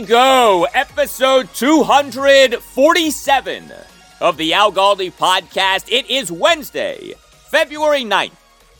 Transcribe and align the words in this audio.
Go. 0.00 0.66
Episode 0.74 1.48
247 1.54 3.72
of 4.20 4.36
the 4.36 4.52
Al 4.52 4.72
Galdi 4.72 5.12
podcast. 5.12 5.90
It 5.90 6.10
is 6.10 6.30
Wednesday, 6.30 7.14
February 7.50 8.04
9th, 8.04 8.32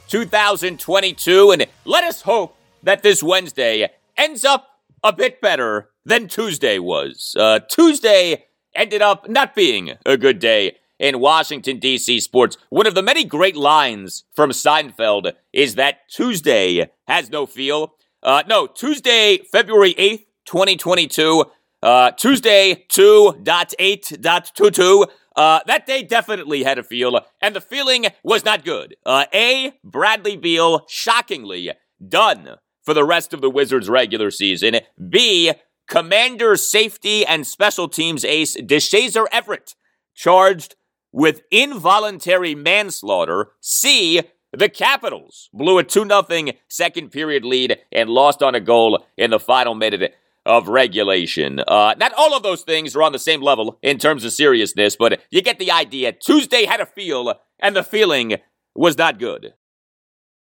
2022. 0.09 1.53
And 1.53 1.67
let 1.85 2.05
us 2.05 2.23
hope 2.23 2.57
that 2.83 3.03
this 3.03 3.23
Wednesday 3.23 3.91
ends 4.17 4.45
up 4.45 4.69
a 5.03 5.13
bit 5.13 5.41
better 5.41 5.91
than 6.05 6.29
Tuesday 6.29 6.79
was. 6.79 7.35
Uh, 7.39 7.61
Tuesday 7.61 8.45
ended 8.75 9.01
up 9.01 9.29
not 9.29 9.55
being 9.55 9.93
a 10.05 10.17
good 10.17 10.39
day 10.39 10.77
in 10.99 11.21
Washington, 11.21 11.79
D.C. 11.79 12.21
sports. 12.21 12.57
One 12.69 12.87
of 12.87 12.95
the 12.95 13.03
many 13.03 13.25
great 13.25 13.57
lines 13.57 14.25
from 14.35 14.51
Seinfeld 14.51 15.33
is 15.53 15.77
that 15.77 16.09
Tuesday 16.09 16.91
has 17.07 17.31
no 17.31 17.47
feel. 17.47 17.95
Uh, 18.23 18.43
no, 18.49 18.67
Tuesday, 18.67 19.39
February 19.53 19.95
8th, 19.95 20.25
2022. 20.47 21.45
Uh, 21.83 22.11
Tuesday, 22.13 22.87
2.8.22. 22.89 25.07
Uh, 25.37 25.61
that 25.67 25.87
day 25.87 26.03
definitely 26.03 26.63
had 26.63 26.79
a 26.79 26.83
feel, 26.83 27.21
and 27.43 27.55
the 27.55 27.61
feeling 27.61 28.07
was 28.25 28.43
not 28.45 28.65
good. 28.65 28.97
Uh, 29.05 29.27
A, 29.35 29.75
Bradley 29.85 30.39
Beal, 30.39 30.87
shockingly, 30.89 31.73
done 32.09 32.57
for 32.83 32.95
the 32.95 33.05
rest 33.05 33.35
of 33.35 33.43
the 33.43 33.51
Wizards' 33.51 33.91
regular 33.91 34.31
season. 34.31 34.77
B, 35.11 35.53
Commander 35.87 36.57
Safety 36.57 37.27
and 37.27 37.47
Special 37.47 37.89
Teams 37.89 38.25
ace 38.25 38.57
Deshazor 38.57 39.27
Everett, 39.31 39.75
charged 40.15 40.75
with 41.13 41.43
involuntary 41.51 42.55
manslaughter. 42.55 43.51
C, 43.61 44.23
the 44.53 44.71
Capitals 44.71 45.51
blew 45.53 45.79
a 45.79 45.85
2 45.85 46.09
0 46.09 46.53
second 46.69 47.11
period 47.11 47.45
lead 47.45 47.79
and 47.93 48.09
lost 48.09 48.43
on 48.43 48.55
a 48.55 48.61
goal 48.61 49.05
in 49.19 49.31
the 49.31 49.41
final 49.41 49.75
minute 49.75 50.15
of 50.47 50.69
regulation. 50.69 51.61
Uh, 51.67 51.95
not 51.99 52.13
all 52.15 52.35
of 52.35 52.43
those 52.43 52.63
things 52.63 52.97
are 52.97 53.03
on 53.03 53.13
the 53.13 53.19
same 53.19 53.43
level 53.43 53.79
in 53.83 53.99
terms 53.99 54.25
of 54.25 54.33
seriousness, 54.33 54.97
but 54.97 55.21
you 55.31 55.43
get 55.43 55.59
the 55.59 55.71
idea. 55.71 56.13
Tuesday 56.13 56.65
had 56.65 56.81
a 56.81 56.87
feel, 56.87 57.35
and 57.59 57.77
the 57.77 57.83
feeling 57.83 58.37
was 58.75 58.97
not 58.97 59.19
good. 59.19 59.55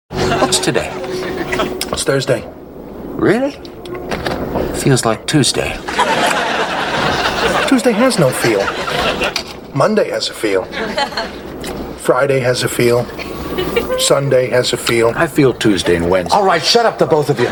What's 0.09 0.59
today? 0.59 0.89
It's 1.91 2.03
Thursday. 2.03 2.43
Really? 3.15 3.51
Feels 4.79 5.05
like 5.05 5.25
Tuesday. 5.25 5.73
Tuesday 7.67 7.93
has 7.93 8.19
no 8.19 8.29
feel. 8.29 8.59
Monday 9.73 10.09
has 10.09 10.29
a 10.29 10.33
feel. 10.33 10.65
Friday 11.97 12.39
has 12.39 12.63
a 12.63 12.69
feel. 12.69 13.05
Sunday 13.99 14.47
has 14.47 14.73
a 14.73 14.77
feel. 14.77 15.13
I 15.15 15.27
feel 15.27 15.53
Tuesday 15.53 15.95
and 15.95 16.09
Wednesday. 16.09 16.35
All 16.35 16.45
right, 16.45 16.61
shut 16.61 16.85
up, 16.85 16.97
the 16.99 17.05
both 17.05 17.29
of 17.29 17.39
you. 17.39 17.47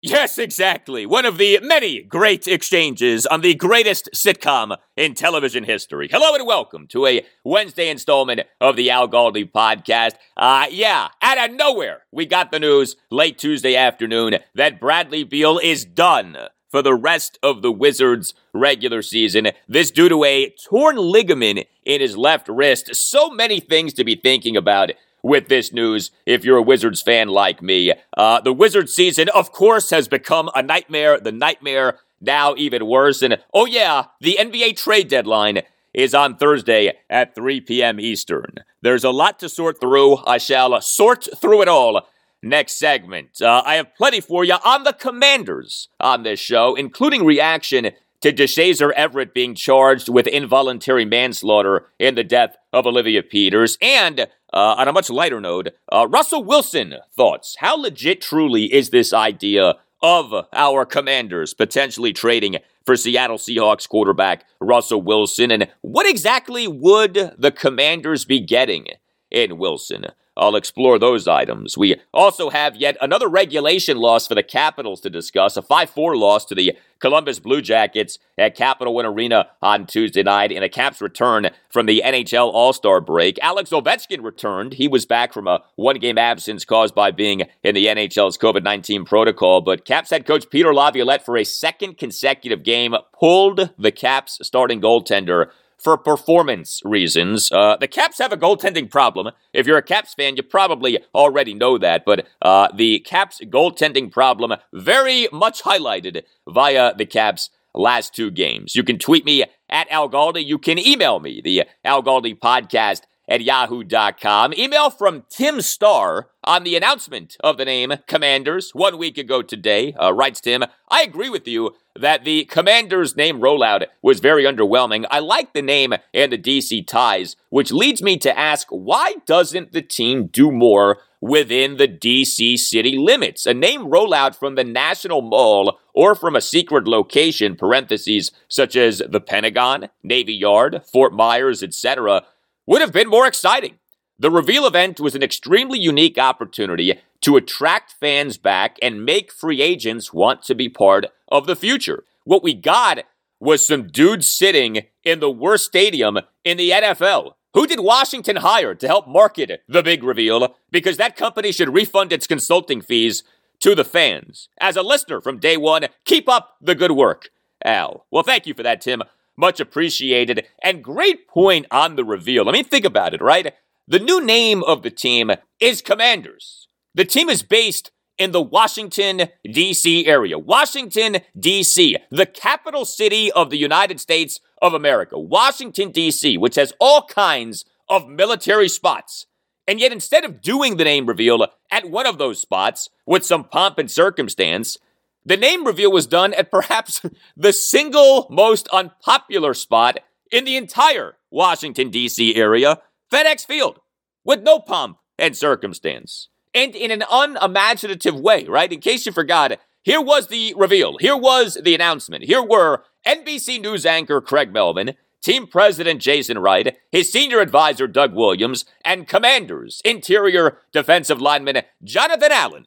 Yes, 0.00 0.38
exactly. 0.38 1.06
One 1.06 1.24
of 1.26 1.38
the 1.38 1.58
many 1.60 2.02
great 2.02 2.46
exchanges 2.46 3.26
on 3.26 3.40
the 3.40 3.54
greatest 3.54 4.08
sitcom 4.14 4.76
in 4.96 5.14
television 5.14 5.64
history. 5.64 6.06
Hello 6.08 6.36
and 6.36 6.46
welcome 6.46 6.86
to 6.88 7.04
a 7.06 7.26
Wednesday 7.42 7.88
installment 7.88 8.42
of 8.60 8.76
the 8.76 8.90
Al 8.90 9.08
Galdi 9.08 9.50
podcast. 9.50 10.12
Uh, 10.36 10.66
yeah, 10.70 11.08
out 11.20 11.50
of 11.50 11.56
nowhere, 11.56 12.02
we 12.12 12.26
got 12.26 12.52
the 12.52 12.60
news 12.60 12.94
late 13.10 13.38
Tuesday 13.38 13.74
afternoon 13.74 14.36
that 14.54 14.78
Bradley 14.78 15.24
Beal 15.24 15.58
is 15.58 15.84
done 15.84 16.36
for 16.70 16.80
the 16.80 16.94
rest 16.94 17.36
of 17.42 17.62
the 17.62 17.72
Wizards' 17.72 18.34
regular 18.54 19.02
season. 19.02 19.48
This 19.66 19.90
due 19.90 20.08
to 20.10 20.22
a 20.22 20.54
torn 20.64 20.96
ligament 20.96 21.66
in 21.84 22.00
his 22.00 22.16
left 22.16 22.48
wrist. 22.48 22.94
So 22.94 23.30
many 23.30 23.58
things 23.58 23.94
to 23.94 24.04
be 24.04 24.14
thinking 24.14 24.56
about 24.56 24.92
with 25.22 25.48
this 25.48 25.72
news 25.72 26.10
if 26.26 26.44
you're 26.44 26.58
a 26.58 26.62
Wizards 26.62 27.02
fan 27.02 27.28
like 27.28 27.62
me. 27.62 27.92
Uh, 28.16 28.40
the 28.40 28.52
Wizards 28.52 28.94
season, 28.94 29.28
of 29.30 29.52
course, 29.52 29.90
has 29.90 30.08
become 30.08 30.50
a 30.54 30.62
nightmare. 30.62 31.20
The 31.20 31.32
nightmare 31.32 31.98
now 32.20 32.54
even 32.56 32.86
worse. 32.86 33.22
And 33.22 33.38
oh, 33.52 33.66
yeah, 33.66 34.06
the 34.20 34.38
NBA 34.40 34.76
trade 34.76 35.08
deadline 35.08 35.62
is 35.94 36.14
on 36.14 36.36
Thursday 36.36 36.92
at 37.08 37.34
3 37.34 37.60
p.m. 37.62 37.98
Eastern. 37.98 38.56
There's 38.82 39.04
a 39.04 39.10
lot 39.10 39.38
to 39.40 39.48
sort 39.48 39.80
through. 39.80 40.18
I 40.26 40.38
shall 40.38 40.80
sort 40.80 41.28
through 41.40 41.62
it 41.62 41.68
all 41.68 42.06
next 42.42 42.78
segment. 42.78 43.42
Uh, 43.42 43.62
I 43.64 43.74
have 43.76 43.94
plenty 43.94 44.20
for 44.20 44.44
you 44.44 44.54
on 44.64 44.84
the 44.84 44.92
Commanders 44.92 45.88
on 45.98 46.22
this 46.22 46.40
show, 46.40 46.74
including 46.74 47.24
reaction 47.24 47.90
to 48.20 48.32
Deshazor 48.32 48.92
Everett 48.92 49.34
being 49.34 49.54
charged 49.54 50.08
with 50.08 50.26
involuntary 50.26 51.04
manslaughter 51.04 51.86
in 51.98 52.14
the 52.14 52.24
death 52.24 52.56
of 52.72 52.86
Olivia 52.86 53.22
Peters. 53.22 53.78
And 53.80 54.20
uh, 54.52 54.74
on 54.78 54.88
a 54.88 54.92
much 54.92 55.10
lighter 55.10 55.40
note, 55.40 55.68
uh, 55.92 56.06
Russell 56.08 56.44
Wilson 56.44 56.94
thoughts. 57.16 57.56
How 57.58 57.76
legit 57.76 58.20
truly 58.20 58.72
is 58.72 58.90
this 58.90 59.12
idea 59.12 59.74
of 60.02 60.32
our 60.52 60.84
commanders 60.84 61.54
potentially 61.54 62.12
trading 62.12 62.56
for 62.84 62.96
Seattle 62.96 63.38
Seahawks 63.38 63.88
quarterback 63.88 64.44
Russell 64.60 65.02
Wilson? 65.02 65.50
And 65.50 65.68
what 65.82 66.08
exactly 66.08 66.66
would 66.66 67.34
the 67.38 67.52
commanders 67.52 68.24
be 68.24 68.40
getting 68.40 68.86
in 69.30 69.58
Wilson? 69.58 70.06
I'll 70.38 70.56
explore 70.56 70.98
those 70.98 71.26
items. 71.26 71.76
We 71.76 71.96
also 72.14 72.50
have 72.50 72.76
yet 72.76 72.96
another 73.00 73.28
regulation 73.28 73.96
loss 73.96 74.26
for 74.26 74.34
the 74.34 74.42
Capitals 74.42 75.00
to 75.02 75.10
discuss, 75.10 75.56
a 75.56 75.62
5 75.62 75.90
4 75.90 76.16
loss 76.16 76.44
to 76.46 76.54
the 76.54 76.76
Columbus 77.00 77.38
Blue 77.38 77.60
Jackets 77.60 78.18
at 78.36 78.56
Capital 78.56 78.94
One 78.94 79.06
Arena 79.06 79.48
on 79.62 79.86
Tuesday 79.86 80.22
night 80.22 80.50
in 80.50 80.62
a 80.62 80.68
Caps 80.68 81.00
return 81.00 81.50
from 81.70 81.86
the 81.86 82.02
NHL 82.04 82.52
All 82.52 82.72
Star 82.72 83.00
break. 83.00 83.38
Alex 83.40 83.70
Ovechkin 83.70 84.22
returned. 84.22 84.74
He 84.74 84.88
was 84.88 85.06
back 85.06 85.32
from 85.32 85.46
a 85.46 85.62
one 85.76 85.98
game 85.98 86.18
absence 86.18 86.64
caused 86.64 86.94
by 86.94 87.10
being 87.10 87.42
in 87.62 87.74
the 87.74 87.86
NHL's 87.86 88.38
COVID 88.38 88.62
19 88.62 89.04
protocol. 89.04 89.60
But 89.60 89.84
Caps 89.84 90.10
head 90.10 90.26
coach 90.26 90.50
Peter 90.50 90.74
Laviolette, 90.74 91.24
for 91.24 91.36
a 91.36 91.44
second 91.44 91.98
consecutive 91.98 92.62
game, 92.62 92.94
pulled 93.18 93.70
the 93.78 93.92
Caps 93.92 94.38
starting 94.42 94.80
goaltender 94.80 95.50
for 95.78 95.96
performance 95.96 96.82
reasons. 96.84 97.50
Uh, 97.52 97.76
the 97.76 97.88
Caps 97.88 98.18
have 98.18 98.32
a 98.32 98.36
goaltending 98.36 98.90
problem. 98.90 99.32
If 99.52 99.66
you're 99.66 99.78
a 99.78 99.82
Caps 99.82 100.14
fan, 100.14 100.36
you 100.36 100.42
probably 100.42 100.98
already 101.14 101.54
know 101.54 101.78
that, 101.78 102.04
but 102.04 102.26
uh, 102.42 102.68
the 102.74 103.00
Caps 103.00 103.40
goaltending 103.44 104.10
problem 104.10 104.54
very 104.72 105.28
much 105.32 105.62
highlighted 105.62 106.22
via 106.48 106.94
the 106.94 107.06
Caps 107.06 107.50
last 107.74 108.14
two 108.14 108.30
games. 108.30 108.74
You 108.74 108.82
can 108.82 108.98
tweet 108.98 109.24
me 109.24 109.44
at 109.70 109.90
Al 109.90 110.08
Galdi. 110.08 110.44
You 110.44 110.58
can 110.58 110.78
email 110.78 111.20
me, 111.20 111.40
the 111.42 111.64
Al 111.84 112.02
Galdi 112.02 112.38
podcast 112.38 113.02
at 113.28 113.42
yahoo.com. 113.42 114.54
Email 114.54 114.90
from 114.90 115.24
Tim 115.28 115.60
Starr 115.60 116.28
on 116.42 116.64
the 116.64 116.76
announcement 116.76 117.36
of 117.40 117.58
the 117.58 117.64
name 117.64 117.92
Commanders 118.06 118.70
one 118.72 118.96
week 118.96 119.18
ago 119.18 119.42
today. 119.42 119.92
Uh, 119.92 120.12
writes 120.12 120.40
Tim, 120.40 120.64
I 120.88 121.02
agree 121.02 121.28
with 121.28 121.46
you 121.46 121.76
that 121.94 122.24
the 122.24 122.44
Commanders 122.46 123.16
name 123.16 123.40
rollout 123.40 123.86
was 124.02 124.20
very 124.20 124.44
underwhelming. 124.44 125.04
I 125.10 125.18
like 125.18 125.52
the 125.52 125.62
name 125.62 125.94
and 126.14 126.32
the 126.32 126.38
DC 126.38 126.86
ties, 126.86 127.36
which 127.50 127.72
leads 127.72 128.02
me 128.02 128.16
to 128.18 128.38
ask 128.38 128.68
why 128.70 129.16
doesn't 129.26 129.72
the 129.72 129.82
team 129.82 130.26
do 130.26 130.50
more 130.50 130.98
within 131.20 131.76
the 131.76 131.88
DC 131.88 132.58
city 132.58 132.96
limits? 132.96 133.46
A 133.46 133.52
name 133.52 133.82
rollout 133.82 134.36
from 134.36 134.54
the 134.54 134.64
National 134.64 135.20
Mall 135.20 135.78
or 135.92 136.14
from 136.14 136.36
a 136.36 136.40
secret 136.40 136.86
location, 136.86 137.56
parentheses, 137.56 138.30
such 138.46 138.76
as 138.76 139.02
the 139.08 139.20
Pentagon, 139.20 139.88
Navy 140.02 140.34
Yard, 140.34 140.82
Fort 140.90 141.12
Myers, 141.12 141.62
etc., 141.62 142.22
would 142.68 142.82
have 142.82 142.92
been 142.92 143.08
more 143.08 143.26
exciting. 143.26 143.78
The 144.18 144.30
reveal 144.30 144.66
event 144.66 145.00
was 145.00 145.14
an 145.14 145.22
extremely 145.22 145.78
unique 145.78 146.18
opportunity 146.18 147.00
to 147.22 147.36
attract 147.36 147.94
fans 147.98 148.36
back 148.36 148.76
and 148.82 149.06
make 149.06 149.32
free 149.32 149.62
agents 149.62 150.12
want 150.12 150.42
to 150.42 150.54
be 150.54 150.68
part 150.68 151.06
of 151.28 151.46
the 151.46 151.56
future. 151.56 152.04
What 152.24 152.42
we 152.42 152.52
got 152.52 153.04
was 153.40 153.66
some 153.66 153.86
dudes 153.86 154.28
sitting 154.28 154.82
in 155.02 155.20
the 155.20 155.30
worst 155.30 155.64
stadium 155.64 156.18
in 156.44 156.58
the 156.58 156.70
NFL. 156.70 157.32
Who 157.54 157.66
did 157.66 157.80
Washington 157.80 158.36
hire 158.36 158.74
to 158.74 158.86
help 158.86 159.08
market 159.08 159.62
the 159.66 159.82
big 159.82 160.04
reveal? 160.04 160.54
Because 160.70 160.98
that 160.98 161.16
company 161.16 161.52
should 161.52 161.72
refund 161.72 162.12
its 162.12 162.26
consulting 162.26 162.82
fees 162.82 163.22
to 163.60 163.74
the 163.74 163.84
fans. 163.84 164.50
As 164.60 164.76
a 164.76 164.82
listener 164.82 165.22
from 165.22 165.38
day 165.38 165.56
one, 165.56 165.86
keep 166.04 166.28
up 166.28 166.56
the 166.60 166.74
good 166.74 166.92
work, 166.92 167.30
Al. 167.64 168.04
Well, 168.10 168.22
thank 168.24 168.46
you 168.46 168.52
for 168.52 168.62
that, 168.62 168.82
Tim. 168.82 169.02
Much 169.38 169.60
appreciated. 169.60 170.44
And 170.62 170.82
great 170.82 171.28
point 171.28 171.66
on 171.70 171.94
the 171.94 172.04
reveal. 172.04 172.48
I 172.48 172.52
mean, 172.52 172.64
think 172.64 172.84
about 172.84 173.14
it, 173.14 173.22
right? 173.22 173.54
The 173.86 174.00
new 174.00 174.20
name 174.22 174.64
of 174.64 174.82
the 174.82 174.90
team 174.90 175.30
is 175.60 175.80
Commanders. 175.80 176.66
The 176.94 177.04
team 177.04 177.30
is 177.30 177.44
based 177.44 177.92
in 178.18 178.32
the 178.32 178.42
Washington, 178.42 179.28
D.C. 179.50 180.06
area. 180.06 180.36
Washington, 180.38 181.18
D.C., 181.38 181.96
the 182.10 182.26
capital 182.26 182.84
city 182.84 183.30
of 183.30 183.50
the 183.50 183.56
United 183.56 184.00
States 184.00 184.40
of 184.60 184.74
America. 184.74 185.16
Washington, 185.16 185.92
D.C., 185.92 186.36
which 186.36 186.56
has 186.56 186.72
all 186.80 187.06
kinds 187.06 187.64
of 187.88 188.08
military 188.08 188.68
spots. 188.68 189.26
And 189.68 189.78
yet, 189.78 189.92
instead 189.92 190.24
of 190.24 190.42
doing 190.42 190.78
the 190.78 190.84
name 190.84 191.06
reveal 191.06 191.46
at 191.70 191.88
one 191.88 192.06
of 192.06 192.18
those 192.18 192.40
spots 192.40 192.88
with 193.06 193.24
some 193.24 193.44
pomp 193.44 193.78
and 193.78 193.88
circumstance, 193.88 194.78
the 195.24 195.36
name 195.36 195.64
reveal 195.64 195.92
was 195.92 196.06
done 196.06 196.34
at 196.34 196.50
perhaps 196.50 197.02
the 197.36 197.52
single 197.52 198.26
most 198.30 198.68
unpopular 198.68 199.54
spot 199.54 199.98
in 200.30 200.44
the 200.44 200.56
entire 200.56 201.16
Washington, 201.30 201.90
D.C. 201.90 202.34
area 202.34 202.80
FedEx 203.12 203.46
Field 203.46 203.80
with 204.24 204.42
no 204.42 204.58
pomp 204.58 204.98
and 205.18 205.36
circumstance. 205.36 206.28
And 206.54 206.74
in 206.74 206.90
an 206.90 207.04
unimaginative 207.10 208.18
way, 208.18 208.44
right? 208.44 208.72
In 208.72 208.80
case 208.80 209.06
you 209.06 209.12
forgot, 209.12 209.58
here 209.82 210.00
was 210.00 210.26
the 210.28 210.54
reveal. 210.56 210.98
Here 210.98 211.16
was 211.16 211.58
the 211.62 211.74
announcement. 211.74 212.24
Here 212.24 212.42
were 212.42 212.84
NBC 213.06 213.60
News 213.60 213.86
anchor 213.86 214.20
Craig 214.20 214.52
Melvin, 214.52 214.94
team 215.22 215.46
president 215.46 216.00
Jason 216.00 216.38
Wright, 216.38 216.76
his 216.90 217.10
senior 217.10 217.40
advisor 217.40 217.86
Doug 217.86 218.14
Williams, 218.14 218.64
and 218.84 219.08
commanders, 219.08 219.80
interior 219.84 220.58
defensive 220.72 221.20
lineman 221.20 221.62
Jonathan 221.82 222.32
Allen, 222.32 222.66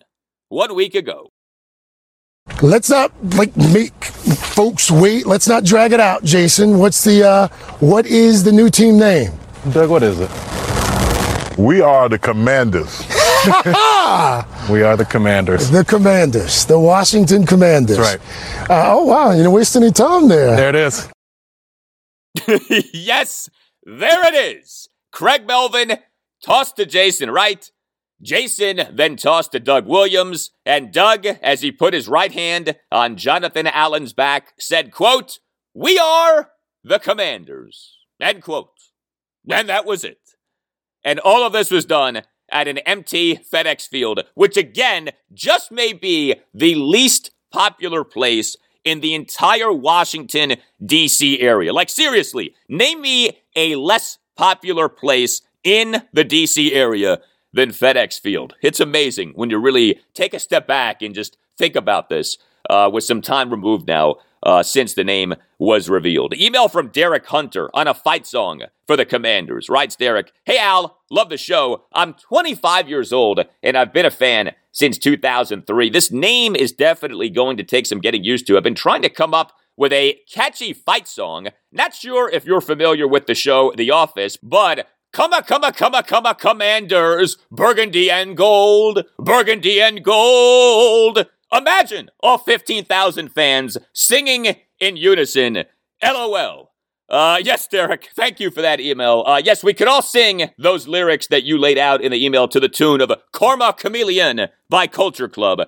one 0.49 0.73
week 0.75 0.95
ago. 0.95 1.31
Let's 2.61 2.89
not 2.89 3.11
like 3.35 3.55
make 3.57 4.03
folks 4.03 4.91
wait. 4.91 5.25
Let's 5.25 5.47
not 5.47 5.63
drag 5.63 5.93
it 5.93 5.99
out, 5.99 6.23
Jason. 6.23 6.77
What's 6.77 7.03
the 7.03 7.27
uh, 7.27 7.47
what 7.79 8.05
is 8.05 8.43
the 8.43 8.51
new 8.51 8.69
team 8.69 8.99
name? 8.99 9.31
Doug, 9.71 9.89
what 9.89 10.03
is 10.03 10.19
it? 10.19 10.29
We 11.57 11.81
are 11.81 12.07
the 12.07 12.19
commanders. 12.19 12.99
we 14.69 14.83
are 14.83 14.95
the 14.95 15.07
commanders. 15.09 15.71
The 15.71 15.83
commanders, 15.83 16.65
the 16.65 16.79
Washington 16.79 17.47
Commanders. 17.47 17.97
That's 17.97 18.21
right. 18.21 18.69
Uh, 18.69 18.93
oh 18.93 19.05
wow, 19.05 19.31
you 19.31 19.37
didn't 19.37 19.53
waste 19.53 19.75
any 19.75 19.91
time 19.91 20.27
there. 20.27 20.55
There 20.55 20.69
it 20.69 20.75
is. 20.75 21.09
yes, 22.93 23.49
there 23.83 24.23
it 24.33 24.57
is. 24.57 24.87
Craig 25.11 25.47
Melvin 25.47 25.97
tossed 26.43 26.75
to 26.75 26.85
Jason 26.85 27.31
Wright. 27.31 27.71
Jason 28.21 28.81
then 28.93 29.15
tossed 29.15 29.51
to 29.53 29.59
Doug 29.59 29.87
Williams, 29.87 30.51
and 30.65 30.93
Doug, 30.93 31.25
as 31.25 31.61
he 31.61 31.71
put 31.71 31.93
his 31.93 32.07
right 32.07 32.31
hand 32.31 32.75
on 32.91 33.17
Jonathan 33.17 33.67
Allen's 33.67 34.13
back, 34.13 34.53
said, 34.59 34.91
quote, 34.91 35.39
We 35.73 35.97
are 35.97 36.51
the 36.83 36.99
commanders. 36.99 37.97
End 38.19 38.43
quote. 38.43 38.69
And 39.49 39.67
that 39.69 39.85
was 39.85 40.03
it. 40.03 40.19
And 41.03 41.19
all 41.19 41.43
of 41.43 41.53
this 41.53 41.71
was 41.71 41.85
done 41.85 42.21
at 42.51 42.67
an 42.67 42.77
empty 42.79 43.37
FedEx 43.37 43.87
field, 43.87 44.23
which 44.35 44.57
again 44.57 45.09
just 45.33 45.71
may 45.71 45.93
be 45.93 46.35
the 46.53 46.75
least 46.75 47.31
popular 47.51 48.03
place 48.03 48.55
in 48.83 48.99
the 48.99 49.15
entire 49.15 49.71
Washington, 49.71 50.55
D.C. 50.83 51.39
area. 51.39 51.73
Like, 51.73 51.89
seriously, 51.89 52.53
name 52.67 53.01
me 53.01 53.39
a 53.55 53.75
less 53.75 54.17
popular 54.35 54.89
place 54.89 55.41
in 55.63 56.03
the 56.13 56.23
D.C. 56.23 56.73
area 56.73 57.21
than 57.53 57.69
FedEx 57.69 58.19
Field. 58.19 58.55
It's 58.61 58.79
amazing 58.79 59.33
when 59.35 59.49
you 59.49 59.57
really 59.59 59.99
take 60.13 60.33
a 60.33 60.39
step 60.39 60.67
back 60.67 61.01
and 61.01 61.15
just 61.15 61.37
think 61.57 61.75
about 61.75 62.09
this 62.09 62.37
uh, 62.69 62.89
with 62.91 63.03
some 63.03 63.21
time 63.21 63.49
removed 63.49 63.87
now 63.87 64.15
uh, 64.43 64.63
since 64.63 64.93
the 64.93 65.03
name 65.03 65.35
was 65.59 65.89
revealed. 65.89 66.33
Email 66.35 66.67
from 66.67 66.87
Derek 66.87 67.25
Hunter 67.27 67.69
on 67.73 67.87
a 67.87 67.93
fight 67.93 68.25
song 68.25 68.61
for 68.87 68.97
the 68.97 69.05
Commanders. 69.05 69.69
Writes 69.69 69.95
Derek, 69.95 70.31
Hey 70.45 70.57
Al, 70.57 70.97
love 71.09 71.29
the 71.29 71.37
show. 71.37 71.85
I'm 71.93 72.13
25 72.13 72.89
years 72.89 73.13
old 73.13 73.45
and 73.61 73.77
I've 73.77 73.93
been 73.93 74.05
a 74.05 74.11
fan 74.11 74.51
since 74.71 74.97
2003. 74.97 75.89
This 75.89 76.11
name 76.11 76.55
is 76.55 76.71
definitely 76.71 77.29
going 77.29 77.57
to 77.57 77.63
take 77.63 77.85
some 77.85 77.99
getting 77.99 78.23
used 78.23 78.47
to. 78.47 78.57
I've 78.57 78.63
been 78.63 78.73
trying 78.73 79.01
to 79.03 79.09
come 79.09 79.33
up 79.33 79.53
with 79.77 79.93
a 79.93 80.19
catchy 80.31 80.73
fight 80.73 81.07
song. 81.07 81.49
Not 81.71 81.93
sure 81.93 82.29
if 82.29 82.45
you're 82.45 82.61
familiar 82.61 83.07
with 83.07 83.27
the 83.27 83.35
show 83.35 83.73
The 83.75 83.91
Office, 83.91 84.37
but 84.37 84.87
Come 85.11 85.33
come 85.43 85.71
come 85.73 86.03
come 86.03 86.35
commanders, 86.35 87.37
burgundy 87.51 88.09
and 88.09 88.37
gold, 88.37 89.03
burgundy 89.19 89.81
and 89.81 90.01
gold. 90.03 91.25
Imagine 91.51 92.09
all 92.21 92.37
15,000 92.37 93.27
fans 93.27 93.77
singing 93.91 94.55
in 94.79 94.95
unison. 94.95 95.65
LOL. 96.01 96.71
Uh, 97.09 97.41
yes, 97.43 97.67
Derek, 97.67 98.07
thank 98.15 98.39
you 98.39 98.49
for 98.49 98.61
that 98.61 98.79
email. 98.79 99.25
Uh, 99.27 99.41
yes, 99.43 99.65
we 99.65 99.73
could 99.73 99.89
all 99.89 100.01
sing 100.01 100.49
those 100.57 100.87
lyrics 100.87 101.27
that 101.27 101.43
you 101.43 101.57
laid 101.57 101.77
out 101.77 102.01
in 102.01 102.13
the 102.13 102.25
email 102.25 102.47
to 102.47 102.61
the 102.61 102.69
tune 102.69 103.01
of 103.01 103.11
Karma 103.33 103.73
Chameleon 103.73 104.47
by 104.69 104.87
Culture 104.87 105.27
Club. 105.27 105.59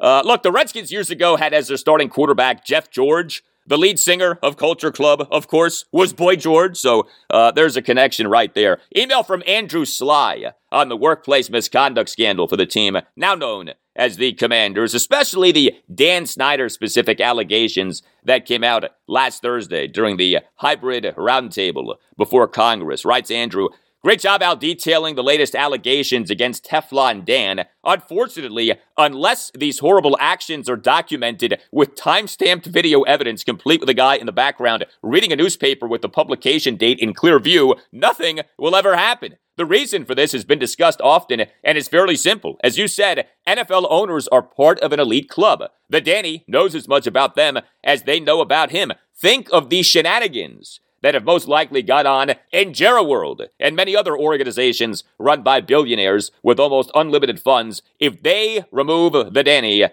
Uh, 0.00 0.22
look, 0.24 0.42
the 0.42 0.50
Redskins 0.50 0.90
years 0.90 1.08
ago 1.08 1.36
had 1.36 1.54
as 1.54 1.68
their 1.68 1.76
starting 1.76 2.08
quarterback 2.08 2.64
Jeff 2.64 2.90
George. 2.90 3.44
The 3.68 3.76
lead 3.76 3.98
singer 3.98 4.38
of 4.42 4.56
Culture 4.56 4.90
Club, 4.90 5.28
of 5.30 5.46
course, 5.46 5.84
was 5.92 6.14
Boy 6.14 6.36
George, 6.36 6.78
so 6.78 7.06
uh, 7.28 7.50
there's 7.50 7.76
a 7.76 7.82
connection 7.82 8.26
right 8.26 8.54
there. 8.54 8.78
Email 8.96 9.22
from 9.22 9.42
Andrew 9.46 9.84
Sly 9.84 10.52
on 10.72 10.88
the 10.88 10.96
workplace 10.96 11.50
misconduct 11.50 12.08
scandal 12.08 12.48
for 12.48 12.56
the 12.56 12.64
team, 12.64 12.96
now 13.14 13.34
known 13.34 13.72
as 13.94 14.16
the 14.16 14.32
Commanders, 14.32 14.94
especially 14.94 15.52
the 15.52 15.74
Dan 15.94 16.24
Snyder 16.24 16.70
specific 16.70 17.20
allegations 17.20 18.02
that 18.24 18.46
came 18.46 18.64
out 18.64 18.86
last 19.06 19.42
Thursday 19.42 19.86
during 19.86 20.16
the 20.16 20.38
hybrid 20.54 21.04
roundtable 21.18 21.96
before 22.16 22.48
Congress. 22.48 23.04
Writes 23.04 23.30
Andrew, 23.30 23.68
Great 24.00 24.20
job 24.20 24.42
out 24.42 24.60
detailing 24.60 25.16
the 25.16 25.24
latest 25.24 25.56
allegations 25.56 26.30
against 26.30 26.64
Teflon 26.64 27.24
Dan. 27.24 27.64
Unfortunately, 27.82 28.78
unless 28.96 29.50
these 29.58 29.80
horrible 29.80 30.16
actions 30.20 30.68
are 30.70 30.76
documented 30.76 31.60
with 31.72 31.96
time-stamped 31.96 32.66
video 32.66 33.02
evidence 33.02 33.42
complete 33.42 33.80
with 33.80 33.88
a 33.88 33.94
guy 33.94 34.14
in 34.14 34.26
the 34.26 34.30
background 34.30 34.86
reading 35.02 35.32
a 35.32 35.36
newspaper 35.36 35.88
with 35.88 36.02
the 36.02 36.08
publication 36.08 36.76
date 36.76 37.00
in 37.00 37.12
clear 37.12 37.40
view, 37.40 37.74
nothing 37.90 38.38
will 38.56 38.76
ever 38.76 38.96
happen. 38.96 39.34
The 39.56 39.66
reason 39.66 40.04
for 40.04 40.14
this 40.14 40.30
has 40.30 40.44
been 40.44 40.60
discussed 40.60 41.00
often, 41.00 41.46
and 41.64 41.76
is 41.76 41.88
fairly 41.88 42.14
simple. 42.14 42.56
As 42.62 42.78
you 42.78 42.86
said, 42.86 43.26
NFL 43.48 43.88
owners 43.90 44.28
are 44.28 44.42
part 44.42 44.78
of 44.78 44.92
an 44.92 45.00
elite 45.00 45.28
club. 45.28 45.64
The 45.90 46.00
Danny 46.00 46.44
knows 46.46 46.76
as 46.76 46.86
much 46.86 47.08
about 47.08 47.34
them 47.34 47.58
as 47.82 48.04
they 48.04 48.20
know 48.20 48.40
about 48.40 48.70
him. 48.70 48.92
Think 49.16 49.48
of 49.52 49.70
the 49.70 49.82
shenanigans 49.82 50.78
that 51.02 51.14
have 51.14 51.24
most 51.24 51.48
likely 51.48 51.82
got 51.82 52.06
on 52.06 52.34
in 52.52 52.74
World 53.06 53.42
and 53.58 53.76
many 53.76 53.96
other 53.96 54.16
organizations 54.16 55.04
run 55.18 55.42
by 55.42 55.60
billionaires 55.60 56.30
with 56.42 56.58
almost 56.58 56.90
unlimited 56.94 57.40
funds. 57.40 57.82
If 57.98 58.22
they 58.22 58.64
remove 58.70 59.32
the 59.32 59.42
Danny, 59.42 59.86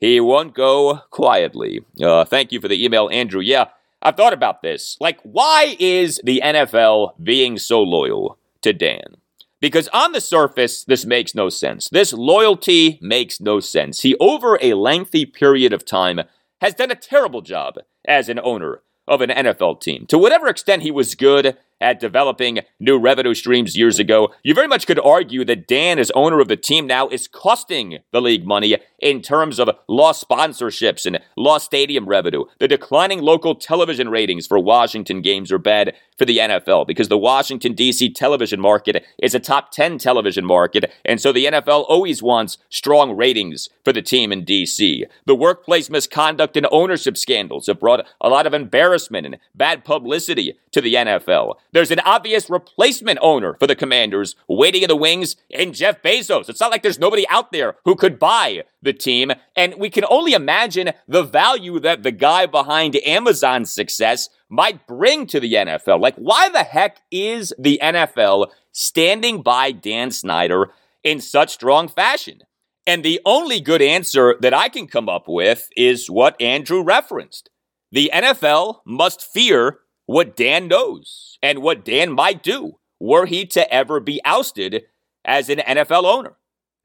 he 0.00 0.20
won't 0.20 0.54
go 0.54 1.00
quietly. 1.10 1.80
Uh, 2.02 2.24
thank 2.24 2.52
you 2.52 2.60
for 2.60 2.68
the 2.68 2.84
email, 2.84 3.08
Andrew. 3.10 3.40
Yeah, 3.40 3.66
I've 4.02 4.16
thought 4.16 4.32
about 4.32 4.62
this. 4.62 4.96
Like, 5.00 5.18
why 5.22 5.76
is 5.78 6.20
the 6.22 6.42
NFL 6.44 7.14
being 7.22 7.58
so 7.58 7.82
loyal 7.82 8.38
to 8.62 8.72
Dan? 8.72 9.16
Because 9.60 9.88
on 9.88 10.12
the 10.12 10.20
surface, 10.20 10.84
this 10.84 11.06
makes 11.06 11.34
no 11.34 11.48
sense. 11.48 11.88
This 11.88 12.12
loyalty 12.12 12.98
makes 13.00 13.40
no 13.40 13.60
sense. 13.60 14.02
He, 14.02 14.14
over 14.20 14.58
a 14.60 14.74
lengthy 14.74 15.24
period 15.24 15.72
of 15.72 15.86
time, 15.86 16.20
has 16.60 16.74
done 16.74 16.90
a 16.90 16.94
terrible 16.96 17.40
job 17.40 17.78
as 18.06 18.28
an 18.28 18.38
owner 18.40 18.82
of 19.06 19.20
an 19.20 19.30
NFL 19.30 19.80
team. 19.80 20.06
To 20.06 20.18
whatever 20.18 20.48
extent 20.48 20.82
he 20.82 20.90
was 20.90 21.14
good 21.14 21.56
at 21.80 22.00
developing 22.00 22.60
new 22.80 22.98
revenue 22.98 23.34
streams 23.34 23.76
years 23.76 23.98
ago, 23.98 24.32
you 24.42 24.54
very 24.54 24.68
much 24.68 24.86
could 24.86 25.00
argue 25.00 25.44
that 25.44 25.66
Dan, 25.66 25.98
as 25.98 26.10
owner 26.12 26.40
of 26.40 26.48
the 26.48 26.56
team 26.56 26.86
now, 26.86 27.08
is 27.08 27.28
costing 27.28 27.98
the 28.12 28.20
league 28.20 28.46
money 28.46 28.76
in 28.98 29.20
terms 29.20 29.58
of 29.58 29.70
lost 29.88 30.26
sponsorships 30.26 31.04
and 31.06 31.20
lost 31.36 31.66
stadium 31.66 32.06
revenue. 32.06 32.44
The 32.58 32.68
declining 32.68 33.20
local 33.20 33.54
television 33.54 34.08
ratings 34.08 34.46
for 34.46 34.58
Washington 34.58 35.20
games 35.20 35.52
are 35.52 35.58
bad 35.58 35.94
for 36.16 36.24
the 36.24 36.38
NFL 36.38 36.86
because 36.86 37.08
the 37.08 37.18
Washington, 37.18 37.74
D.C. 37.74 38.10
television 38.10 38.60
market 38.60 39.04
is 39.18 39.34
a 39.34 39.40
top 39.40 39.72
10 39.72 39.98
television 39.98 40.44
market, 40.44 40.92
and 41.04 41.20
so 41.20 41.32
the 41.32 41.46
NFL 41.46 41.84
always 41.88 42.22
wants 42.22 42.58
strong 42.70 43.16
ratings 43.16 43.68
for 43.84 43.92
the 43.92 44.02
team 44.02 44.32
in 44.32 44.44
D.C. 44.44 45.06
The 45.26 45.34
workplace 45.34 45.90
misconduct 45.90 46.56
and 46.56 46.66
ownership 46.70 47.16
scandals 47.16 47.66
have 47.66 47.80
brought 47.80 48.06
a 48.20 48.28
lot 48.28 48.46
of 48.46 48.54
embarrassment 48.54 49.26
and 49.26 49.38
bad 49.54 49.84
publicity 49.84 50.58
to 50.72 50.80
the 50.80 50.94
NFL. 50.94 51.54
There's 51.74 51.90
an 51.90 51.98
obvious 52.04 52.48
replacement 52.48 53.18
owner 53.20 53.56
for 53.58 53.66
the 53.66 53.74
Commanders 53.74 54.36
waiting 54.48 54.82
in 54.82 54.88
the 54.88 54.94
wings 54.94 55.34
in 55.50 55.72
Jeff 55.72 56.00
Bezos. 56.02 56.48
It's 56.48 56.60
not 56.60 56.70
like 56.70 56.84
there's 56.84 57.00
nobody 57.00 57.26
out 57.28 57.50
there 57.50 57.74
who 57.84 57.96
could 57.96 58.20
buy 58.20 58.62
the 58.80 58.92
team, 58.92 59.32
and 59.56 59.74
we 59.76 59.90
can 59.90 60.04
only 60.08 60.34
imagine 60.34 60.92
the 61.08 61.24
value 61.24 61.80
that 61.80 62.04
the 62.04 62.12
guy 62.12 62.46
behind 62.46 62.94
Amazon's 63.04 63.72
success 63.72 64.28
might 64.48 64.86
bring 64.86 65.26
to 65.26 65.40
the 65.40 65.52
NFL. 65.52 66.00
Like, 66.00 66.14
why 66.14 66.48
the 66.48 66.62
heck 66.62 66.98
is 67.10 67.52
the 67.58 67.80
NFL 67.82 68.52
standing 68.70 69.42
by 69.42 69.72
Dan 69.72 70.12
Snyder 70.12 70.70
in 71.02 71.20
such 71.20 71.54
strong 71.54 71.88
fashion? 71.88 72.42
And 72.86 73.02
the 73.02 73.20
only 73.24 73.60
good 73.60 73.82
answer 73.82 74.36
that 74.40 74.54
I 74.54 74.68
can 74.68 74.86
come 74.86 75.08
up 75.08 75.24
with 75.26 75.68
is 75.76 76.08
what 76.08 76.40
Andrew 76.40 76.84
referenced. 76.84 77.50
The 77.90 78.12
NFL 78.14 78.80
must 78.86 79.22
fear 79.22 79.80
what 80.06 80.36
Dan 80.36 80.68
knows 80.68 81.38
and 81.42 81.60
what 81.60 81.84
Dan 81.84 82.12
might 82.12 82.42
do 82.42 82.78
were 83.00 83.26
he 83.26 83.46
to 83.46 83.72
ever 83.72 84.00
be 84.00 84.20
ousted 84.24 84.84
as 85.24 85.48
an 85.48 85.58
NFL 85.58 86.04
owner. 86.04 86.36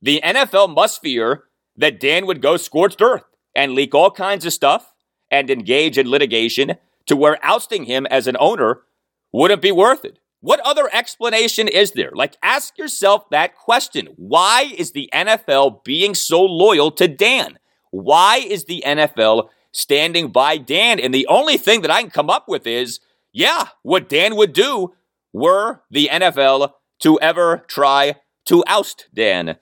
The 0.01 0.21
NFL 0.23 0.73
must 0.73 1.01
fear 1.01 1.43
that 1.75 1.99
Dan 1.99 2.25
would 2.25 2.41
go 2.41 2.57
scorched 2.57 3.01
earth 3.01 3.23
and 3.55 3.73
leak 3.73 3.93
all 3.93 4.11
kinds 4.11 4.45
of 4.45 4.53
stuff 4.53 4.93
and 5.31 5.49
engage 5.49 5.97
in 5.97 6.09
litigation 6.09 6.75
to 7.05 7.15
where 7.15 7.43
ousting 7.43 7.85
him 7.85 8.05
as 8.07 8.27
an 8.27 8.37
owner 8.39 8.81
wouldn't 9.31 9.61
be 9.61 9.71
worth 9.71 10.05
it. 10.05 10.19
What 10.41 10.61
other 10.61 10.89
explanation 10.93 11.67
is 11.67 11.91
there? 11.91 12.11
Like, 12.13 12.37
ask 12.41 12.77
yourself 12.77 13.29
that 13.29 13.55
question. 13.55 14.07
Why 14.15 14.71
is 14.77 14.91
the 14.91 15.09
NFL 15.13 15.83
being 15.83 16.15
so 16.15 16.41
loyal 16.43 16.91
to 16.91 17.07
Dan? 17.09 17.59
Why 17.91 18.37
is 18.37 18.65
the 18.65 18.81
NFL 18.85 19.49
standing 19.73 20.29
by 20.29 20.57
Dan? 20.57 20.99
And 20.99 21.13
the 21.13 21.27
only 21.27 21.57
thing 21.57 21.81
that 21.81 21.91
I 21.91 22.01
can 22.01 22.11
come 22.11 22.29
up 22.29 22.47
with 22.47 22.65
is, 22.65 23.01
yeah, 23.31 23.69
what 23.83 24.09
Dan 24.09 24.35
would 24.35 24.53
do 24.53 24.93
were 25.33 25.81
the 25.89 26.09
NFL 26.11 26.73
to 26.99 27.19
ever 27.19 27.63
try 27.67 28.15
to 28.45 28.63
oust 28.67 29.07
Dan 29.13 29.57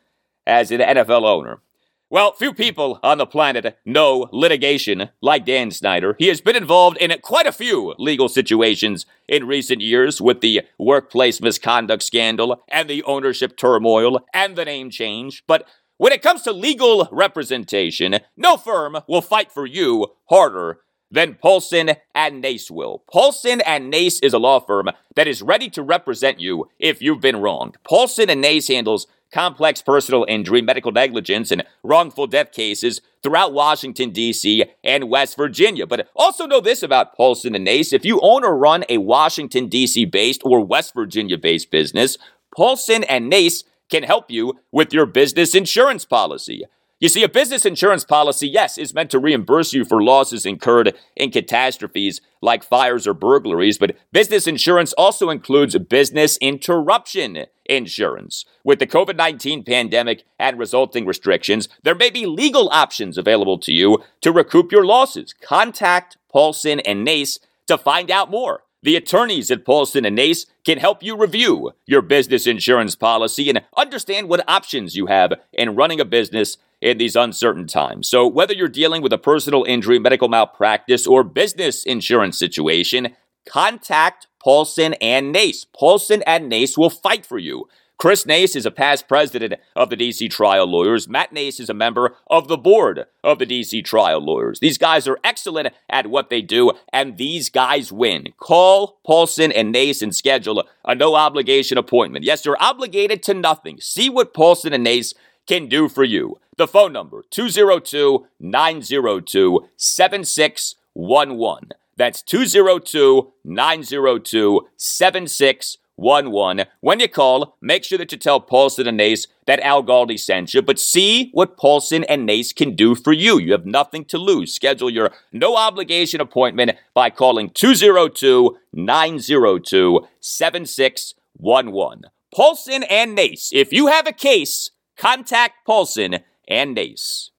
as 0.45 0.71
an 0.71 0.79
NFL 0.79 1.23
owner. 1.25 1.61
Well, 2.09 2.31
few 2.31 2.53
people 2.53 3.01
on 3.03 3.17
the 3.17 3.25
planet 3.25 3.77
know 3.85 4.29
litigation 4.31 5.09
like 5.21 5.45
Dan 5.45 5.71
Snyder. 5.71 6.15
He 6.17 6.29
has 6.29 6.39
been 6.39 6.55
involved 6.55 6.95
in 6.97 7.13
quite 7.21 7.45
a 7.45 7.51
few 7.51 7.95
legal 7.97 8.29
situations 8.29 9.05
in 9.27 9.45
recent 9.45 9.81
years 9.81 10.21
with 10.21 10.39
the 10.39 10.61
workplace 10.79 11.41
misconduct 11.41 12.03
scandal 12.03 12.63
and 12.69 12.89
the 12.89 13.03
ownership 13.03 13.57
turmoil 13.57 14.21
and 14.33 14.55
the 14.55 14.63
name 14.63 14.89
change. 14.89 15.43
But 15.47 15.67
when 15.97 16.13
it 16.13 16.21
comes 16.21 16.43
to 16.43 16.53
legal 16.53 17.09
representation, 17.11 18.19
no 18.37 18.55
firm 18.55 18.99
will 19.09 19.21
fight 19.21 19.51
for 19.51 19.65
you 19.65 20.07
harder 20.29 20.79
than 21.11 21.35
Paulson 21.35 21.91
and 22.13 22.41
Nace 22.41 22.69
will. 22.69 23.03
Paulson 23.11 23.61
and 23.61 23.89
Nace 23.89 24.19
is 24.19 24.33
a 24.33 24.39
law 24.39 24.59
firm 24.59 24.89
that 25.15 25.27
is 25.27 25.41
ready 25.41 25.69
to 25.71 25.81
represent 25.81 26.39
you 26.39 26.69
if 26.79 27.01
you've 27.01 27.21
been 27.21 27.37
wronged. 27.37 27.77
Paulson 27.83 28.29
and 28.29 28.41
Nace 28.41 28.67
handles 28.67 29.07
complex 29.31 29.81
personal 29.81 30.25
injury, 30.27 30.61
medical 30.61 30.91
negligence, 30.91 31.51
and 31.51 31.63
wrongful 31.83 32.27
death 32.27 32.51
cases 32.51 33.01
throughout 33.23 33.53
Washington, 33.53 34.11
D.C. 34.11 34.65
and 34.83 35.09
West 35.09 35.35
Virginia. 35.35 35.85
But 35.85 36.07
also 36.15 36.45
know 36.45 36.61
this 36.61 36.83
about 36.83 37.15
Paulson 37.15 37.55
and 37.55 37.65
Nace. 37.65 37.93
If 37.93 38.05
you 38.05 38.19
own 38.21 38.43
or 38.43 38.57
run 38.57 38.85
a 38.89 38.97
Washington, 38.99 39.67
D.C. 39.67 40.05
based 40.05 40.41
or 40.45 40.63
West 40.63 40.93
Virginia 40.93 41.37
based 41.37 41.71
business, 41.71 42.17
Paulson 42.55 43.03
and 43.05 43.29
Nace 43.29 43.63
can 43.89 44.03
help 44.03 44.29
you 44.29 44.53
with 44.71 44.93
your 44.93 45.05
business 45.05 45.55
insurance 45.55 46.05
policy. 46.05 46.63
You 46.99 47.09
see, 47.09 47.21
a 47.21 47.29
business 47.29 47.63
insurance 47.63 48.03
policy, 48.03 48.47
yes, 48.47 48.75
is 48.75 48.91
meant 48.91 49.11
to 49.11 49.19
reimburse 49.19 49.71
you 49.71 49.85
for 49.85 50.01
losses 50.01 50.47
incurred 50.47 50.95
in 51.15 51.29
catastrophes 51.29 52.21
like 52.41 52.63
fires 52.63 53.05
or 53.05 53.13
burglaries, 53.13 53.77
but 53.77 53.95
business 54.11 54.47
insurance 54.47 54.93
also 54.93 55.29
includes 55.29 55.77
business 55.77 56.37
interruption 56.37 57.45
insurance. 57.65 58.45
With 58.63 58.79
the 58.79 58.87
COVID 58.87 59.15
19 59.15 59.63
pandemic 59.63 60.23
and 60.39 60.57
resulting 60.57 61.05
restrictions, 61.05 61.69
there 61.83 61.93
may 61.93 62.09
be 62.09 62.25
legal 62.25 62.67
options 62.69 63.19
available 63.19 63.59
to 63.59 63.71
you 63.71 64.03
to 64.21 64.31
recoup 64.31 64.71
your 64.71 64.85
losses. 64.85 65.35
Contact 65.39 66.17
Paulson 66.31 66.79
and 66.79 67.03
Nace 67.03 67.37
to 67.67 67.77
find 67.77 68.09
out 68.09 68.31
more. 68.31 68.63
The 68.83 68.95
attorneys 68.95 69.49
at 69.49 69.65
Paulson 69.65 70.05
and 70.05 70.15
Nace 70.15 70.45
can 70.63 70.77
help 70.77 71.01
you 71.01 71.17
review 71.17 71.71
your 71.85 72.01
business 72.01 72.45
insurance 72.45 72.95
policy 72.95 73.49
and 73.49 73.63
understand 73.75 74.29
what 74.29 74.47
options 74.47 74.95
you 74.95 75.07
have 75.07 75.33
in 75.51 75.75
running 75.75 75.99
a 75.99 76.05
business 76.05 76.57
in 76.79 76.99
these 76.99 77.15
uncertain 77.15 77.65
times. 77.65 78.07
So, 78.07 78.27
whether 78.27 78.53
you're 78.53 78.67
dealing 78.67 79.01
with 79.01 79.11
a 79.11 79.17
personal 79.17 79.63
injury, 79.63 79.97
medical 79.97 80.29
malpractice, 80.29 81.07
or 81.07 81.23
business 81.23 81.83
insurance 81.83 82.37
situation, 82.37 83.15
contact 83.47 84.27
Paulson 84.39 84.93
and 85.01 85.31
Nace. 85.31 85.65
Paulson 85.65 86.21
and 86.27 86.47
Nace 86.47 86.77
will 86.77 86.91
fight 86.91 87.25
for 87.25 87.39
you. 87.39 87.67
Chris 87.97 88.27
Nace 88.27 88.55
is 88.55 88.67
a 88.67 88.71
past 88.71 89.07
president 89.07 89.55
of 89.75 89.89
the 89.89 89.97
DC 89.97 90.29
Trial 90.29 90.67
Lawyers. 90.67 91.07
Matt 91.07 91.33
Nace 91.33 91.59
is 91.59 91.67
a 91.67 91.73
member 91.73 92.15
of 92.27 92.47
the 92.47 92.55
board 92.57 93.05
of 93.23 93.39
the 93.39 93.45
DC 93.45 93.83
Trial 93.83 94.21
Lawyers. 94.21 94.59
These 94.59 94.77
guys 94.77 95.07
are 95.07 95.17
excellent 95.23 95.73
at 95.89 96.05
what 96.05 96.29
they 96.29 96.43
do, 96.43 96.73
and 96.93 97.17
these 97.17 97.49
guys 97.49 97.91
win. 97.91 98.33
Call 98.37 98.99
Paulson 99.03 99.51
and 99.51 99.71
Nace 99.71 100.03
and 100.03 100.15
schedule 100.15 100.63
a 100.85 100.93
no 100.93 101.15
obligation 101.15 101.79
appointment. 101.79 102.23
Yes, 102.23 102.45
you're 102.45 102.61
obligated 102.61 103.23
to 103.23 103.33
nothing. 103.33 103.79
See 103.81 104.11
what 104.11 104.31
Paulson 104.31 104.73
and 104.73 104.83
Nace 104.83 105.15
can 105.47 105.67
do 105.67 105.89
for 105.89 106.03
you. 106.03 106.35
The 106.55 106.67
phone 106.67 106.93
number 106.93 107.23
202 107.31 108.27
902 108.39 109.69
7611. 109.75 111.69
That's 111.95 112.21
202 112.21 113.33
902 113.43 114.67
7611. 114.77 115.86
When 115.97 116.99
you 116.99 117.07
call, 117.07 117.57
make 117.59 117.83
sure 117.83 117.97
that 117.97 118.11
you 118.11 118.17
tell 118.19 118.39
Paulson 118.39 118.87
and 118.87 118.97
Nace 118.97 119.25
that 119.47 119.59
Al 119.61 119.83
Galdi 119.83 120.19
sent 120.19 120.53
you, 120.53 120.61
but 120.61 120.79
see 120.79 121.31
what 121.33 121.57
Paulson 121.57 122.03
and 122.03 122.25
Nace 122.25 122.53
can 122.53 122.75
do 122.75 122.93
for 122.93 123.11
you. 123.11 123.39
You 123.39 123.51
have 123.53 123.65
nothing 123.65 124.05
to 124.05 124.19
lose. 124.19 124.53
Schedule 124.53 124.91
your 124.91 125.11
no 125.31 125.55
obligation 125.57 126.21
appointment 126.21 126.77
by 126.93 127.09
calling 127.09 127.49
202 127.49 128.57
902 128.73 130.07
7611. 130.19 132.03
Paulson 132.33 132.83
and 132.83 133.15
Nace. 133.15 133.49
If 133.51 133.73
you 133.73 133.87
have 133.87 134.05
a 134.05 134.11
case, 134.11 134.69
contact 134.97 135.65
Paulson 135.65 136.19
and 136.47 136.75
Nace. 136.75 137.31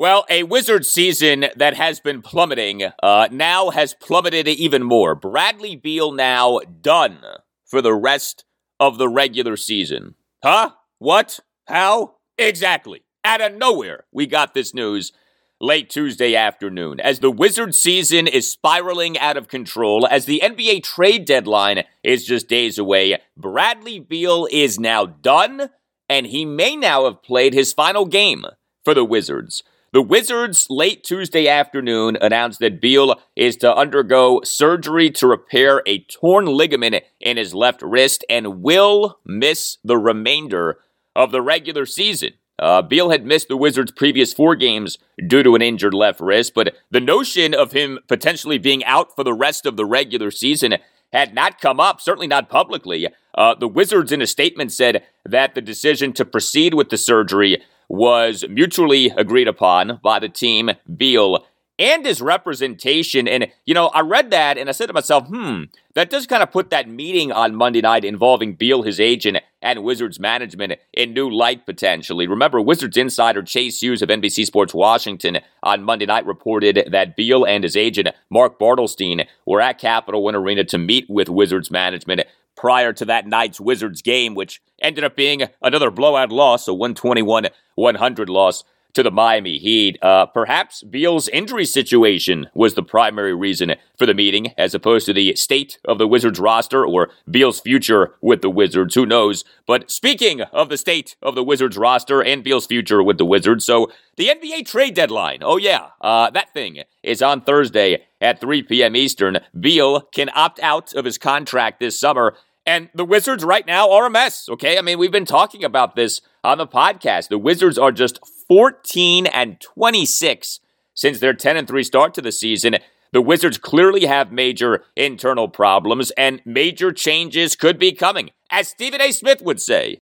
Well, 0.00 0.24
a 0.30 0.44
Wizard 0.44 0.86
season 0.86 1.44
that 1.56 1.74
has 1.74 2.00
been 2.00 2.22
plummeting 2.22 2.84
uh, 3.02 3.28
now 3.30 3.68
has 3.68 3.92
plummeted 3.92 4.48
even 4.48 4.82
more. 4.82 5.14
Bradley 5.14 5.76
Beal 5.76 6.10
now 6.12 6.60
done 6.80 7.18
for 7.66 7.82
the 7.82 7.92
rest 7.92 8.46
of 8.80 8.96
the 8.96 9.10
regular 9.10 9.58
season. 9.58 10.14
Huh? 10.42 10.70
What? 11.00 11.40
How? 11.66 12.14
Exactly. 12.38 13.02
Out 13.26 13.42
of 13.42 13.52
nowhere, 13.52 14.04
we 14.10 14.26
got 14.26 14.54
this 14.54 14.72
news 14.72 15.12
late 15.60 15.90
Tuesday 15.90 16.34
afternoon. 16.34 16.98
As 16.98 17.18
the 17.18 17.30
Wizard 17.30 17.74
season 17.74 18.26
is 18.26 18.50
spiraling 18.50 19.18
out 19.18 19.36
of 19.36 19.48
control, 19.48 20.06
as 20.06 20.24
the 20.24 20.40
NBA 20.42 20.82
trade 20.82 21.26
deadline 21.26 21.84
is 22.02 22.24
just 22.24 22.48
days 22.48 22.78
away, 22.78 23.18
Bradley 23.36 23.98
Beal 23.98 24.48
is 24.50 24.80
now 24.80 25.04
done, 25.04 25.68
and 26.08 26.26
he 26.26 26.46
may 26.46 26.74
now 26.74 27.04
have 27.04 27.22
played 27.22 27.52
his 27.52 27.74
final 27.74 28.06
game 28.06 28.46
for 28.82 28.94
the 28.94 29.04
Wizards. 29.04 29.62
The 29.92 30.02
Wizards 30.02 30.68
late 30.70 31.02
Tuesday 31.02 31.48
afternoon 31.48 32.16
announced 32.20 32.60
that 32.60 32.80
Beal 32.80 33.20
is 33.34 33.56
to 33.56 33.74
undergo 33.74 34.40
surgery 34.44 35.10
to 35.10 35.26
repair 35.26 35.82
a 35.84 36.04
torn 36.04 36.46
ligament 36.46 37.02
in 37.20 37.36
his 37.36 37.54
left 37.54 37.82
wrist 37.82 38.24
and 38.30 38.62
will 38.62 39.18
miss 39.24 39.78
the 39.82 39.98
remainder 39.98 40.78
of 41.16 41.32
the 41.32 41.42
regular 41.42 41.86
season. 41.86 42.34
Uh, 42.56 42.82
Beal 42.82 43.10
had 43.10 43.26
missed 43.26 43.48
the 43.48 43.56
Wizards' 43.56 43.90
previous 43.90 44.32
four 44.32 44.54
games 44.54 44.96
due 45.26 45.42
to 45.42 45.56
an 45.56 45.62
injured 45.62 45.94
left 45.94 46.20
wrist, 46.20 46.52
but 46.54 46.76
the 46.92 47.00
notion 47.00 47.52
of 47.52 47.72
him 47.72 47.98
potentially 48.06 48.58
being 48.58 48.84
out 48.84 49.16
for 49.16 49.24
the 49.24 49.34
rest 49.34 49.66
of 49.66 49.76
the 49.76 49.86
regular 49.86 50.30
season 50.30 50.76
had 51.12 51.34
not 51.34 51.60
come 51.60 51.80
up, 51.80 52.00
certainly 52.00 52.28
not 52.28 52.48
publicly. 52.48 53.08
Uh, 53.34 53.56
the 53.56 53.66
Wizards, 53.66 54.12
in 54.12 54.22
a 54.22 54.26
statement, 54.28 54.70
said 54.70 55.02
that 55.24 55.56
the 55.56 55.60
decision 55.60 56.12
to 56.12 56.24
proceed 56.24 56.74
with 56.74 56.90
the 56.90 56.98
surgery 56.98 57.60
was 57.90 58.44
mutually 58.48 59.12
agreed 59.16 59.48
upon 59.48 59.98
by 60.00 60.20
the 60.20 60.28
team, 60.28 60.70
Beal, 60.96 61.44
and 61.80 62.04
his 62.04 62.20
representation. 62.20 63.26
And, 63.26 63.48
you 63.64 63.72
know, 63.72 63.86
I 63.88 64.00
read 64.00 64.30
that 64.30 64.58
and 64.58 64.68
I 64.68 64.72
said 64.72 64.86
to 64.86 64.92
myself, 64.92 65.26
hmm, 65.26 65.64
that 65.94 66.10
does 66.10 66.26
kind 66.26 66.42
of 66.42 66.52
put 66.52 66.68
that 66.70 66.88
meeting 66.88 67.32
on 67.32 67.56
Monday 67.56 67.80
night 67.80 68.04
involving 68.04 68.54
Beal, 68.54 68.82
his 68.82 69.00
agent, 69.00 69.38
and 69.62 69.82
Wizards 69.82 70.20
management 70.20 70.74
in 70.92 71.14
new 71.14 71.30
light 71.30 71.64
potentially. 71.64 72.26
Remember, 72.26 72.60
Wizards 72.60 72.98
insider 72.98 73.42
Chase 73.42 73.82
Hughes 73.82 74.02
of 74.02 74.10
NBC 74.10 74.44
Sports 74.44 74.74
Washington 74.74 75.38
on 75.62 75.82
Monday 75.82 76.06
night 76.06 76.26
reported 76.26 76.88
that 76.92 77.16
Beal 77.16 77.46
and 77.46 77.64
his 77.64 77.76
agent, 77.76 78.10
Mark 78.28 78.58
Bartelstein, 78.58 79.26
were 79.46 79.62
at 79.62 79.78
Capital 79.78 80.22
One 80.22 80.36
Arena 80.36 80.64
to 80.64 80.78
meet 80.78 81.08
with 81.08 81.30
Wizards 81.30 81.70
management 81.70 82.20
prior 82.56 82.92
to 82.92 83.06
that 83.06 83.26
night's 83.26 83.58
Wizards 83.58 84.02
game, 84.02 84.34
which 84.34 84.60
ended 84.82 85.02
up 85.02 85.16
being 85.16 85.44
another 85.62 85.90
blowout 85.90 86.30
loss, 86.30 86.68
a 86.68 86.74
121 86.74 87.48
100 87.74 88.28
loss 88.28 88.64
to 88.94 89.02
the 89.02 89.10
Miami 89.10 89.58
Heat. 89.58 89.98
Uh, 90.02 90.26
perhaps 90.26 90.82
Beal's 90.82 91.28
injury 91.28 91.64
situation 91.64 92.48
was 92.54 92.74
the 92.74 92.82
primary 92.82 93.34
reason 93.34 93.74
for 93.98 94.06
the 94.06 94.14
meeting, 94.14 94.52
as 94.56 94.74
opposed 94.74 95.06
to 95.06 95.12
the 95.12 95.34
state 95.34 95.78
of 95.84 95.98
the 95.98 96.08
Wizards 96.08 96.40
roster 96.40 96.86
or 96.86 97.10
Beal's 97.30 97.60
future 97.60 98.14
with 98.20 98.42
the 98.42 98.50
Wizards. 98.50 98.94
Who 98.94 99.06
knows? 99.06 99.44
But 99.66 99.90
speaking 99.90 100.42
of 100.42 100.68
the 100.68 100.76
state 100.76 101.16
of 101.22 101.34
the 101.34 101.44
Wizards 101.44 101.76
roster 101.76 102.22
and 102.22 102.42
Beal's 102.42 102.66
future 102.66 103.02
with 103.02 103.18
the 103.18 103.24
Wizards, 103.24 103.64
so 103.64 103.90
the 104.16 104.28
NBA 104.28 104.66
trade 104.66 104.94
deadline. 104.94 105.38
Oh 105.42 105.56
yeah, 105.56 105.88
uh, 106.00 106.30
that 106.30 106.52
thing 106.52 106.82
is 107.02 107.22
on 107.22 107.40
Thursday 107.40 108.04
at 108.20 108.40
3 108.40 108.62
p.m. 108.64 108.94
Eastern. 108.94 109.38
Beal 109.58 110.02
can 110.12 110.30
opt 110.34 110.60
out 110.60 110.92
of 110.94 111.04
his 111.04 111.18
contract 111.18 111.80
this 111.80 111.98
summer. 111.98 112.34
And 112.66 112.90
the 112.94 113.04
Wizards 113.04 113.42
right 113.42 113.66
now 113.66 113.90
are 113.90 114.06
a 114.06 114.10
mess, 114.10 114.48
okay? 114.48 114.78
I 114.78 114.82
mean, 114.82 114.98
we've 114.98 115.10
been 115.10 115.24
talking 115.24 115.64
about 115.64 115.96
this 115.96 116.20
on 116.44 116.58
the 116.58 116.66
podcast. 116.66 117.28
The 117.28 117.38
Wizards 117.38 117.78
are 117.78 117.92
just 117.92 118.20
14 118.48 119.26
and 119.26 119.60
26 119.60 120.60
since 120.94 121.20
their 121.20 121.34
10 121.34 121.56
and 121.56 121.66
3 121.66 121.82
start 121.82 122.14
to 122.14 122.22
the 122.22 122.32
season. 122.32 122.76
The 123.12 123.22
Wizards 123.22 123.58
clearly 123.58 124.06
have 124.06 124.30
major 124.30 124.84
internal 124.94 125.48
problems 125.48 126.10
and 126.12 126.40
major 126.44 126.92
changes 126.92 127.56
could 127.56 127.78
be 127.78 127.92
coming, 127.92 128.30
as 128.50 128.68
Stephen 128.68 129.00
A. 129.00 129.10
Smith 129.10 129.42
would 129.42 129.60
say. 129.60 129.98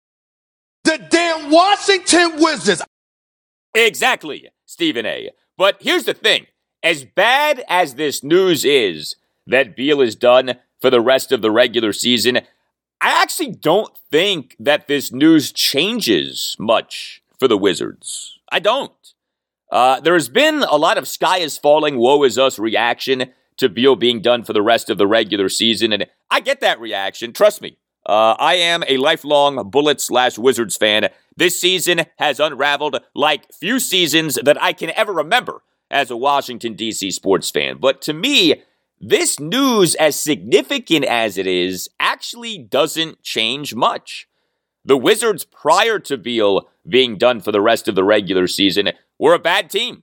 The 0.84 0.98
damn 1.10 1.50
Washington 1.50 2.42
Wizards. 2.42 2.82
Exactly, 3.74 4.48
Stephen 4.66 5.06
A. 5.06 5.30
But 5.56 5.76
here's 5.80 6.04
the 6.04 6.14
thing 6.14 6.46
as 6.82 7.04
bad 7.04 7.64
as 7.68 7.94
this 7.94 8.22
news 8.22 8.64
is 8.64 9.16
that 9.46 9.76
Beal 9.76 10.00
is 10.00 10.14
done 10.14 10.56
for 10.80 10.90
the 10.90 11.00
rest 11.00 11.32
of 11.32 11.42
the 11.42 11.50
regular 11.50 11.92
season, 11.92 12.38
I 13.00 13.22
actually 13.22 13.52
don't 13.52 13.96
think 14.10 14.56
that 14.58 14.88
this 14.88 15.12
news 15.12 15.52
changes 15.52 16.56
much 16.58 17.22
for 17.38 17.48
the 17.48 17.58
Wizards. 17.58 18.38
I 18.50 18.58
don't. 18.58 18.92
Uh, 19.70 20.00
there 20.00 20.14
has 20.14 20.28
been 20.28 20.62
a 20.62 20.76
lot 20.76 20.98
of 20.98 21.06
sky 21.06 21.38
is 21.38 21.58
falling, 21.58 21.98
woe 21.98 22.22
is 22.24 22.38
us 22.38 22.58
reaction 22.58 23.32
to 23.58 23.68
Beal 23.68 23.96
being 23.96 24.20
done 24.22 24.44
for 24.44 24.52
the 24.52 24.62
rest 24.62 24.88
of 24.88 24.98
the 24.98 25.06
regular 25.06 25.48
season, 25.48 25.92
and 25.92 26.06
I 26.30 26.40
get 26.40 26.60
that 26.60 26.80
reaction. 26.80 27.32
Trust 27.32 27.60
me. 27.60 27.76
Uh, 28.06 28.34
I 28.38 28.54
am 28.54 28.82
a 28.88 28.96
lifelong 28.96 29.68
Bullets 29.68 30.04
slash 30.04 30.38
Wizards 30.38 30.76
fan. 30.76 31.08
This 31.36 31.60
season 31.60 32.06
has 32.18 32.40
unraveled 32.40 33.00
like 33.14 33.52
few 33.52 33.78
seasons 33.78 34.38
that 34.42 34.60
I 34.62 34.72
can 34.72 34.90
ever 34.96 35.12
remember 35.12 35.62
as 35.90 36.10
a 36.10 36.16
Washington, 36.16 36.74
D.C. 36.74 37.10
sports 37.10 37.50
fan. 37.50 37.76
But 37.78 38.00
to 38.02 38.14
me, 38.14 38.62
this 39.00 39.38
news, 39.38 39.94
as 39.94 40.18
significant 40.18 41.04
as 41.04 41.38
it 41.38 41.46
is, 41.46 41.88
actually 42.00 42.58
doesn't 42.58 43.22
change 43.22 43.74
much. 43.74 44.28
The 44.84 44.96
Wizards, 44.96 45.44
prior 45.44 45.98
to 46.00 46.16
Beal 46.16 46.68
being 46.88 47.16
done 47.16 47.40
for 47.40 47.52
the 47.52 47.60
rest 47.60 47.88
of 47.88 47.94
the 47.94 48.04
regular 48.04 48.46
season, 48.46 48.90
were 49.18 49.34
a 49.34 49.38
bad 49.38 49.70
team. 49.70 50.02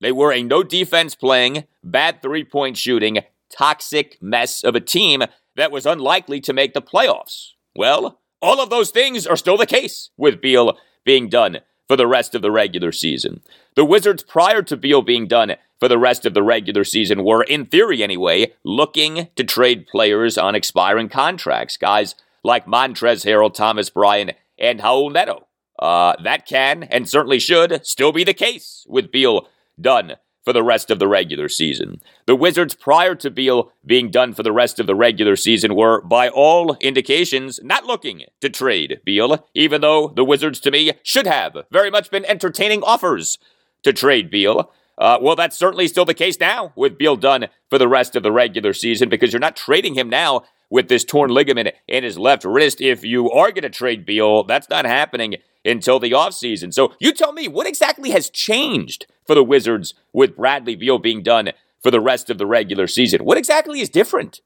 They 0.00 0.12
were 0.12 0.32
a 0.32 0.42
no 0.42 0.62
defense 0.62 1.14
playing, 1.14 1.64
bad 1.84 2.22
three 2.22 2.44
point 2.44 2.78
shooting, 2.78 3.18
toxic 3.50 4.16
mess 4.22 4.64
of 4.64 4.74
a 4.74 4.80
team 4.80 5.22
that 5.56 5.72
was 5.72 5.84
unlikely 5.84 6.40
to 6.40 6.52
make 6.52 6.72
the 6.72 6.80
playoffs. 6.80 7.50
Well, 7.76 8.20
all 8.40 8.60
of 8.60 8.70
those 8.70 8.90
things 8.90 9.26
are 9.26 9.36
still 9.36 9.58
the 9.58 9.66
case 9.66 10.10
with 10.16 10.40
Beal 10.40 10.78
being 11.04 11.28
done 11.28 11.58
for 11.88 11.96
the 11.96 12.06
rest 12.06 12.34
of 12.34 12.40
the 12.40 12.50
regular 12.50 12.92
season. 12.92 13.42
The 13.76 13.84
Wizards, 13.84 14.22
prior 14.22 14.62
to 14.62 14.76
Beal 14.76 15.02
being 15.02 15.26
done 15.26 15.54
for 15.78 15.88
the 15.88 15.98
rest 15.98 16.26
of 16.26 16.34
the 16.34 16.42
regular 16.42 16.84
season, 16.84 17.24
were, 17.24 17.42
in 17.42 17.66
theory 17.66 18.02
anyway, 18.02 18.52
looking 18.64 19.28
to 19.36 19.44
trade 19.44 19.86
players 19.86 20.36
on 20.36 20.54
expiring 20.54 21.08
contracts. 21.08 21.76
Guys 21.76 22.14
like 22.42 22.66
Montrezl 22.66 23.24
Harrell, 23.24 23.52
Thomas 23.52 23.90
Bryant, 23.90 24.32
and 24.58 24.80
Raul 24.80 25.12
Neto. 25.12 25.46
Uh, 25.78 26.14
that 26.22 26.46
can 26.46 26.82
and 26.84 27.08
certainly 27.08 27.38
should 27.38 27.86
still 27.86 28.12
be 28.12 28.24
the 28.24 28.34
case 28.34 28.84
with 28.88 29.10
Beal 29.10 29.48
done 29.80 30.16
for 30.44 30.52
the 30.52 30.62
rest 30.62 30.90
of 30.90 30.98
the 30.98 31.08
regular 31.08 31.48
season. 31.48 32.00
The 32.26 32.36
Wizards, 32.36 32.74
prior 32.74 33.14
to 33.16 33.30
Beal 33.30 33.72
being 33.84 34.10
done 34.10 34.34
for 34.34 34.42
the 34.42 34.52
rest 34.52 34.80
of 34.80 34.86
the 34.86 34.94
regular 34.94 35.36
season, 35.36 35.74
were, 35.74 36.00
by 36.02 36.28
all 36.28 36.76
indications, 36.80 37.60
not 37.62 37.84
looking 37.84 38.24
to 38.40 38.48
trade 38.48 39.00
Beal, 39.04 39.46
even 39.54 39.80
though 39.80 40.08
the 40.08 40.24
Wizards, 40.24 40.60
to 40.60 40.70
me, 40.70 40.92
should 41.02 41.26
have 41.26 41.56
very 41.70 41.90
much 41.90 42.10
been 42.10 42.24
entertaining 42.24 42.82
offers 42.82 43.38
to 43.82 43.92
trade 43.92 44.30
Beal. 44.30 44.72
Uh, 44.98 45.18
well, 45.20 45.36
that's 45.36 45.56
certainly 45.56 45.88
still 45.88 46.04
the 46.04 46.14
case 46.14 46.38
now 46.38 46.72
with 46.76 46.98
Beal 46.98 47.16
done 47.16 47.46
for 47.70 47.78
the 47.78 47.88
rest 47.88 48.16
of 48.16 48.22
the 48.22 48.32
regular 48.32 48.74
season 48.74 49.08
because 49.08 49.32
you're 49.32 49.40
not 49.40 49.56
trading 49.56 49.94
him 49.94 50.10
now 50.10 50.44
with 50.68 50.88
this 50.88 51.04
torn 51.04 51.30
ligament 51.30 51.74
in 51.88 52.04
his 52.04 52.18
left 52.18 52.44
wrist. 52.44 52.80
If 52.80 53.04
you 53.04 53.30
are 53.30 53.50
going 53.50 53.62
to 53.62 53.70
trade 53.70 54.06
Beal, 54.06 54.44
that's 54.44 54.68
not 54.68 54.84
happening 54.84 55.36
until 55.64 55.98
the 55.98 56.12
offseason. 56.12 56.72
So 56.72 56.92
you 57.00 57.12
tell 57.12 57.32
me, 57.32 57.48
what 57.48 57.66
exactly 57.66 58.10
has 58.10 58.30
changed 58.30 59.06
for 59.26 59.34
the 59.34 59.44
Wizards 59.44 59.94
with 60.12 60.36
Bradley 60.36 60.76
Beal 60.76 60.98
being 60.98 61.22
done 61.22 61.50
for 61.82 61.90
the 61.90 62.00
rest 62.00 62.30
of 62.30 62.38
the 62.38 62.46
regular 62.46 62.86
season? 62.86 63.24
What 63.24 63.38
exactly 63.38 63.80
is 63.80 63.88
different? 63.88 64.40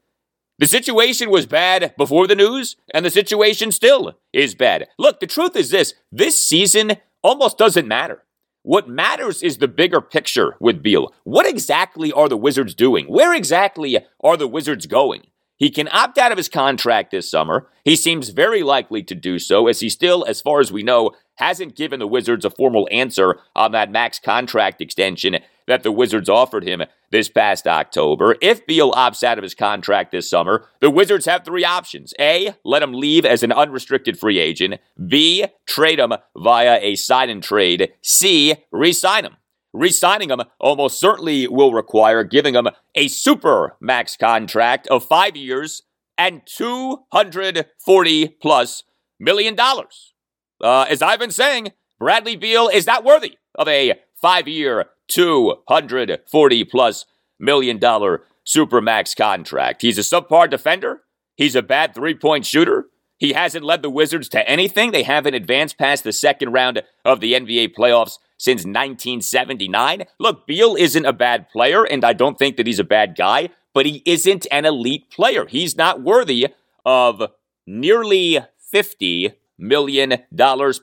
The 0.58 0.66
situation 0.66 1.30
was 1.30 1.46
bad 1.46 1.94
before 1.96 2.28
the 2.28 2.36
news, 2.36 2.76
and 2.92 3.04
the 3.04 3.10
situation 3.10 3.72
still 3.72 4.16
is 4.32 4.54
bad. 4.54 4.86
Look, 4.98 5.18
the 5.18 5.26
truth 5.26 5.56
is 5.56 5.70
this 5.70 5.94
this 6.12 6.42
season 6.42 6.92
almost 7.22 7.58
doesn't 7.58 7.88
matter. 7.88 8.22
What 8.66 8.88
matters 8.88 9.42
is 9.42 9.58
the 9.58 9.68
bigger 9.68 10.00
picture 10.00 10.56
with 10.58 10.82
Beal. 10.82 11.12
What 11.24 11.46
exactly 11.46 12.10
are 12.10 12.30
the 12.30 12.36
Wizards 12.38 12.74
doing? 12.74 13.04
Where 13.04 13.34
exactly 13.34 13.98
are 14.20 14.38
the 14.38 14.48
Wizards 14.48 14.86
going? 14.86 15.26
He 15.58 15.68
can 15.68 15.86
opt 15.92 16.16
out 16.16 16.32
of 16.32 16.38
his 16.38 16.48
contract 16.48 17.10
this 17.10 17.30
summer. 17.30 17.68
He 17.84 17.94
seems 17.94 18.30
very 18.30 18.62
likely 18.62 19.02
to 19.02 19.14
do 19.14 19.38
so, 19.38 19.66
as 19.66 19.80
he 19.80 19.90
still, 19.90 20.24
as 20.24 20.40
far 20.40 20.60
as 20.60 20.72
we 20.72 20.82
know, 20.82 21.10
hasn't 21.34 21.76
given 21.76 22.00
the 22.00 22.06
Wizards 22.06 22.46
a 22.46 22.50
formal 22.50 22.88
answer 22.90 23.38
on 23.54 23.72
that 23.72 23.90
max 23.90 24.18
contract 24.18 24.80
extension 24.80 25.40
that 25.66 25.82
the 25.82 25.92
Wizards 25.92 26.28
offered 26.28 26.66
him 26.66 26.82
this 27.10 27.28
past 27.28 27.66
October. 27.66 28.36
If 28.40 28.66
Beal 28.66 28.92
opts 28.92 29.22
out 29.22 29.38
of 29.38 29.42
his 29.42 29.54
contract 29.54 30.12
this 30.12 30.28
summer, 30.28 30.68
the 30.80 30.90
Wizards 30.90 31.26
have 31.26 31.44
three 31.44 31.64
options. 31.64 32.12
A, 32.20 32.54
let 32.64 32.82
him 32.82 32.92
leave 32.92 33.24
as 33.24 33.42
an 33.42 33.52
unrestricted 33.52 34.18
free 34.18 34.38
agent. 34.38 34.80
B, 35.06 35.46
trade 35.66 35.98
him 35.98 36.12
via 36.36 36.78
a 36.80 36.94
sign 36.96 37.30
and 37.30 37.42
trade. 37.42 37.92
C, 38.02 38.54
re 38.70 38.92
sign 38.92 39.24
him. 39.24 39.36
Resigning 39.74 40.30
him 40.30 40.40
almost 40.60 41.00
certainly 41.00 41.48
will 41.48 41.72
require 41.72 42.22
giving 42.22 42.54
him 42.54 42.68
a 42.94 43.08
super 43.08 43.76
max 43.80 44.16
contract 44.16 44.86
of 44.86 45.04
five 45.04 45.36
years 45.36 45.82
and 46.16 46.42
240 46.46 48.28
plus 48.40 48.84
million 49.18 49.56
dollars. 49.56 50.12
Uh, 50.60 50.86
as 50.88 51.02
I've 51.02 51.18
been 51.18 51.32
saying, 51.32 51.72
Bradley 51.98 52.36
Beal 52.36 52.68
is 52.68 52.86
not 52.86 53.04
worthy 53.04 53.36
of 53.56 53.66
a 53.66 53.94
five 54.14 54.46
year, 54.46 54.86
240 55.08 56.64
plus 56.64 57.06
million 57.38 57.78
dollar 57.78 58.22
super 58.44 58.80
max 58.80 59.14
contract. 59.14 59.82
He's 59.82 59.98
a 59.98 60.02
subpar 60.02 60.48
defender. 60.50 61.02
He's 61.36 61.56
a 61.56 61.62
bad 61.62 61.94
three 61.94 62.14
point 62.14 62.46
shooter. 62.46 62.86
He 63.18 63.32
hasn't 63.32 63.64
led 63.64 63.82
the 63.82 63.90
Wizards 63.90 64.28
to 64.30 64.48
anything. 64.48 64.90
They 64.90 65.04
haven't 65.04 65.34
advanced 65.34 65.78
past 65.78 66.04
the 66.04 66.12
second 66.12 66.52
round 66.52 66.82
of 67.04 67.20
the 67.20 67.34
NBA 67.34 67.74
playoffs 67.74 68.18
since 68.36 68.64
1979. 68.64 70.04
Look, 70.18 70.46
Beal 70.46 70.74
isn't 70.76 71.06
a 71.06 71.12
bad 71.12 71.48
player, 71.48 71.84
and 71.84 72.04
I 72.04 72.12
don't 72.12 72.38
think 72.38 72.56
that 72.56 72.66
he's 72.66 72.80
a 72.80 72.84
bad 72.84 73.16
guy, 73.16 73.50
but 73.72 73.86
he 73.86 74.02
isn't 74.04 74.46
an 74.50 74.64
elite 74.64 75.10
player. 75.10 75.46
He's 75.46 75.76
not 75.76 76.02
worthy 76.02 76.48
of 76.84 77.22
nearly 77.66 78.40
$50 78.72 79.34
million 79.58 80.18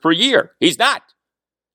per 0.01 0.11
year. 0.11 0.51
He's 0.59 0.79
not. 0.79 1.03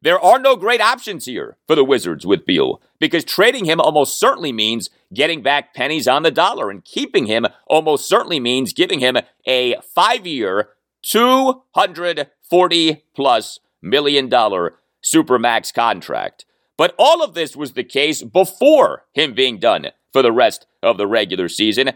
There 0.03 0.21
are 0.21 0.39
no 0.39 0.57
great 0.57 0.81
options 0.81 1.25
here 1.25 1.57
for 1.67 1.75
the 1.75 1.85
Wizards 1.85 2.27
with 2.27 2.47
Beal 2.47 2.81
because 3.01 3.25
trading 3.25 3.65
him 3.65 3.81
almost 3.81 4.21
certainly 4.21 4.53
means 4.53 4.91
getting 5.13 5.43
back 5.43 5.75
pennies 5.75 6.07
on 6.07 6.23
the 6.23 6.31
dollar, 6.31 6.71
and 6.71 6.85
keeping 6.85 7.27
him 7.27 7.47
almost 7.67 8.09
certainly 8.09 8.41
means 8.41 8.73
giving 8.73 9.01
him 9.01 9.17
a 9.47 9.77
five 9.95 10.27
year, 10.27 10.71
240 11.03 13.05
plus 13.15 13.59
million 13.83 14.29
dollar 14.29 14.79
Supermax 15.03 15.73
contract. 15.73 16.45
But 16.77 16.95
all 16.99 17.23
of 17.23 17.35
this 17.35 17.57
was 17.57 17.73
the 17.73 17.85
case 17.85 18.23
before 18.23 19.05
him 19.15 19.35
being 19.35 19.59
done 19.59 19.87
for 20.13 20.23
the 20.23 20.33
rest 20.33 20.67
of 20.83 20.99
the 20.99 21.07
regular 21.07 21.49
season. 21.49 21.93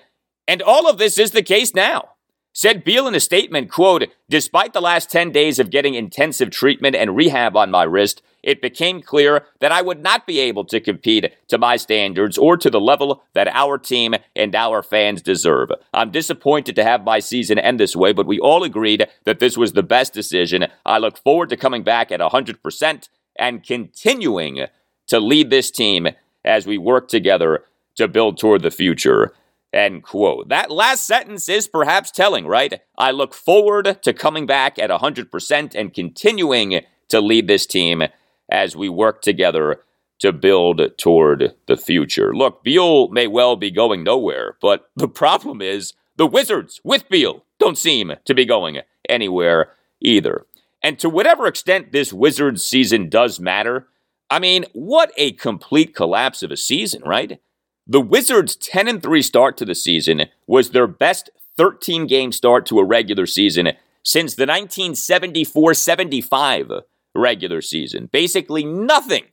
And 0.48 0.62
all 0.62 0.88
of 0.88 0.98
this 0.98 1.18
is 1.18 1.32
the 1.32 1.42
case 1.42 1.74
now. 1.74 2.10
Said 2.52 2.82
Beal 2.82 3.06
in 3.06 3.14
a 3.14 3.20
statement, 3.20 3.70
quote, 3.70 4.06
Despite 4.28 4.72
the 4.72 4.80
last 4.80 5.10
10 5.10 5.30
days 5.30 5.58
of 5.58 5.70
getting 5.70 5.94
intensive 5.94 6.50
treatment 6.50 6.96
and 6.96 7.14
rehab 7.14 7.56
on 7.56 7.70
my 7.70 7.84
wrist, 7.84 8.22
it 8.42 8.60
became 8.60 9.02
clear 9.02 9.46
that 9.60 9.70
I 9.70 9.82
would 9.82 10.02
not 10.02 10.26
be 10.26 10.40
able 10.40 10.64
to 10.64 10.80
compete 10.80 11.32
to 11.48 11.58
my 11.58 11.76
standards 11.76 12.36
or 12.38 12.56
to 12.56 12.70
the 12.70 12.80
level 12.80 13.22
that 13.34 13.48
our 13.48 13.78
team 13.78 14.14
and 14.34 14.54
our 14.54 14.82
fans 14.82 15.22
deserve. 15.22 15.70
I'm 15.92 16.10
disappointed 16.10 16.74
to 16.76 16.84
have 16.84 17.04
my 17.04 17.20
season 17.20 17.58
end 17.58 17.78
this 17.78 17.94
way, 17.94 18.12
but 18.12 18.26
we 18.26 18.40
all 18.40 18.64
agreed 18.64 19.06
that 19.24 19.38
this 19.38 19.56
was 19.56 19.72
the 19.72 19.82
best 19.82 20.12
decision. 20.12 20.66
I 20.84 20.98
look 20.98 21.18
forward 21.18 21.50
to 21.50 21.56
coming 21.56 21.82
back 21.82 22.10
at 22.10 22.20
100% 22.20 23.08
and 23.36 23.62
continuing 23.62 24.66
to 25.06 25.20
lead 25.20 25.50
this 25.50 25.70
team 25.70 26.08
as 26.44 26.66
we 26.66 26.78
work 26.78 27.08
together 27.08 27.64
to 27.96 28.08
build 28.08 28.38
toward 28.38 28.62
the 28.62 28.70
future. 28.70 29.34
End 29.72 30.02
quote. 30.02 30.48
That 30.48 30.70
last 30.70 31.06
sentence 31.06 31.48
is 31.48 31.68
perhaps 31.68 32.10
telling, 32.10 32.46
right? 32.46 32.80
I 32.98 33.12
look 33.12 33.34
forward 33.34 34.02
to 34.02 34.12
coming 34.12 34.46
back 34.46 34.78
at 34.78 34.90
100% 34.90 35.74
and 35.74 35.94
continuing 35.94 36.80
to 37.08 37.20
lead 37.20 37.46
this 37.46 37.66
team 37.66 38.02
as 38.50 38.74
we 38.74 38.88
work 38.88 39.22
together 39.22 39.82
to 40.18 40.32
build 40.32 40.82
toward 40.98 41.54
the 41.66 41.76
future. 41.76 42.34
Look, 42.34 42.62
Beal 42.64 43.08
may 43.08 43.26
well 43.26 43.56
be 43.56 43.70
going 43.70 44.02
nowhere, 44.02 44.56
but 44.60 44.90
the 44.96 45.08
problem 45.08 45.62
is 45.62 45.94
the 46.16 46.26
Wizards 46.26 46.80
with 46.84 47.08
Beal 47.08 47.44
don't 47.58 47.78
seem 47.78 48.14
to 48.24 48.34
be 48.34 48.44
going 48.44 48.80
anywhere 49.08 49.72
either. 50.00 50.46
And 50.82 50.98
to 50.98 51.08
whatever 51.08 51.46
extent 51.46 51.92
this 51.92 52.12
Wizards 52.12 52.64
season 52.64 53.08
does 53.08 53.38
matter, 53.38 53.88
I 54.30 54.38
mean, 54.38 54.64
what 54.72 55.12
a 55.16 55.32
complete 55.32 55.94
collapse 55.94 56.42
of 56.42 56.50
a 56.50 56.56
season, 56.56 57.02
right? 57.04 57.40
The 57.90 58.00
Wizards' 58.00 58.54
10 58.54 58.86
and 58.86 59.02
3 59.02 59.20
start 59.20 59.56
to 59.56 59.64
the 59.64 59.74
season 59.74 60.26
was 60.46 60.70
their 60.70 60.86
best 60.86 61.28
13 61.56 62.06
game 62.06 62.30
start 62.30 62.64
to 62.66 62.78
a 62.78 62.84
regular 62.84 63.26
season 63.26 63.72
since 64.04 64.36
the 64.36 64.46
1974 64.46 65.74
75 65.74 66.70
regular 67.16 67.60
season. 67.60 68.08
Basically, 68.12 68.64
nothing 68.64 69.24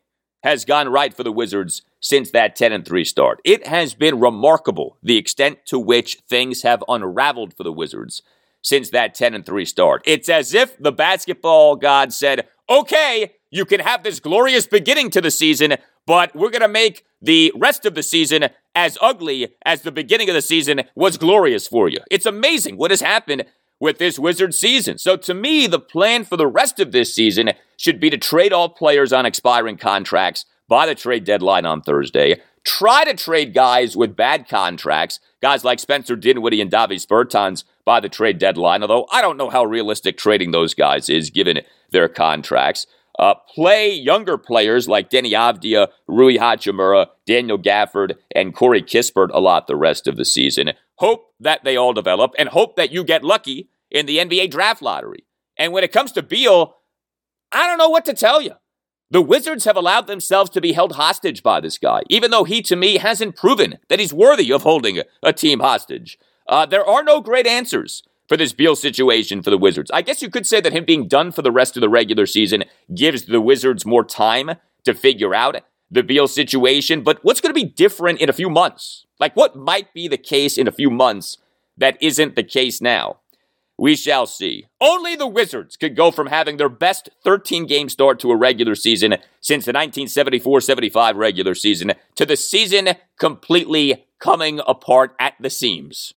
has 0.41 0.65
gone 0.65 0.89
right 0.89 1.13
for 1.13 1.21
the 1.21 1.31
Wizards 1.31 1.83
since 1.99 2.31
that 2.31 2.55
10 2.55 2.71
and 2.71 2.83
3 2.83 3.03
start. 3.03 3.39
It 3.43 3.67
has 3.67 3.93
been 3.93 4.19
remarkable 4.19 4.97
the 5.03 5.17
extent 5.17 5.59
to 5.67 5.77
which 5.77 6.17
things 6.27 6.63
have 6.63 6.83
unraveled 6.87 7.53
for 7.53 7.61
the 7.61 7.71
Wizards 7.71 8.23
since 8.63 8.89
that 8.89 9.13
10 9.13 9.35
and 9.35 9.45
3 9.45 9.65
start. 9.65 10.01
It's 10.03 10.29
as 10.29 10.55
if 10.55 10.75
the 10.79 10.91
basketball 10.91 11.75
god 11.75 12.11
said, 12.11 12.47
"Okay, 12.67 13.35
you 13.51 13.65
can 13.65 13.81
have 13.81 14.01
this 14.01 14.19
glorious 14.19 14.65
beginning 14.65 15.11
to 15.11 15.21
the 15.21 15.29
season, 15.29 15.75
but 16.07 16.35
we're 16.35 16.49
going 16.49 16.61
to 16.61 16.67
make 16.67 17.05
the 17.21 17.51
rest 17.55 17.85
of 17.85 17.93
the 17.93 18.01
season 18.01 18.45
as 18.73 18.97
ugly 19.01 19.55
as 19.63 19.81
the 19.81 19.91
beginning 19.91 20.29
of 20.29 20.35
the 20.35 20.41
season 20.41 20.81
was 20.95 21.17
glorious 21.17 21.67
for 21.67 21.87
you. 21.89 21.99
It's 22.09 22.25
amazing 22.25 22.77
what 22.77 22.91
has 22.91 23.01
happened 23.01 23.45
with 23.79 23.99
this 23.99 24.17
Wizard 24.17 24.55
season. 24.55 24.97
So 24.97 25.17
to 25.17 25.33
me, 25.33 25.67
the 25.67 25.79
plan 25.79 26.23
for 26.23 26.37
the 26.37 26.47
rest 26.47 26.79
of 26.79 26.91
this 26.91 27.13
season 27.13 27.51
should 27.75 27.99
be 27.99 28.09
to 28.09 28.17
trade 28.17 28.53
all 28.53 28.69
players 28.69 29.13
on 29.13 29.25
expiring 29.25 29.77
contracts 29.77 30.45
by 30.67 30.85
the 30.85 30.95
trade 30.95 31.25
deadline 31.25 31.65
on 31.65 31.81
Thursday. 31.81 32.41
Try 32.63 33.05
to 33.05 33.13
trade 33.13 33.53
guys 33.53 33.95
with 33.95 34.15
bad 34.15 34.47
contracts, 34.49 35.19
guys 35.41 35.63
like 35.63 35.79
Spencer 35.79 36.15
Dinwiddie 36.15 36.61
and 36.61 36.71
Davis 36.71 37.05
Bertans 37.05 37.63
by 37.85 37.99
the 37.99 38.09
trade 38.09 38.39
deadline, 38.39 38.81
although 38.81 39.07
I 39.11 39.21
don't 39.21 39.37
know 39.37 39.49
how 39.49 39.63
realistic 39.63 40.17
trading 40.17 40.51
those 40.51 40.73
guys 40.73 41.09
is 41.09 41.29
given 41.29 41.61
their 41.91 42.09
contracts. 42.09 42.85
Uh, 43.19 43.33
play 43.53 43.91
younger 43.91 44.37
players 44.37 44.87
like 44.87 45.09
Deni 45.09 45.31
Avdija, 45.31 45.87
Rui 46.07 46.37
Hachimura, 46.37 47.07
Daniel 47.25 47.57
Gafford, 47.57 48.15
and 48.35 48.53
Corey 48.53 48.83
Kispert 48.83 49.29
a 49.33 49.39
lot 49.39 49.67
the 49.67 49.75
rest 49.75 50.07
of 50.07 50.17
the 50.17 50.25
season. 50.25 50.73
Hope 50.95 51.33
that 51.39 51.63
they 51.63 51.75
all 51.75 51.93
develop 51.93 52.33
and 52.37 52.49
hope 52.49 52.75
that 52.75 52.91
you 52.91 53.03
get 53.03 53.23
lucky 53.23 53.69
in 53.89 54.05
the 54.05 54.17
NBA 54.17 54.51
draft 54.51 54.81
lottery. 54.81 55.25
And 55.57 55.73
when 55.73 55.83
it 55.83 55.91
comes 55.91 56.11
to 56.13 56.21
Beal, 56.21 56.75
I 57.51 57.65
don't 57.65 57.79
know 57.79 57.89
what 57.89 58.05
to 58.05 58.13
tell 58.13 58.41
you. 58.41 58.53
The 59.09 59.21
Wizards 59.21 59.65
have 59.65 59.77
allowed 59.77 60.07
themselves 60.07 60.49
to 60.51 60.61
be 60.61 60.73
held 60.73 60.93
hostage 60.93 61.41
by 61.41 61.61
this 61.61 61.77
guy, 61.77 62.01
even 62.09 62.29
though 62.29 62.43
he, 62.43 62.61
to 62.63 62.75
me, 62.75 62.97
hasn't 62.97 63.37
proven 63.37 63.77
that 63.87 63.99
he's 63.99 64.13
worthy 64.13 64.51
of 64.51 64.63
holding 64.63 65.01
a 65.23 65.31
team 65.31 65.61
hostage. 65.61 66.19
Uh, 66.47 66.65
there 66.65 66.85
are 66.85 67.03
no 67.03 67.21
great 67.21 67.47
answers 67.47 68.03
for 68.27 68.37
this 68.37 68.53
Beal 68.53 68.75
situation 68.75 69.41
for 69.41 69.49
the 69.49 69.57
Wizards. 69.57 69.91
I 69.93 70.01
guess 70.01 70.21
you 70.21 70.29
could 70.29 70.45
say 70.45 70.61
that 70.61 70.73
him 70.73 70.85
being 70.85 71.07
done 71.07 71.31
for 71.31 71.41
the 71.41 71.51
rest 71.51 71.77
of 71.77 71.81
the 71.81 71.89
regular 71.89 72.25
season 72.25 72.65
gives 72.93 73.25
the 73.25 73.41
Wizards 73.41 73.85
more 73.85 74.03
time 74.03 74.51
to 74.83 74.93
figure 74.93 75.33
out 75.33 75.61
the 75.89 76.03
Beal 76.03 76.27
situation. 76.27 77.01
But 77.01 77.19
what's 77.23 77.41
going 77.41 77.53
to 77.53 77.59
be 77.59 77.69
different 77.69 78.19
in 78.19 78.29
a 78.29 78.33
few 78.33 78.49
months? 78.49 79.05
Like, 79.19 79.35
what 79.35 79.55
might 79.55 79.93
be 79.93 80.07
the 80.07 80.17
case 80.17 80.57
in 80.57 80.67
a 80.67 80.71
few 80.71 80.89
months 80.89 81.37
that 81.77 81.97
isn't 82.01 82.35
the 82.35 82.43
case 82.43 82.81
now? 82.81 83.17
We 83.79 83.95
shall 83.95 84.25
see. 84.25 84.65
Only 84.81 85.15
the 85.15 85.27
Wizards 85.27 85.77
could 85.77 85.95
go 85.95 86.09
from 86.09 86.27
having 86.27 86.57
their 86.57 86.69
best 86.69 87.09
13 87.23 87.67
game 87.67 87.89
start 87.89 88.19
to 88.21 88.31
a 88.31 88.35
regular 88.35 88.73
season 88.73 89.17
since 89.39 89.65
the 89.65 89.69
1974 89.69 90.61
75 90.61 91.15
regular 91.15 91.53
season 91.53 91.93
to 92.15 92.25
the 92.25 92.35
season 92.35 92.89
completely 93.19 94.07
coming 94.19 94.61
apart 94.65 95.15
at 95.19 95.35
the 95.39 95.51
seams. 95.51 96.15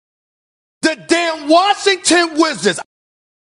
The 0.89 1.05
damn 1.07 1.47
Washington 1.47 2.31
Wizards. 2.33 2.79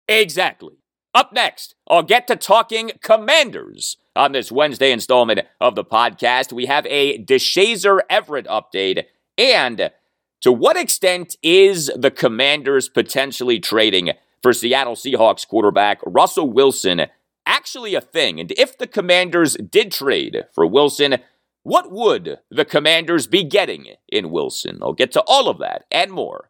Exactly. 0.08 0.74
Up 1.14 1.32
next, 1.32 1.76
I'll 1.86 2.02
get 2.02 2.26
to 2.26 2.34
talking 2.34 2.90
commanders. 3.04 3.98
On 4.16 4.32
this 4.32 4.50
Wednesday 4.50 4.90
installment 4.90 5.42
of 5.60 5.76
the 5.76 5.84
podcast, 5.84 6.52
we 6.52 6.66
have 6.66 6.84
a 6.86 7.22
Deshazor 7.22 8.00
Everett 8.10 8.48
update. 8.48 9.04
And 9.38 9.92
to 10.40 10.50
what 10.50 10.76
extent 10.76 11.36
is 11.40 11.88
the 11.94 12.10
commanders 12.10 12.88
potentially 12.88 13.60
trading 13.60 14.10
for 14.42 14.52
Seattle 14.52 14.96
Seahawks 14.96 15.46
quarterback 15.46 16.00
Russell 16.04 16.50
Wilson 16.50 17.02
actually 17.46 17.94
a 17.94 18.00
thing? 18.00 18.40
And 18.40 18.50
if 18.58 18.76
the 18.76 18.88
commanders 18.88 19.54
did 19.54 19.92
trade 19.92 20.46
for 20.52 20.66
Wilson, 20.66 21.18
what 21.62 21.92
would 21.92 22.40
the 22.50 22.64
commanders 22.64 23.28
be 23.28 23.44
getting 23.44 23.86
in 24.08 24.32
Wilson? 24.32 24.80
I'll 24.82 24.94
get 24.94 25.12
to 25.12 25.22
all 25.28 25.48
of 25.48 25.60
that 25.60 25.84
and 25.92 26.10
more 26.10 26.49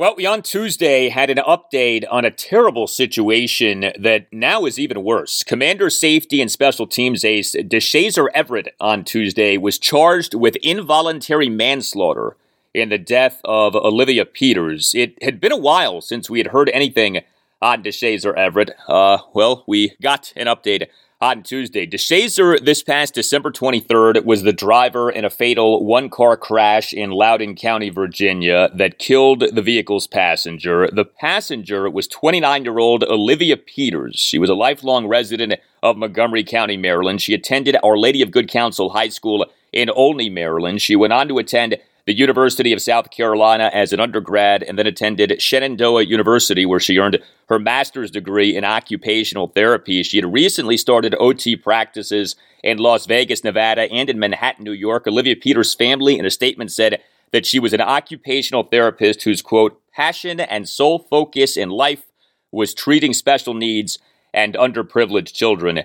Well, 0.00 0.14
we 0.16 0.24
on 0.24 0.40
Tuesday 0.40 1.10
had 1.10 1.28
an 1.28 1.36
update 1.46 2.06
on 2.10 2.24
a 2.24 2.30
terrible 2.30 2.86
situation 2.86 3.92
that 3.98 4.32
now 4.32 4.64
is 4.64 4.78
even 4.78 5.04
worse. 5.04 5.44
Commander 5.44 5.90
Safety 5.90 6.40
and 6.40 6.50
Special 6.50 6.86
Teams 6.86 7.22
ace 7.22 7.54
Deshazor 7.54 8.28
Everett 8.32 8.74
on 8.80 9.04
Tuesday 9.04 9.58
was 9.58 9.78
charged 9.78 10.32
with 10.32 10.56
involuntary 10.62 11.50
manslaughter 11.50 12.38
in 12.72 12.88
the 12.88 12.96
death 12.96 13.42
of 13.44 13.76
Olivia 13.76 14.24
Peters. 14.24 14.94
It 14.94 15.22
had 15.22 15.38
been 15.38 15.52
a 15.52 15.58
while 15.58 16.00
since 16.00 16.30
we 16.30 16.38
had 16.38 16.46
heard 16.46 16.70
anything 16.70 17.20
on 17.60 17.82
Deshazor 17.82 18.34
Everett. 18.38 18.70
Uh, 18.88 19.18
well, 19.34 19.64
we 19.68 19.96
got 20.00 20.32
an 20.34 20.46
update 20.46 20.86
on 21.20 21.42
Tuesday. 21.42 21.86
Deshazor, 21.86 22.64
this 22.64 22.82
past 22.82 23.12
December 23.12 23.50
23rd, 23.50 24.24
was 24.24 24.42
the 24.42 24.54
driver 24.54 25.10
in 25.10 25.24
a 25.24 25.30
fatal 25.30 25.84
one 25.84 26.08
car 26.08 26.34
crash 26.34 26.94
in 26.94 27.10
Loudoun 27.10 27.54
County, 27.54 27.90
Virginia, 27.90 28.70
that 28.74 28.98
killed 28.98 29.44
the 29.52 29.60
vehicle's 29.60 30.06
passenger. 30.06 30.88
The 30.90 31.04
passenger 31.04 31.90
was 31.90 32.08
29 32.08 32.64
year 32.64 32.78
old 32.78 33.04
Olivia 33.04 33.58
Peters. 33.58 34.16
She 34.16 34.38
was 34.38 34.48
a 34.48 34.54
lifelong 34.54 35.06
resident 35.08 35.54
of 35.82 35.98
Montgomery 35.98 36.44
County, 36.44 36.78
Maryland. 36.78 37.20
She 37.20 37.34
attended 37.34 37.76
Our 37.82 37.98
Lady 37.98 38.22
of 38.22 38.30
Good 38.30 38.48
Counsel 38.48 38.90
High 38.90 39.10
School 39.10 39.44
in 39.72 39.90
Olney, 39.90 40.30
Maryland. 40.30 40.80
She 40.80 40.96
went 40.96 41.12
on 41.12 41.28
to 41.28 41.38
attend 41.38 41.76
the 42.10 42.16
University 42.16 42.72
of 42.72 42.82
South 42.82 43.12
Carolina 43.12 43.70
as 43.72 43.92
an 43.92 44.00
undergrad 44.00 44.64
and 44.64 44.76
then 44.76 44.84
attended 44.88 45.40
Shenandoah 45.40 46.02
University, 46.02 46.66
where 46.66 46.80
she 46.80 46.98
earned 46.98 47.20
her 47.48 47.60
master's 47.60 48.10
degree 48.10 48.56
in 48.56 48.64
occupational 48.64 49.46
therapy. 49.46 50.02
She 50.02 50.16
had 50.16 50.32
recently 50.32 50.76
started 50.76 51.14
OT 51.20 51.54
practices 51.54 52.34
in 52.64 52.78
Las 52.78 53.06
Vegas, 53.06 53.44
Nevada, 53.44 53.82
and 53.92 54.10
in 54.10 54.18
Manhattan, 54.18 54.64
New 54.64 54.72
York. 54.72 55.06
Olivia 55.06 55.36
Peters' 55.36 55.72
family, 55.72 56.18
in 56.18 56.26
a 56.26 56.30
statement, 56.30 56.72
said 56.72 57.00
that 57.30 57.46
she 57.46 57.60
was 57.60 57.72
an 57.72 57.80
occupational 57.80 58.64
therapist 58.64 59.22
whose, 59.22 59.40
quote, 59.40 59.80
passion 59.92 60.40
and 60.40 60.68
sole 60.68 60.98
focus 60.98 61.56
in 61.56 61.68
life 61.68 62.08
was 62.50 62.74
treating 62.74 63.12
special 63.12 63.54
needs 63.54 64.00
and 64.34 64.54
underprivileged 64.54 65.32
children. 65.32 65.84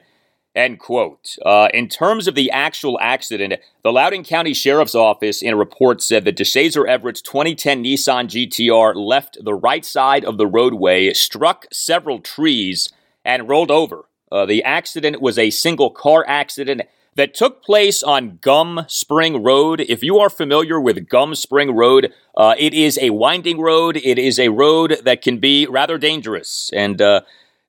End 0.55 0.79
quote. 0.79 1.35
Uh, 1.45 1.67
in 1.73 1.89
terms 1.89 2.29
of 2.29 2.35
the 2.35 2.49
actual 2.49 2.97
accident, 3.01 3.55
the 3.83 3.91
Loudoun 3.91 4.23
County 4.23 4.53
Sheriff's 4.53 4.95
Office 4.95 5.41
in 5.41 5.53
a 5.53 5.57
report 5.57 6.01
said 6.01 6.23
that 6.23 6.37
Deshazor 6.37 6.87
Everett's 6.87 7.21
2010 7.21 7.83
Nissan 7.83 8.27
GTR 8.27 8.95
left 8.95 9.37
the 9.43 9.53
right 9.53 9.83
side 9.83 10.23
of 10.23 10.37
the 10.37 10.47
roadway, 10.47 11.11
struck 11.11 11.65
several 11.73 12.19
trees, 12.19 12.89
and 13.25 13.49
rolled 13.49 13.69
over. 13.69 14.05
Uh, 14.31 14.45
the 14.45 14.63
accident 14.63 15.21
was 15.21 15.37
a 15.37 15.49
single 15.49 15.89
car 15.89 16.23
accident 16.25 16.83
that 17.15 17.33
took 17.33 17.61
place 17.61 18.01
on 18.01 18.39
Gum 18.41 18.85
Spring 18.87 19.43
Road. 19.43 19.81
If 19.81 20.03
you 20.03 20.19
are 20.19 20.29
familiar 20.29 20.79
with 20.79 21.09
Gum 21.09 21.35
Spring 21.35 21.75
Road, 21.75 22.13
uh, 22.37 22.55
it 22.57 22.73
is 22.73 22.97
a 23.01 23.09
winding 23.09 23.59
road. 23.59 23.97
It 23.97 24.17
is 24.17 24.39
a 24.39 24.49
road 24.49 24.99
that 25.03 25.21
can 25.21 25.39
be 25.39 25.65
rather 25.65 25.97
dangerous, 25.97 26.71
and 26.73 27.01
uh, 27.01 27.21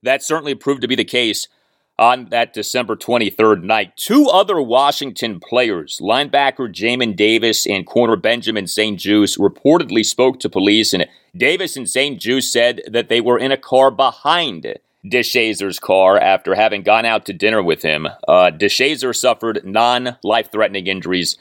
that 0.04 0.22
certainly 0.22 0.54
proved 0.54 0.82
to 0.82 0.88
be 0.88 0.94
the 0.94 1.04
case 1.04 1.48
on 1.98 2.26
that 2.26 2.52
December 2.52 2.96
23rd 2.96 3.62
night. 3.62 3.96
Two 3.96 4.26
other 4.26 4.60
Washington 4.60 5.40
players, 5.40 5.98
linebacker 6.02 6.72
Jamin 6.72 7.16
Davis 7.16 7.66
and 7.66 7.86
corner 7.86 8.16
Benjamin 8.16 8.66
St-Juste, 8.66 9.38
reportedly 9.38 10.04
spoke 10.04 10.38
to 10.40 10.50
police, 10.50 10.92
and 10.92 11.06
Davis 11.36 11.76
and 11.76 11.88
St-Juste 11.88 12.52
said 12.52 12.82
that 12.86 13.08
they 13.08 13.20
were 13.20 13.38
in 13.38 13.52
a 13.52 13.56
car 13.56 13.90
behind 13.90 14.78
Deshazor's 15.04 15.78
car 15.78 16.18
after 16.18 16.54
having 16.54 16.82
gone 16.82 17.04
out 17.04 17.24
to 17.26 17.32
dinner 17.32 17.62
with 17.62 17.82
him. 17.82 18.06
Uh, 18.26 18.50
Deshazor 18.50 19.14
suffered 19.14 19.64
non 19.64 20.16
life 20.22 20.50
threatening 20.50 20.86
injuries 20.86 21.38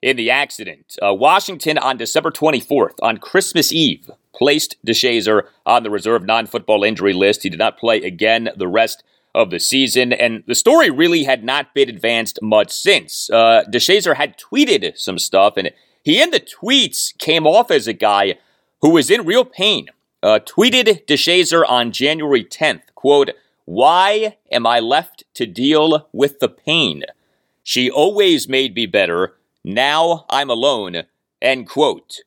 in 0.00 0.16
the 0.16 0.30
accident. 0.30 0.96
Uh, 1.02 1.12
Washington 1.12 1.78
on 1.78 1.96
December 1.96 2.30
24th, 2.30 2.94
on 3.02 3.16
Christmas 3.18 3.72
Eve, 3.72 4.10
placed 4.34 4.76
Deshazor 4.86 5.42
on 5.66 5.82
the 5.82 5.90
reserve 5.90 6.24
non 6.24 6.46
football 6.46 6.84
injury 6.84 7.12
list. 7.12 7.42
He 7.42 7.50
did 7.50 7.58
not 7.58 7.78
play 7.78 7.98
again 8.02 8.50
the 8.56 8.68
rest 8.68 9.02
of 9.38 9.50
the 9.50 9.60
season, 9.60 10.12
and 10.12 10.42
the 10.48 10.54
story 10.56 10.90
really 10.90 11.22
had 11.22 11.44
not 11.44 11.72
been 11.72 11.88
advanced 11.88 12.40
much 12.42 12.72
since. 12.72 13.30
Uh, 13.30 13.62
Deshazor 13.70 14.16
had 14.16 14.36
tweeted 14.36 14.98
some 14.98 15.18
stuff, 15.18 15.56
and 15.56 15.70
he 16.02 16.20
in 16.20 16.32
the 16.32 16.40
tweets 16.40 17.16
came 17.18 17.46
off 17.46 17.70
as 17.70 17.86
a 17.86 17.92
guy 17.92 18.34
who 18.82 18.90
was 18.90 19.10
in 19.10 19.24
real 19.24 19.44
pain. 19.44 19.86
Uh, 20.24 20.40
tweeted 20.40 21.06
Deshazor 21.06 21.64
on 21.68 21.92
January 21.92 22.44
10th, 22.44 22.82
quote, 22.96 23.30
Why 23.64 24.36
am 24.50 24.66
I 24.66 24.80
left 24.80 25.22
to 25.34 25.46
deal 25.46 26.08
with 26.12 26.40
the 26.40 26.48
pain? 26.48 27.04
She 27.62 27.88
always 27.88 28.48
made 28.48 28.74
me 28.74 28.86
better. 28.86 29.36
Now 29.62 30.26
I'm 30.28 30.50
alone, 30.50 31.04
end 31.40 31.68
quote. 31.68 32.22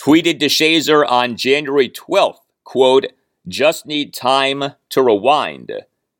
Tweeted 0.00 0.38
Deshazor 0.38 1.04
on 1.10 1.36
January 1.36 1.88
12th, 1.88 2.38
quote, 2.62 3.06
Just 3.48 3.86
need 3.86 4.14
time 4.14 4.74
to 4.90 5.02
rewind. 5.02 5.72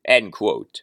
End 0.06 0.32
quote. 0.32 0.82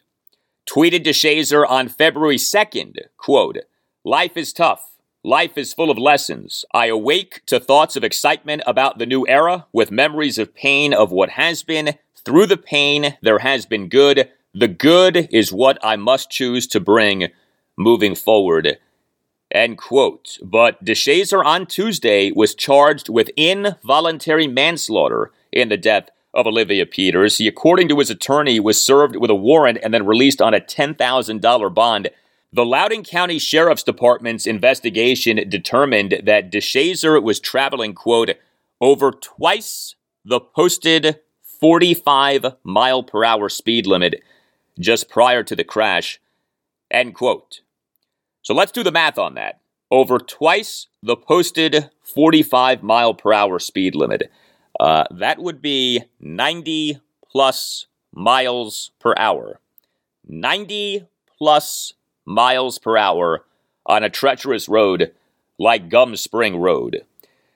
Tweeted 0.66 1.04
Deshazor 1.04 1.68
on 1.68 1.88
February 1.88 2.36
2nd, 2.36 2.96
quote, 3.16 3.58
Life 4.04 4.36
is 4.36 4.52
tough. 4.52 4.90
Life 5.24 5.56
is 5.56 5.72
full 5.72 5.90
of 5.90 5.98
lessons. 5.98 6.64
I 6.74 6.86
awake 6.86 7.42
to 7.46 7.60
thoughts 7.60 7.94
of 7.94 8.02
excitement 8.02 8.62
about 8.66 8.98
the 8.98 9.06
new 9.06 9.26
era 9.28 9.66
with 9.72 9.92
memories 9.92 10.38
of 10.38 10.54
pain 10.54 10.92
of 10.92 11.12
what 11.12 11.30
has 11.30 11.62
been. 11.62 11.96
Through 12.24 12.46
the 12.46 12.56
pain, 12.56 13.16
there 13.22 13.38
has 13.38 13.66
been 13.66 13.88
good. 13.88 14.30
The 14.54 14.68
good 14.68 15.28
is 15.30 15.52
what 15.52 15.78
I 15.82 15.96
must 15.96 16.30
choose 16.30 16.66
to 16.68 16.80
bring 16.80 17.28
moving 17.76 18.14
forward. 18.14 18.78
End 19.52 19.78
quote. 19.78 20.38
But 20.42 20.84
Deshazor 20.84 21.44
on 21.44 21.66
Tuesday 21.66 22.32
was 22.32 22.54
charged 22.54 23.08
with 23.08 23.30
involuntary 23.36 24.48
manslaughter 24.48 25.30
in 25.52 25.68
the 25.68 25.76
death 25.76 26.08
of 26.34 26.46
Olivia 26.46 26.86
Peters. 26.86 27.38
He, 27.38 27.46
according 27.46 27.88
to 27.88 27.98
his 27.98 28.10
attorney, 28.10 28.58
was 28.60 28.80
served 28.80 29.16
with 29.16 29.30
a 29.30 29.34
warrant 29.34 29.78
and 29.82 29.92
then 29.92 30.06
released 30.06 30.40
on 30.40 30.54
a 30.54 30.60
$10,000 30.60 31.74
bond. 31.74 32.10
The 32.52 32.64
Loudoun 32.64 33.04
County 33.04 33.38
Sheriff's 33.38 33.82
Department's 33.82 34.46
investigation 34.46 35.48
determined 35.48 36.22
that 36.24 36.50
Deshazor 36.50 37.22
was 37.22 37.40
traveling, 37.40 37.94
quote, 37.94 38.30
over 38.80 39.10
twice 39.10 39.94
the 40.24 40.40
posted 40.40 41.20
45 41.60 42.56
mile 42.64 43.02
per 43.02 43.24
hour 43.24 43.48
speed 43.48 43.86
limit 43.86 44.22
just 44.78 45.08
prior 45.08 45.42
to 45.42 45.54
the 45.54 45.64
crash, 45.64 46.20
end 46.90 47.14
quote. 47.14 47.60
So 48.42 48.54
let's 48.54 48.72
do 48.72 48.82
the 48.82 48.90
math 48.90 49.18
on 49.18 49.34
that. 49.34 49.60
Over 49.90 50.18
twice 50.18 50.88
the 51.02 51.16
posted 51.16 51.90
45 52.02 52.82
mile 52.82 53.14
per 53.14 53.32
hour 53.32 53.58
speed 53.58 53.94
limit. 53.94 54.30
Uh, 54.78 55.04
that 55.10 55.38
would 55.38 55.62
be 55.62 56.04
90 56.20 57.00
plus 57.30 57.86
miles 58.12 58.90
per 58.98 59.14
hour. 59.16 59.60
90 60.26 61.06
plus 61.38 61.94
miles 62.24 62.78
per 62.78 62.96
hour 62.96 63.44
on 63.86 64.04
a 64.04 64.10
treacherous 64.10 64.68
road 64.68 65.12
like 65.58 65.88
Gum 65.88 66.16
Spring 66.16 66.56
Road. 66.56 67.02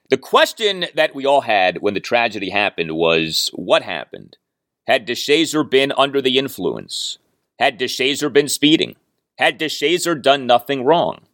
The 0.09 0.17
question 0.17 0.87
that 0.95 1.15
we 1.15 1.27
all 1.27 1.43
had 1.43 1.79
when 1.79 1.95
the 1.95 2.01
tragedy 2.01 2.51
happened 2.51 2.93
was 2.93 3.51
what 3.55 3.83
happened? 3.83 4.37
Had 4.87 5.07
Deshazor 5.07 5.69
been 5.69 5.93
under 5.97 6.23
the 6.23 6.39
influence? 6.39 7.19
Had 7.59 7.79
Deshazor 7.79 8.33
been 8.33 8.49
speeding? 8.49 8.95
Had 9.39 9.59
Deshazor 9.59 10.21
done 10.21 10.47
nothing 10.47 10.85
wrong? 10.85 11.26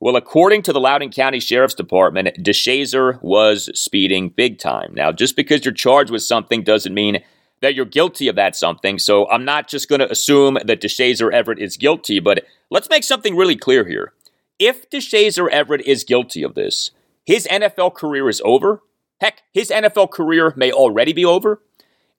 Well, 0.00 0.16
according 0.16 0.62
to 0.62 0.72
the 0.72 0.80
Loudoun 0.80 1.10
County 1.10 1.40
Sheriff's 1.40 1.74
Department, 1.74 2.36
Deshazor 2.42 3.22
was 3.22 3.70
speeding 3.78 4.28
big 4.28 4.58
time. 4.58 4.92
Now, 4.94 5.12
just 5.12 5.36
because 5.36 5.64
you're 5.64 5.72
charged 5.72 6.10
with 6.10 6.22
something 6.22 6.62
doesn't 6.62 6.92
mean 6.92 7.22
that 7.62 7.74
you're 7.74 7.86
guilty 7.86 8.28
of 8.28 8.36
that 8.36 8.54
something. 8.54 8.98
So 8.98 9.28
I'm 9.30 9.44
not 9.44 9.68
just 9.68 9.88
going 9.88 10.00
to 10.00 10.10
assume 10.10 10.58
that 10.64 10.80
Deshazor 10.80 11.32
Everett 11.32 11.58
is 11.58 11.76
guilty, 11.76 12.20
but 12.20 12.44
let's 12.70 12.90
make 12.90 13.04
something 13.04 13.36
really 13.36 13.56
clear 13.56 13.86
here. 13.86 14.12
If 14.58 14.90
Deshazor 14.90 15.48
Everett 15.50 15.80
is 15.86 16.04
guilty 16.04 16.42
of 16.42 16.54
this, 16.54 16.90
his 17.24 17.46
NFL 17.50 17.94
career 17.94 18.28
is 18.28 18.42
over. 18.44 18.82
Heck, 19.20 19.42
his 19.52 19.70
NFL 19.70 20.10
career 20.10 20.52
may 20.56 20.70
already 20.70 21.12
be 21.12 21.24
over. 21.24 21.62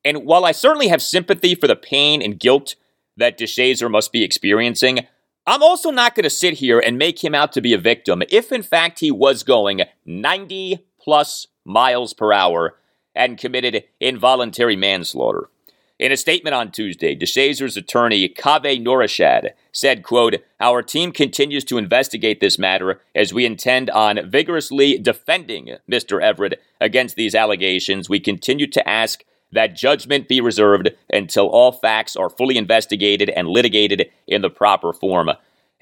And 0.04 0.26
while 0.26 0.46
I 0.46 0.52
certainly 0.52 0.88
have 0.88 1.02
sympathy 1.02 1.56
for 1.56 1.68
the 1.68 1.76
pain 1.76 2.22
and 2.22 2.40
guilt 2.40 2.76
that 3.18 3.38
Deshazor 3.38 3.90
must 3.90 4.12
be 4.12 4.24
experiencing, 4.24 5.08
I'm 5.48 5.62
also 5.62 5.92
not 5.92 6.16
going 6.16 6.24
to 6.24 6.30
sit 6.30 6.56
here 6.56 6.80
and 6.80 6.98
make 6.98 7.24
him 7.24 7.36
out 7.36 7.52
to 7.54 7.62
be 7.62 7.74
a 7.74 7.78
victim 7.78 8.24
if, 8.30 8.52
in 8.52 8.64
fact, 8.64 9.00
he 9.00 9.12
was 9.12 9.44
going 9.44 9.82
90 10.06 10.86
plus 11.00 11.48
miles 11.64 12.14
per 12.14 12.34
hour 12.34 12.78
and 13.14 13.38
committed 13.38 13.84
involuntary 14.00 14.76
manslaughter. 14.76 15.50
In 15.98 16.12
a 16.12 16.18
statement 16.18 16.54
on 16.54 16.72
Tuesday, 16.72 17.16
Deshazor's 17.16 17.78
attorney, 17.78 18.28
Kaveh 18.28 18.84
Noorishad, 18.84 19.52
said, 19.72 20.04
quote, 20.04 20.36
Our 20.60 20.82
team 20.82 21.14
continues 21.14 21.64
to 21.66 21.78
investigate 21.78 22.42
this 22.42 22.60
matter 22.60 23.00
as 23.14 23.34
we 23.34 23.46
intend 23.46 23.90
on 23.92 24.30
vigorously 24.30 24.98
defending 24.98 25.78
Mr. 25.90 26.22
Everett 26.22 26.62
against 26.82 27.16
these 27.16 27.34
allegations. 27.34 28.10
We 28.10 28.20
continue 28.20 28.68
to 28.68 28.90
ask 28.90 29.24
that 29.56 29.76
judgment 29.76 30.28
be 30.28 30.40
reserved 30.40 30.92
until 31.12 31.48
all 31.48 31.72
facts 31.72 32.16
are 32.16 32.30
fully 32.30 32.58
investigated 32.58 33.30
and 33.30 33.48
litigated 33.48 34.10
in 34.28 34.42
the 34.42 34.50
proper 34.50 34.94
form. 34.94 35.32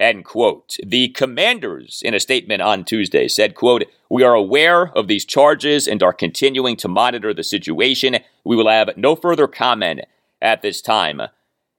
End 0.00 0.24
quote. 0.24 0.76
The 0.84 1.08
commanders, 1.10 2.02
in 2.04 2.14
a 2.14 2.20
statement 2.20 2.62
on 2.62 2.84
Tuesday, 2.84 3.28
said, 3.28 3.54
quote, 3.54 3.84
We 4.10 4.24
are 4.24 4.34
aware 4.34 4.90
of 4.96 5.06
these 5.06 5.24
charges 5.24 5.86
and 5.86 6.02
are 6.02 6.12
continuing 6.12 6.76
to 6.78 6.88
monitor 6.88 7.32
the 7.32 7.44
situation. 7.44 8.18
We 8.42 8.56
will 8.56 8.68
have 8.68 8.96
no 8.96 9.14
further 9.14 9.46
comment 9.46 10.00
at 10.42 10.62
this 10.62 10.82
time. 10.82 11.22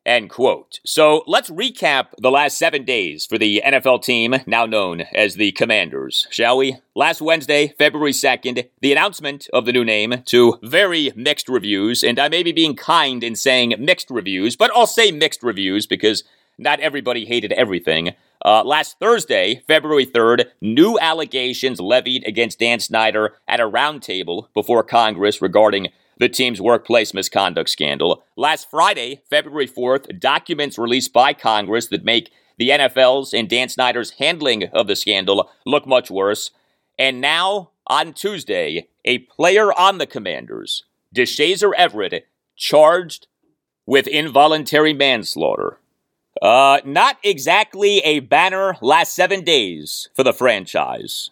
End 0.05 0.29
quote. 0.29 0.79
So 0.85 1.23
let's 1.25 1.49
recap 1.49 2.09
the 2.19 2.29
last 2.29 2.59
seven 2.59 2.85
days 2.85 3.25
for 3.25 3.39
the 3.39 3.63
NFL 3.65 4.03
team 4.03 4.35
now 4.45 4.67
known 4.67 5.01
as 5.15 5.33
the 5.33 5.51
Commanders, 5.53 6.27
shall 6.29 6.57
we? 6.57 6.77
Last 6.93 7.21
Wednesday, 7.21 7.73
February 7.79 8.11
2nd, 8.11 8.69
the 8.81 8.91
announcement 8.91 9.47
of 9.51 9.65
the 9.65 9.73
new 9.73 9.83
name 9.83 10.21
to 10.25 10.59
very 10.61 11.11
mixed 11.15 11.49
reviews, 11.49 12.03
and 12.03 12.19
I 12.19 12.29
may 12.29 12.43
be 12.43 12.51
being 12.51 12.75
kind 12.75 13.23
in 13.23 13.35
saying 13.35 13.73
mixed 13.79 14.11
reviews, 14.11 14.55
but 14.55 14.69
I'll 14.75 14.85
say 14.85 15.11
mixed 15.11 15.41
reviews 15.41 15.87
because 15.87 16.23
not 16.59 16.79
everybody 16.81 17.25
hated 17.25 17.51
everything. 17.53 18.13
Uh, 18.45 18.63
last 18.63 18.99
Thursday, 18.99 19.63
February 19.67 20.05
3rd, 20.05 20.45
new 20.61 20.99
allegations 20.99 21.79
levied 21.79 22.23
against 22.27 22.59
Dan 22.59 22.79
Snyder 22.79 23.33
at 23.47 23.59
a 23.59 23.67
roundtable 23.67 24.49
before 24.53 24.83
Congress 24.83 25.41
regarding 25.41 25.87
the 26.17 26.29
team's 26.29 26.61
workplace 26.61 27.13
misconduct 27.13 27.69
scandal. 27.69 28.23
Last 28.35 28.69
Friday, 28.69 29.21
February 29.29 29.67
4th, 29.67 30.19
documents 30.19 30.77
released 30.77 31.13
by 31.13 31.33
Congress 31.33 31.87
that 31.87 32.05
make 32.05 32.31
the 32.57 32.69
NFL's 32.69 33.33
and 33.33 33.49
Dan 33.49 33.69
Snyder's 33.69 34.11
handling 34.11 34.65
of 34.73 34.87
the 34.87 34.95
scandal 34.95 35.49
look 35.65 35.85
much 35.85 36.09
worse. 36.09 36.51
And 36.97 37.19
now, 37.19 37.71
on 37.87 38.13
Tuesday, 38.13 38.87
a 39.03 39.19
player 39.19 39.71
on 39.73 39.97
the 39.97 40.07
Commanders, 40.07 40.83
Deshazor 41.13 41.71
Everett, 41.77 42.27
charged 42.55 43.27
with 43.85 44.07
involuntary 44.07 44.93
manslaughter. 44.93 45.79
Uh, 46.41 46.79
not 46.83 47.17
exactly 47.23 47.99
a 47.99 48.19
banner 48.19 48.77
last 48.81 49.13
seven 49.15 49.43
days 49.43 50.09
for 50.13 50.23
the 50.23 50.33
franchise. 50.33 51.29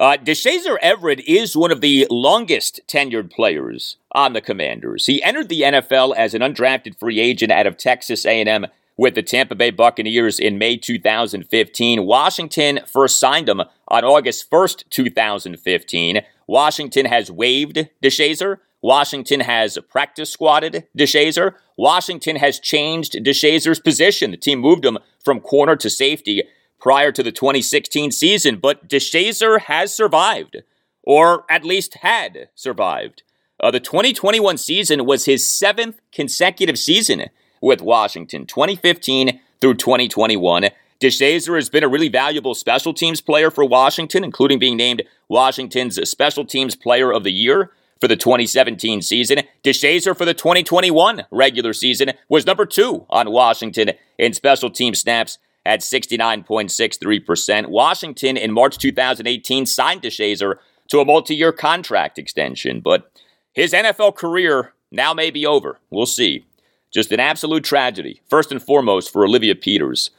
Uh, 0.00 0.16
Deshazor 0.16 0.78
Everett 0.80 1.20
is 1.28 1.54
one 1.54 1.70
of 1.70 1.82
the 1.82 2.06
longest 2.08 2.80
tenured 2.88 3.30
players 3.30 3.98
on 4.12 4.32
the 4.32 4.40
Commanders. 4.40 5.04
He 5.04 5.22
entered 5.22 5.50
the 5.50 5.60
NFL 5.60 6.16
as 6.16 6.32
an 6.32 6.40
undrafted 6.40 6.98
free 6.98 7.20
agent 7.20 7.52
out 7.52 7.66
of 7.66 7.76
Texas 7.76 8.24
A&M 8.24 8.66
with 8.96 9.14
the 9.14 9.22
Tampa 9.22 9.54
Bay 9.54 9.70
Buccaneers 9.70 10.40
in 10.40 10.56
May 10.56 10.78
2015. 10.78 12.06
Washington 12.06 12.80
first 12.90 13.20
signed 13.20 13.46
him 13.46 13.60
on 13.88 14.04
August 14.04 14.50
1st, 14.50 14.84
2015. 14.88 16.22
Washington 16.46 17.04
has 17.04 17.30
waived 17.30 17.86
Deshazor. 18.02 18.56
Washington 18.80 19.40
has 19.40 19.78
practice 19.90 20.34
squadded 20.34 20.86
Deshazor. 20.96 21.56
Washington 21.76 22.36
has 22.36 22.58
changed 22.58 23.22
Deshazor's 23.22 23.80
position. 23.80 24.30
The 24.30 24.38
team 24.38 24.60
moved 24.60 24.86
him 24.86 24.96
from 25.22 25.40
corner 25.40 25.76
to 25.76 25.90
safety 25.90 26.44
prior 26.80 27.12
to 27.12 27.22
the 27.22 27.32
2016 27.32 28.10
season, 28.10 28.56
but 28.56 28.88
Deshazor 28.88 29.60
has 29.62 29.94
survived, 29.94 30.62
or 31.02 31.44
at 31.48 31.64
least 31.64 31.94
had 32.02 32.48
survived. 32.54 33.22
Uh, 33.60 33.70
the 33.70 33.80
2021 33.80 34.56
season 34.56 35.04
was 35.04 35.26
his 35.26 35.46
seventh 35.46 36.00
consecutive 36.12 36.78
season 36.78 37.26
with 37.60 37.82
Washington, 37.82 38.46
2015 38.46 39.40
through 39.60 39.74
2021. 39.74 40.70
Deshazor 41.00 41.56
has 41.56 41.70
been 41.70 41.84
a 41.84 41.88
really 41.88 42.08
valuable 42.08 42.54
special 42.54 42.92
teams 42.92 43.20
player 43.20 43.50
for 43.50 43.64
Washington, 43.64 44.24
including 44.24 44.58
being 44.58 44.76
named 44.76 45.02
Washington's 45.28 45.98
Special 46.08 46.44
Teams 46.44 46.76
Player 46.76 47.12
of 47.12 47.24
the 47.24 47.32
Year 47.32 47.70
for 48.00 48.08
the 48.08 48.16
2017 48.16 49.02
season. 49.02 49.40
Deshazor 49.62 50.16
for 50.16 50.24
the 50.24 50.34
2021 50.34 51.24
regular 51.30 51.72
season 51.72 52.12
was 52.28 52.46
number 52.46 52.66
two 52.66 53.06
on 53.08 53.30
Washington 53.30 53.92
in 54.18 54.32
special 54.34 54.70
team 54.70 54.94
snaps 54.94 55.38
at 55.70 55.80
69.63%. 55.82 57.68
Washington 57.68 58.36
in 58.36 58.50
March 58.50 58.76
2018 58.76 59.66
signed 59.66 60.02
Deshazor 60.02 60.56
to 60.88 60.98
a 60.98 61.04
multi 61.04 61.36
year 61.36 61.52
contract 61.52 62.18
extension, 62.18 62.80
but 62.80 63.12
his 63.52 63.72
NFL 63.72 64.16
career 64.16 64.72
now 64.90 65.14
may 65.14 65.30
be 65.30 65.46
over. 65.46 65.78
We'll 65.88 66.06
see. 66.06 66.44
Just 66.90 67.12
an 67.12 67.20
absolute 67.20 67.62
tragedy, 67.62 68.20
first 68.28 68.50
and 68.50 68.60
foremost 68.60 69.12
for 69.12 69.24
Olivia 69.24 69.54
Peters 69.54 70.10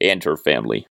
and 0.00 0.22
her 0.22 0.36
family. 0.36 0.86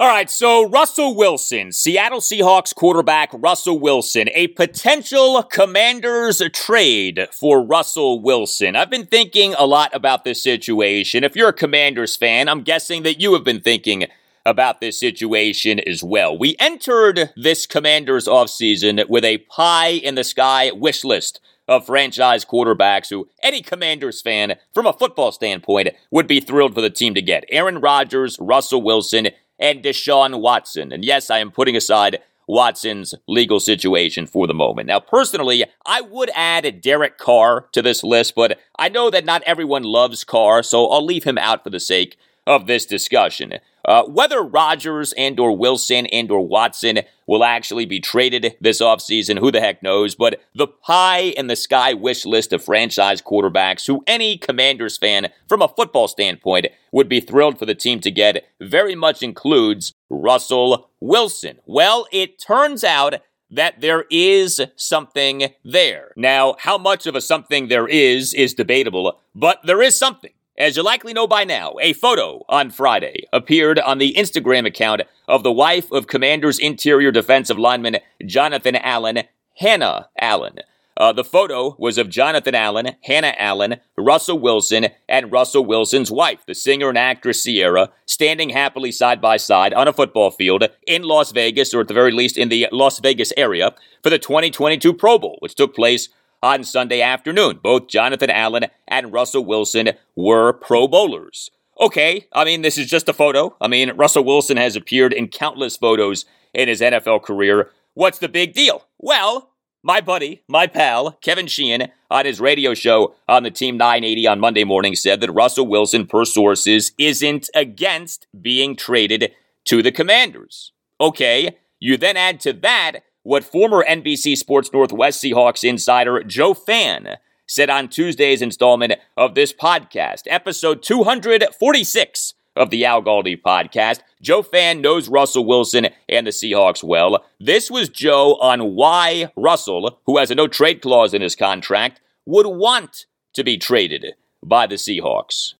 All 0.00 0.06
right, 0.06 0.30
so 0.30 0.68
Russell 0.68 1.16
Wilson, 1.16 1.72
Seattle 1.72 2.20
Seahawks 2.20 2.72
quarterback 2.72 3.30
Russell 3.32 3.80
Wilson, 3.80 4.28
a 4.32 4.46
potential 4.46 5.42
commander's 5.42 6.40
trade 6.52 7.26
for 7.32 7.66
Russell 7.66 8.22
Wilson. 8.22 8.76
I've 8.76 8.90
been 8.90 9.06
thinking 9.06 9.54
a 9.58 9.66
lot 9.66 9.92
about 9.92 10.22
this 10.22 10.40
situation. 10.40 11.24
If 11.24 11.34
you're 11.34 11.48
a 11.48 11.52
commanders 11.52 12.14
fan, 12.14 12.48
I'm 12.48 12.62
guessing 12.62 13.02
that 13.02 13.20
you 13.20 13.32
have 13.32 13.42
been 13.42 13.60
thinking 13.60 14.06
about 14.46 14.80
this 14.80 15.00
situation 15.00 15.80
as 15.80 16.04
well. 16.04 16.38
We 16.38 16.54
entered 16.60 17.32
this 17.34 17.66
commander's 17.66 18.28
offseason 18.28 19.08
with 19.08 19.24
a 19.24 19.38
pie 19.50 19.88
in 19.88 20.14
the 20.14 20.22
sky 20.22 20.70
wish 20.70 21.02
list 21.02 21.40
of 21.66 21.86
franchise 21.86 22.44
quarterbacks 22.44 23.10
who 23.10 23.28
any 23.42 23.62
Commanders 23.62 24.22
fan, 24.22 24.54
from 24.72 24.86
a 24.86 24.92
football 24.92 25.32
standpoint, 25.32 25.88
would 26.12 26.28
be 26.28 26.38
thrilled 26.38 26.74
for 26.74 26.80
the 26.80 26.88
team 26.88 27.14
to 27.14 27.20
get. 27.20 27.44
Aaron 27.50 27.80
Rodgers, 27.80 28.36
Russell 28.40 28.80
Wilson, 28.80 29.30
and 29.58 29.82
Deshaun 29.82 30.40
Watson. 30.40 30.92
And 30.92 31.04
yes, 31.04 31.30
I 31.30 31.38
am 31.38 31.50
putting 31.50 31.76
aside 31.76 32.20
Watson's 32.46 33.14
legal 33.26 33.60
situation 33.60 34.26
for 34.26 34.46
the 34.46 34.54
moment. 34.54 34.88
Now, 34.88 35.00
personally, 35.00 35.64
I 35.84 36.00
would 36.00 36.30
add 36.34 36.80
Derek 36.80 37.18
Carr 37.18 37.68
to 37.72 37.82
this 37.82 38.02
list, 38.02 38.34
but 38.34 38.58
I 38.78 38.88
know 38.88 39.10
that 39.10 39.26
not 39.26 39.42
everyone 39.42 39.82
loves 39.82 40.24
Carr, 40.24 40.62
so 40.62 40.86
I'll 40.86 41.04
leave 41.04 41.24
him 41.24 41.36
out 41.36 41.62
for 41.62 41.70
the 41.70 41.80
sake 41.80 42.16
of 42.48 42.66
this 42.66 42.86
discussion. 42.86 43.52
Uh, 43.84 44.04
whether 44.04 44.42
Rodgers 44.42 45.12
and 45.12 45.38
or 45.38 45.56
Wilson 45.56 46.06
and 46.06 46.30
or 46.30 46.46
Watson 46.46 47.00
will 47.26 47.44
actually 47.44 47.84
be 47.84 48.00
traded 48.00 48.56
this 48.60 48.80
offseason, 48.80 49.38
who 49.38 49.50
the 49.50 49.60
heck 49.60 49.82
knows? 49.82 50.14
But 50.14 50.40
the 50.54 50.66
pie 50.66 51.34
in 51.36 51.46
the 51.46 51.56
sky 51.56 51.92
wish 51.92 52.24
list 52.24 52.52
of 52.52 52.64
franchise 52.64 53.22
quarterbacks 53.22 53.86
who 53.86 54.02
any 54.06 54.38
Commanders 54.38 54.96
fan 54.96 55.28
from 55.46 55.62
a 55.62 55.68
football 55.68 56.08
standpoint 56.08 56.66
would 56.90 57.08
be 57.08 57.20
thrilled 57.20 57.58
for 57.58 57.66
the 57.66 57.74
team 57.74 58.00
to 58.00 58.10
get 58.10 58.46
very 58.60 58.94
much 58.94 59.22
includes 59.22 59.92
Russell 60.10 60.90
Wilson. 61.00 61.58
Well, 61.66 62.06
it 62.10 62.40
turns 62.40 62.82
out 62.82 63.20
that 63.50 63.80
there 63.80 64.04
is 64.10 64.60
something 64.76 65.52
there. 65.64 66.12
Now, 66.16 66.56
how 66.58 66.78
much 66.78 67.06
of 67.06 67.14
a 67.14 67.20
something 67.20 67.68
there 67.68 67.86
is 67.86 68.34
is 68.34 68.54
debatable, 68.54 69.20
but 69.34 69.60
there 69.64 69.82
is 69.82 69.98
something. 69.98 70.32
As 70.58 70.76
you 70.76 70.82
likely 70.82 71.12
know 71.12 71.28
by 71.28 71.44
now, 71.44 71.74
a 71.80 71.92
photo 71.92 72.44
on 72.48 72.70
Friday 72.70 73.28
appeared 73.32 73.78
on 73.78 73.98
the 73.98 74.14
Instagram 74.14 74.66
account 74.66 75.02
of 75.28 75.44
the 75.44 75.52
wife 75.52 75.92
of 75.92 76.08
Commander's 76.08 76.58
interior 76.58 77.12
defensive 77.12 77.56
lineman 77.56 77.98
Jonathan 78.26 78.74
Allen, 78.74 79.22
Hannah 79.56 80.08
Allen. 80.20 80.56
Uh, 80.96 81.12
the 81.12 81.22
photo 81.22 81.76
was 81.78 81.96
of 81.96 82.08
Jonathan 82.08 82.56
Allen, 82.56 82.96
Hannah 83.04 83.36
Allen, 83.38 83.76
Russell 83.96 84.40
Wilson, 84.40 84.88
and 85.08 85.30
Russell 85.30 85.64
Wilson's 85.64 86.10
wife, 86.10 86.40
the 86.44 86.56
singer 86.56 86.88
and 86.88 86.98
actress 86.98 87.44
Ciara, 87.44 87.90
standing 88.04 88.50
happily 88.50 88.90
side 88.90 89.20
by 89.20 89.36
side 89.36 89.72
on 89.72 89.86
a 89.86 89.92
football 89.92 90.32
field 90.32 90.68
in 90.88 91.04
Las 91.04 91.30
Vegas, 91.30 91.72
or 91.72 91.82
at 91.82 91.86
the 91.86 91.94
very 91.94 92.10
least 92.10 92.36
in 92.36 92.48
the 92.48 92.66
Las 92.72 92.98
Vegas 92.98 93.32
area, 93.36 93.76
for 94.02 94.10
the 94.10 94.18
2022 94.18 94.92
Pro 94.92 95.20
Bowl, 95.20 95.36
which 95.38 95.54
took 95.54 95.72
place 95.72 96.08
on 96.42 96.64
Sunday 96.64 97.00
afternoon. 97.00 97.60
Both 97.62 97.88
Jonathan 97.88 98.30
Allen 98.30 98.66
and 98.86 99.12
Russell 99.12 99.44
Wilson 99.44 99.90
were 100.16 100.52
Pro 100.52 100.88
Bowlers. 100.88 101.50
Okay, 101.80 102.26
I 102.32 102.44
mean, 102.44 102.62
this 102.62 102.76
is 102.76 102.88
just 102.88 103.08
a 103.08 103.12
photo. 103.12 103.56
I 103.60 103.68
mean, 103.68 103.92
Russell 103.92 104.24
Wilson 104.24 104.56
has 104.56 104.74
appeared 104.74 105.12
in 105.12 105.28
countless 105.28 105.76
photos 105.76 106.24
in 106.52 106.68
his 106.68 106.80
NFL 106.80 107.22
career. 107.22 107.70
What's 107.94 108.18
the 108.18 108.28
big 108.28 108.52
deal? 108.52 108.84
Well, 108.98 109.50
my 109.82 110.00
buddy, 110.00 110.42
my 110.48 110.66
pal, 110.66 111.12
Kevin 111.20 111.46
Sheehan, 111.46 111.88
on 112.10 112.26
his 112.26 112.40
radio 112.40 112.74
show 112.74 113.14
on 113.28 113.44
the 113.44 113.50
Team 113.50 113.76
980 113.76 114.26
on 114.26 114.40
Monday 114.40 114.64
morning 114.64 114.96
said 114.96 115.20
that 115.20 115.30
Russell 115.30 115.68
Wilson, 115.68 116.06
per 116.06 116.24
sources, 116.24 116.92
isn't 116.98 117.48
against 117.54 118.26
being 118.40 118.74
traded 118.74 119.32
to 119.66 119.82
the 119.82 119.92
Commanders. 119.92 120.72
Okay, 121.00 121.56
you 121.78 121.96
then 121.96 122.16
add 122.16 122.40
to 122.40 122.52
that 122.54 123.00
what 123.28 123.44
former 123.44 123.84
NBC 123.84 124.38
Sports 124.38 124.72
Northwest 124.72 125.22
Seahawks 125.22 125.62
insider 125.62 126.22
Joe 126.22 126.54
Fann 126.54 127.18
said 127.46 127.68
on 127.68 127.88
Tuesday's 127.88 128.40
installment 128.40 128.94
of 129.18 129.34
this 129.34 129.52
podcast, 129.52 130.22
episode 130.28 130.82
246 130.82 132.32
of 132.56 132.70
the 132.70 132.86
Al 132.86 133.02
Galdi 133.02 133.38
podcast. 133.38 134.00
Joe 134.22 134.42
Fann 134.42 134.80
knows 134.80 135.10
Russell 135.10 135.44
Wilson 135.44 135.88
and 136.08 136.26
the 136.26 136.30
Seahawks 136.30 136.82
well. 136.82 137.22
This 137.38 137.70
was 137.70 137.90
Joe 137.90 138.36
on 138.36 138.74
why 138.74 139.30
Russell, 139.36 140.00
who 140.06 140.16
has 140.16 140.30
a 140.30 140.34
no 140.34 140.48
trade 140.48 140.80
clause 140.80 141.12
in 141.12 141.20
his 141.20 141.36
contract, 141.36 142.00
would 142.24 142.46
want 142.46 143.04
to 143.34 143.44
be 143.44 143.58
traded 143.58 144.14
by 144.42 144.66
the 144.66 144.76
Seahawks. 144.76 145.52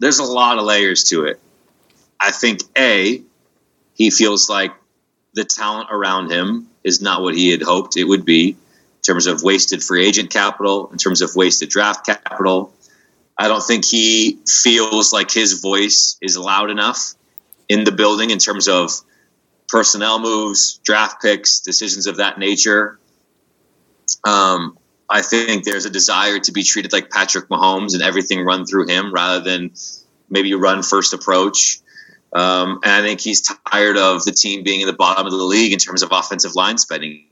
There's 0.00 0.20
a 0.20 0.24
lot 0.24 0.56
of 0.56 0.64
layers 0.64 1.04
to 1.04 1.26
it. 1.26 1.38
I 2.18 2.30
think 2.30 2.62
A, 2.78 3.22
he 3.92 4.08
feels 4.10 4.48
like 4.48 4.72
the 5.34 5.44
talent 5.44 5.88
around 5.92 6.32
him 6.32 6.67
is 6.84 7.00
not 7.00 7.22
what 7.22 7.34
he 7.34 7.50
had 7.50 7.62
hoped 7.62 7.96
it 7.96 8.04
would 8.04 8.24
be 8.24 8.50
in 8.50 9.02
terms 9.02 9.26
of 9.26 9.42
wasted 9.42 9.82
free 9.82 10.06
agent 10.06 10.30
capital, 10.30 10.90
in 10.90 10.98
terms 10.98 11.22
of 11.22 11.34
wasted 11.34 11.68
draft 11.68 12.06
capital. 12.06 12.72
I 13.36 13.48
don't 13.48 13.62
think 13.62 13.84
he 13.84 14.38
feels 14.46 15.12
like 15.12 15.30
his 15.30 15.60
voice 15.60 16.16
is 16.20 16.36
loud 16.36 16.70
enough 16.70 17.14
in 17.68 17.84
the 17.84 17.92
building 17.92 18.30
in 18.30 18.38
terms 18.38 18.68
of 18.68 18.90
personnel 19.68 20.18
moves, 20.18 20.80
draft 20.82 21.22
picks, 21.22 21.60
decisions 21.60 22.06
of 22.06 22.16
that 22.16 22.38
nature. 22.38 22.98
Um, 24.24 24.78
I 25.08 25.22
think 25.22 25.64
there's 25.64 25.86
a 25.86 25.90
desire 25.90 26.38
to 26.40 26.52
be 26.52 26.62
treated 26.62 26.92
like 26.92 27.10
Patrick 27.10 27.48
Mahomes 27.48 27.94
and 27.94 28.02
everything 28.02 28.44
run 28.44 28.66
through 28.66 28.88
him 28.88 29.12
rather 29.12 29.40
than 29.40 29.72
maybe 30.28 30.52
run 30.54 30.82
first 30.82 31.14
approach. 31.14 31.80
Um, 32.32 32.80
and 32.84 32.92
I 32.92 33.02
think 33.02 33.20
he's 33.20 33.40
tired 33.40 33.96
of 33.96 34.24
the 34.24 34.32
team 34.32 34.62
being 34.62 34.80
in 34.80 34.86
the 34.86 34.92
bottom 34.92 35.26
of 35.26 35.32
the 35.32 35.38
league 35.38 35.72
in 35.72 35.78
terms 35.78 36.02
of 36.02 36.10
offensive 36.12 36.54
line 36.54 36.78
spending 36.78 37.26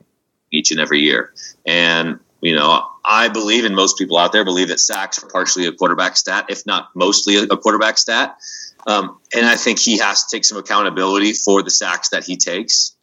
each 0.50 0.70
and 0.70 0.80
every 0.80 1.00
year. 1.00 1.32
And, 1.66 2.18
you 2.40 2.54
know, 2.54 2.86
I 3.04 3.28
believe, 3.28 3.64
and 3.64 3.74
most 3.74 3.98
people 3.98 4.16
out 4.16 4.32
there 4.32 4.44
believe 4.44 4.68
that 4.68 4.80
sacks 4.80 5.22
are 5.22 5.28
partially 5.28 5.66
a 5.66 5.72
quarterback 5.72 6.16
stat, 6.16 6.46
if 6.48 6.64
not 6.66 6.90
mostly 6.94 7.36
a 7.36 7.56
quarterback 7.56 7.98
stat. 7.98 8.38
Um, 8.86 9.18
and 9.34 9.44
I 9.44 9.56
think 9.56 9.78
he 9.78 9.98
has 9.98 10.24
to 10.24 10.36
take 10.36 10.44
some 10.44 10.58
accountability 10.58 11.32
for 11.32 11.62
the 11.62 11.70
sacks 11.70 12.10
that 12.10 12.24
he 12.24 12.36
takes. 12.36 12.96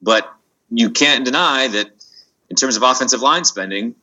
But 0.00 0.32
you 0.70 0.90
can't 0.90 1.24
deny 1.24 1.68
that 1.68 1.90
in 2.50 2.56
terms 2.56 2.76
of 2.76 2.82
offensive 2.82 3.22
line 3.22 3.44
spending, 3.44 3.94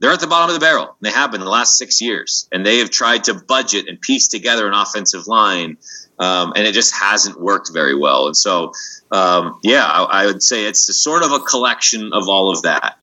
they're 0.00 0.10
at 0.10 0.18
the 0.18 0.26
bottom 0.26 0.52
of 0.52 0.60
the 0.60 0.64
barrel. 0.64 0.96
They 1.00 1.12
have 1.12 1.30
been 1.30 1.40
the 1.40 1.48
last 1.48 1.78
six 1.78 2.00
years, 2.00 2.48
and 2.50 2.66
they 2.66 2.78
have 2.78 2.90
tried 2.90 3.24
to 3.24 3.34
budget 3.34 3.86
and 3.88 4.00
piece 4.00 4.26
together 4.26 4.66
an 4.66 4.74
offensive 4.74 5.28
line, 5.28 5.76
um, 6.22 6.52
and 6.54 6.66
it 6.66 6.72
just 6.72 6.94
hasn't 6.94 7.40
worked 7.40 7.70
very 7.72 7.94
well. 7.94 8.26
And 8.26 8.36
so, 8.36 8.72
um, 9.10 9.58
yeah, 9.62 9.84
I, 9.84 10.22
I 10.22 10.26
would 10.26 10.42
say 10.42 10.64
it's 10.64 11.02
sort 11.02 11.22
of 11.22 11.32
a 11.32 11.40
collection 11.40 12.12
of 12.12 12.28
all 12.28 12.50
of 12.50 12.62
that. 12.62 12.96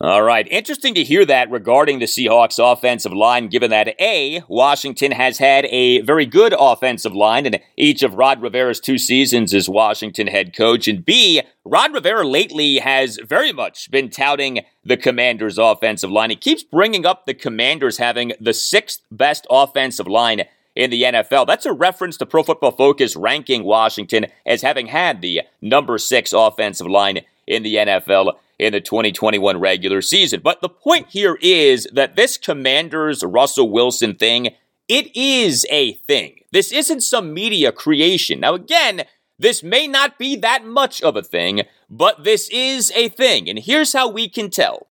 All 0.00 0.22
right. 0.22 0.46
Interesting 0.48 0.94
to 0.94 1.02
hear 1.02 1.24
that 1.24 1.50
regarding 1.50 1.98
the 1.98 2.04
Seahawks 2.04 2.60
offensive 2.60 3.12
line, 3.12 3.48
given 3.48 3.70
that 3.70 4.00
A, 4.00 4.44
Washington 4.46 5.10
has 5.10 5.38
had 5.38 5.66
a 5.66 6.02
very 6.02 6.24
good 6.24 6.54
offensive 6.56 7.16
line 7.16 7.46
in 7.46 7.56
each 7.76 8.04
of 8.04 8.14
Ron 8.14 8.40
Rivera's 8.40 8.78
two 8.78 8.96
seasons 8.96 9.52
as 9.52 9.68
Washington 9.68 10.28
head 10.28 10.54
coach, 10.54 10.86
and 10.86 11.04
B, 11.04 11.42
Ron 11.64 11.92
Rivera 11.92 12.24
lately 12.24 12.78
has 12.78 13.18
very 13.26 13.52
much 13.52 13.90
been 13.90 14.08
touting 14.08 14.60
the 14.84 14.96
Commanders' 14.96 15.58
offensive 15.58 16.12
line. 16.12 16.30
He 16.30 16.36
keeps 16.36 16.62
bringing 16.62 17.04
up 17.04 17.26
the 17.26 17.34
Commanders 17.34 17.98
having 17.98 18.34
the 18.40 18.54
sixth 18.54 19.00
best 19.10 19.48
offensive 19.50 20.06
line 20.06 20.44
in 20.78 20.90
the 20.90 21.02
NFL. 21.02 21.44
That's 21.48 21.66
a 21.66 21.72
reference 21.72 22.16
to 22.18 22.24
Pro 22.24 22.44
Football 22.44 22.70
Focus 22.70 23.16
ranking 23.16 23.64
Washington 23.64 24.26
as 24.46 24.62
having 24.62 24.86
had 24.86 25.20
the 25.20 25.42
number 25.60 25.98
six 25.98 26.32
offensive 26.32 26.86
line 26.86 27.22
in 27.48 27.64
the 27.64 27.74
NFL 27.74 28.34
in 28.60 28.72
the 28.72 28.80
2021 28.80 29.58
regular 29.58 30.00
season. 30.00 30.40
But 30.42 30.60
the 30.60 30.68
point 30.68 31.08
here 31.08 31.36
is 31.42 31.88
that 31.92 32.14
this 32.14 32.38
Commanders 32.38 33.24
Russell 33.24 33.70
Wilson 33.70 34.14
thing, 34.14 34.54
it 34.86 35.14
is 35.16 35.66
a 35.68 35.94
thing. 35.94 36.42
This 36.52 36.70
isn't 36.70 37.00
some 37.00 37.34
media 37.34 37.72
creation. 37.72 38.38
Now, 38.38 38.54
again, 38.54 39.02
this 39.36 39.64
may 39.64 39.88
not 39.88 40.16
be 40.16 40.36
that 40.36 40.64
much 40.64 41.02
of 41.02 41.16
a 41.16 41.22
thing, 41.22 41.62
but 41.90 42.22
this 42.22 42.48
is 42.50 42.92
a 42.94 43.08
thing. 43.08 43.50
And 43.50 43.58
here's 43.58 43.92
how 43.92 44.08
we 44.08 44.28
can 44.28 44.48
tell. 44.48 44.86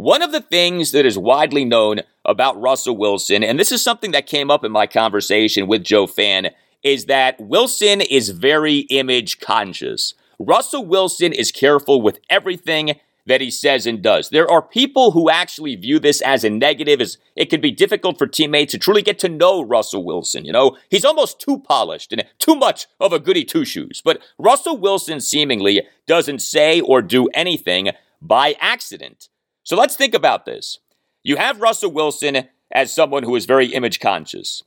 One 0.00 0.22
of 0.22 0.32
the 0.32 0.40
things 0.40 0.92
that 0.92 1.04
is 1.04 1.18
widely 1.18 1.62
known 1.62 2.00
about 2.24 2.58
Russell 2.58 2.96
Wilson, 2.96 3.44
and 3.44 3.60
this 3.60 3.70
is 3.70 3.82
something 3.82 4.12
that 4.12 4.24
came 4.24 4.50
up 4.50 4.64
in 4.64 4.72
my 4.72 4.86
conversation 4.86 5.66
with 5.66 5.84
Joe 5.84 6.06
Fann, 6.06 6.52
is 6.82 7.04
that 7.04 7.38
Wilson 7.38 8.00
is 8.00 8.30
very 8.30 8.78
image 8.88 9.40
conscious. 9.40 10.14
Russell 10.38 10.86
Wilson 10.86 11.34
is 11.34 11.52
careful 11.52 12.00
with 12.00 12.18
everything 12.30 12.94
that 13.26 13.42
he 13.42 13.50
says 13.50 13.86
and 13.86 14.00
does. 14.00 14.30
There 14.30 14.50
are 14.50 14.62
people 14.62 15.10
who 15.10 15.28
actually 15.28 15.76
view 15.76 15.98
this 15.98 16.22
as 16.22 16.44
a 16.44 16.48
negative, 16.48 17.02
as 17.02 17.18
it 17.36 17.50
can 17.50 17.60
be 17.60 17.70
difficult 17.70 18.16
for 18.16 18.26
teammates 18.26 18.72
to 18.72 18.78
truly 18.78 19.02
get 19.02 19.18
to 19.18 19.28
know 19.28 19.62
Russell 19.62 20.02
Wilson. 20.02 20.46
You 20.46 20.52
know, 20.52 20.78
he's 20.88 21.04
almost 21.04 21.42
too 21.42 21.58
polished 21.58 22.10
and 22.10 22.24
too 22.38 22.56
much 22.56 22.86
of 23.00 23.12
a 23.12 23.18
goody 23.18 23.44
two 23.44 23.66
shoes. 23.66 24.00
But 24.02 24.22
Russell 24.38 24.78
Wilson 24.78 25.20
seemingly 25.20 25.82
doesn't 26.06 26.40
say 26.40 26.80
or 26.80 27.02
do 27.02 27.28
anything 27.34 27.90
by 28.22 28.56
accident. 28.60 29.28
So 29.62 29.76
let's 29.76 29.96
think 29.96 30.14
about 30.14 30.44
this. 30.44 30.78
You 31.22 31.36
have 31.36 31.60
Russell 31.60 31.92
Wilson 31.92 32.48
as 32.72 32.94
someone 32.94 33.22
who 33.22 33.36
is 33.36 33.46
very 33.46 33.66
image 33.66 34.00
conscious. 34.00 34.62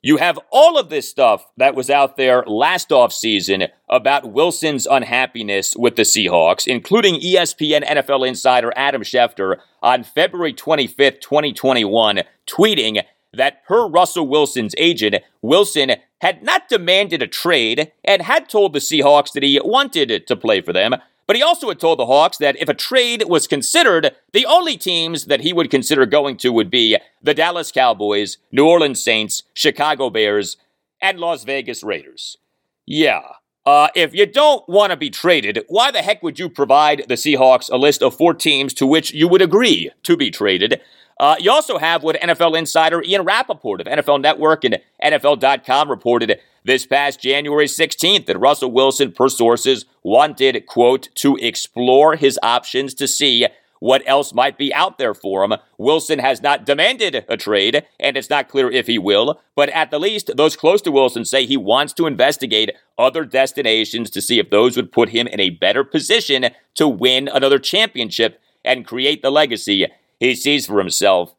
You 0.00 0.18
have 0.18 0.38
all 0.52 0.78
of 0.78 0.90
this 0.90 1.10
stuff 1.10 1.44
that 1.56 1.74
was 1.74 1.90
out 1.90 2.16
there 2.16 2.44
last 2.46 2.90
offseason 2.90 3.68
about 3.88 4.32
Wilson's 4.32 4.86
unhappiness 4.86 5.74
with 5.76 5.96
the 5.96 6.02
Seahawks, 6.02 6.68
including 6.68 7.20
ESPN 7.20 7.84
NFL 7.84 8.26
insider 8.26 8.72
Adam 8.76 9.02
Schefter 9.02 9.56
on 9.82 10.04
February 10.04 10.54
25th, 10.54 11.20
2021, 11.20 12.20
tweeting 12.46 13.02
that 13.32 13.64
per 13.66 13.88
Russell 13.88 14.28
Wilson's 14.28 14.74
agent, 14.78 15.16
Wilson 15.42 15.96
had 16.20 16.44
not 16.44 16.68
demanded 16.68 17.20
a 17.20 17.26
trade 17.26 17.90
and 18.04 18.22
had 18.22 18.48
told 18.48 18.72
the 18.72 18.78
Seahawks 18.78 19.32
that 19.32 19.42
he 19.42 19.60
wanted 19.64 20.26
to 20.28 20.36
play 20.36 20.60
for 20.60 20.72
them, 20.72 20.94
but 21.28 21.36
he 21.36 21.42
also 21.42 21.68
had 21.68 21.78
told 21.78 21.98
the 21.98 22.06
Hawks 22.06 22.38
that 22.38 22.56
if 22.58 22.70
a 22.70 22.74
trade 22.74 23.24
was 23.28 23.46
considered, 23.46 24.16
the 24.32 24.46
only 24.46 24.78
teams 24.78 25.26
that 25.26 25.42
he 25.42 25.52
would 25.52 25.70
consider 25.70 26.06
going 26.06 26.38
to 26.38 26.50
would 26.50 26.70
be 26.70 26.96
the 27.22 27.34
Dallas 27.34 27.70
Cowboys, 27.70 28.38
New 28.50 28.66
Orleans 28.66 29.02
Saints, 29.02 29.42
Chicago 29.52 30.08
Bears, 30.08 30.56
and 31.02 31.20
Las 31.20 31.44
Vegas 31.44 31.84
Raiders. 31.84 32.38
Yeah. 32.86 33.20
Uh, 33.66 33.88
if 33.94 34.14
you 34.14 34.24
don't 34.24 34.66
want 34.70 34.90
to 34.90 34.96
be 34.96 35.10
traded, 35.10 35.62
why 35.68 35.90
the 35.90 36.00
heck 36.00 36.22
would 36.22 36.38
you 36.38 36.48
provide 36.48 37.04
the 37.08 37.14
Seahawks 37.14 37.70
a 37.70 37.76
list 37.76 38.02
of 38.02 38.16
four 38.16 38.32
teams 38.32 38.72
to 38.72 38.86
which 38.86 39.12
you 39.12 39.28
would 39.28 39.42
agree 39.42 39.90
to 40.04 40.16
be 40.16 40.30
traded? 40.30 40.80
Uh, 41.20 41.36
you 41.38 41.50
also 41.50 41.76
have 41.76 42.02
what 42.02 42.16
NFL 42.16 42.56
insider 42.56 43.02
Ian 43.02 43.22
Rapoport 43.22 43.82
of 43.82 43.86
NFL 43.86 44.22
Network 44.22 44.64
and 44.64 44.78
NFL.com 45.04 45.90
reported 45.90 46.40
this 46.68 46.86
past 46.86 47.20
January 47.20 47.66
16th 47.66 48.26
that 48.26 48.38
Russell 48.38 48.70
Wilson, 48.70 49.10
per 49.10 49.28
sources, 49.28 49.86
wanted, 50.04 50.66
quote, 50.66 51.08
to 51.16 51.36
explore 51.36 52.14
his 52.14 52.38
options 52.42 52.92
to 52.94 53.08
see 53.08 53.46
what 53.80 54.02
else 54.06 54.34
might 54.34 54.58
be 54.58 54.74
out 54.74 54.98
there 54.98 55.14
for 55.14 55.42
him. 55.42 55.54
Wilson 55.78 56.18
has 56.18 56.42
not 56.42 56.66
demanded 56.66 57.24
a 57.26 57.36
trade, 57.36 57.84
and 57.98 58.16
it's 58.16 58.28
not 58.28 58.48
clear 58.48 58.70
if 58.70 58.86
he 58.86 58.98
will, 58.98 59.40
but 59.56 59.68
at 59.70 59.90
the 59.90 59.98
least, 59.98 60.36
those 60.36 60.56
close 60.56 60.82
to 60.82 60.92
Wilson 60.92 61.24
say 61.24 61.46
he 61.46 61.56
wants 61.56 61.92
to 61.94 62.06
investigate 62.06 62.72
other 62.98 63.24
destinations 63.24 64.10
to 64.10 64.20
see 64.20 64.38
if 64.38 64.50
those 64.50 64.76
would 64.76 64.92
put 64.92 65.08
him 65.08 65.26
in 65.26 65.40
a 65.40 65.50
better 65.50 65.84
position 65.84 66.50
to 66.74 66.86
win 66.86 67.28
another 67.28 67.58
championship 67.58 68.40
and 68.64 68.86
create 68.86 69.22
the 69.22 69.30
legacy 69.30 69.86
he 70.20 70.34
sees 70.34 70.66
for 70.66 70.78
himself. 70.78 71.34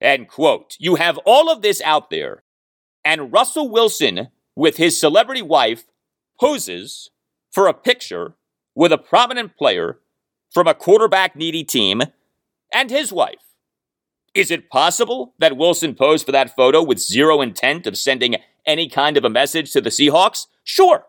And 0.00 0.26
quote, 0.26 0.76
you 0.80 0.96
have 0.96 1.18
all 1.18 1.48
of 1.48 1.62
this 1.62 1.80
out 1.82 2.10
there, 2.10 2.42
and 3.04 3.32
Russell 3.32 3.68
Wilson, 3.68 4.28
with 4.56 4.76
his 4.76 4.98
celebrity 4.98 5.42
wife, 5.42 5.84
poses 6.40 7.10
for 7.50 7.66
a 7.66 7.74
picture 7.74 8.34
with 8.74 8.92
a 8.92 8.98
prominent 8.98 9.56
player 9.56 9.98
from 10.52 10.66
a 10.66 10.74
quarterback 10.74 11.36
needy 11.36 11.64
team 11.64 12.02
and 12.72 12.90
his 12.90 13.12
wife. 13.12 13.38
Is 14.34 14.50
it 14.50 14.68
possible 14.68 15.34
that 15.38 15.56
Wilson 15.56 15.94
posed 15.94 16.26
for 16.26 16.32
that 16.32 16.56
photo 16.56 16.82
with 16.82 16.98
zero 16.98 17.40
intent 17.40 17.86
of 17.86 17.96
sending 17.96 18.36
any 18.66 18.88
kind 18.88 19.16
of 19.16 19.24
a 19.24 19.30
message 19.30 19.70
to 19.72 19.80
the 19.80 19.90
Seahawks? 19.90 20.46
Sure. 20.64 21.06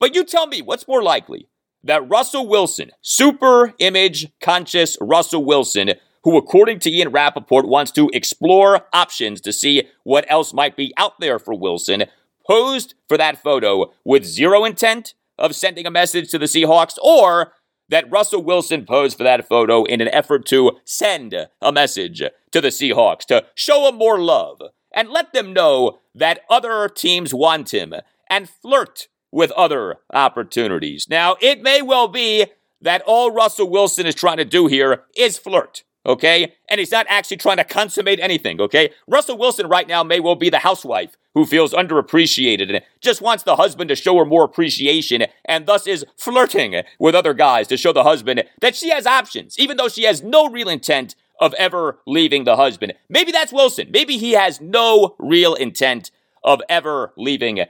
But 0.00 0.14
you 0.14 0.24
tell 0.24 0.46
me 0.46 0.62
what's 0.62 0.88
more 0.88 1.02
likely 1.02 1.48
that 1.84 2.08
Russell 2.08 2.48
Wilson, 2.48 2.90
super 3.02 3.74
image 3.78 4.28
conscious 4.40 4.96
Russell 5.00 5.44
Wilson, 5.44 5.92
who, 6.24 6.36
according 6.36 6.78
to 6.80 6.90
Ian 6.90 7.10
Rapoport, 7.10 7.68
wants 7.68 7.90
to 7.92 8.10
explore 8.12 8.86
options 8.92 9.40
to 9.42 9.52
see 9.52 9.84
what 10.04 10.24
else 10.28 10.52
might 10.52 10.76
be 10.76 10.92
out 10.96 11.20
there 11.20 11.38
for 11.38 11.54
Wilson, 11.54 12.04
posed 12.48 12.94
for 13.08 13.16
that 13.16 13.42
photo 13.42 13.92
with 14.04 14.24
zero 14.24 14.64
intent 14.64 15.14
of 15.38 15.54
sending 15.54 15.86
a 15.86 15.90
message 15.90 16.30
to 16.30 16.38
the 16.38 16.46
Seahawks, 16.46 16.96
or 17.02 17.52
that 17.88 18.10
Russell 18.10 18.42
Wilson 18.42 18.84
posed 18.84 19.16
for 19.16 19.24
that 19.24 19.48
photo 19.48 19.84
in 19.84 20.00
an 20.00 20.08
effort 20.08 20.44
to 20.46 20.72
send 20.84 21.34
a 21.62 21.72
message 21.72 22.22
to 22.50 22.60
the 22.60 22.68
Seahawks 22.68 23.24
to 23.26 23.44
show 23.54 23.84
them 23.84 23.96
more 23.96 24.18
love 24.18 24.60
and 24.92 25.10
let 25.10 25.32
them 25.32 25.52
know 25.52 26.00
that 26.14 26.40
other 26.50 26.88
teams 26.88 27.32
want 27.32 27.72
him 27.72 27.94
and 28.28 28.48
flirt 28.48 29.08
with 29.30 29.50
other 29.52 29.96
opportunities. 30.12 31.06
Now, 31.08 31.36
it 31.40 31.62
may 31.62 31.82
well 31.82 32.08
be 32.08 32.46
that 32.80 33.02
all 33.06 33.30
Russell 33.30 33.70
Wilson 33.70 34.06
is 34.06 34.14
trying 34.14 34.38
to 34.38 34.44
do 34.44 34.66
here 34.66 35.04
is 35.16 35.38
flirt 35.38 35.84
okay? 36.08 36.54
And 36.68 36.80
he's 36.80 36.90
not 36.90 37.06
actually 37.08 37.36
trying 37.36 37.58
to 37.58 37.64
consummate 37.64 38.18
anything, 38.18 38.60
okay? 38.60 38.90
Russell 39.06 39.38
Wilson 39.38 39.68
right 39.68 39.86
now 39.86 40.02
may 40.02 40.18
well 40.18 40.34
be 40.34 40.50
the 40.50 40.60
housewife 40.60 41.16
who 41.34 41.44
feels 41.44 41.72
underappreciated 41.72 42.74
and 42.74 42.82
just 43.00 43.20
wants 43.20 43.44
the 43.44 43.56
husband 43.56 43.88
to 43.90 43.94
show 43.94 44.16
her 44.16 44.24
more 44.24 44.42
appreciation 44.42 45.26
and 45.44 45.66
thus 45.66 45.86
is 45.86 46.04
flirting 46.16 46.82
with 46.98 47.14
other 47.14 47.34
guys 47.34 47.68
to 47.68 47.76
show 47.76 47.92
the 47.92 48.02
husband 48.02 48.42
that 48.60 48.74
she 48.74 48.88
has 48.88 49.06
options, 49.06 49.58
even 49.58 49.76
though 49.76 49.88
she 49.88 50.04
has 50.04 50.22
no 50.22 50.48
real 50.48 50.68
intent 50.68 51.14
of 51.38 51.54
ever 51.54 52.00
leaving 52.06 52.44
the 52.44 52.56
husband. 52.56 52.94
Maybe 53.08 53.30
that's 53.30 53.52
Wilson. 53.52 53.90
Maybe 53.92 54.16
he 54.16 54.32
has 54.32 54.60
no 54.60 55.14
real 55.18 55.54
intent 55.54 56.10
of 56.42 56.60
ever 56.68 57.12
leaving 57.16 57.64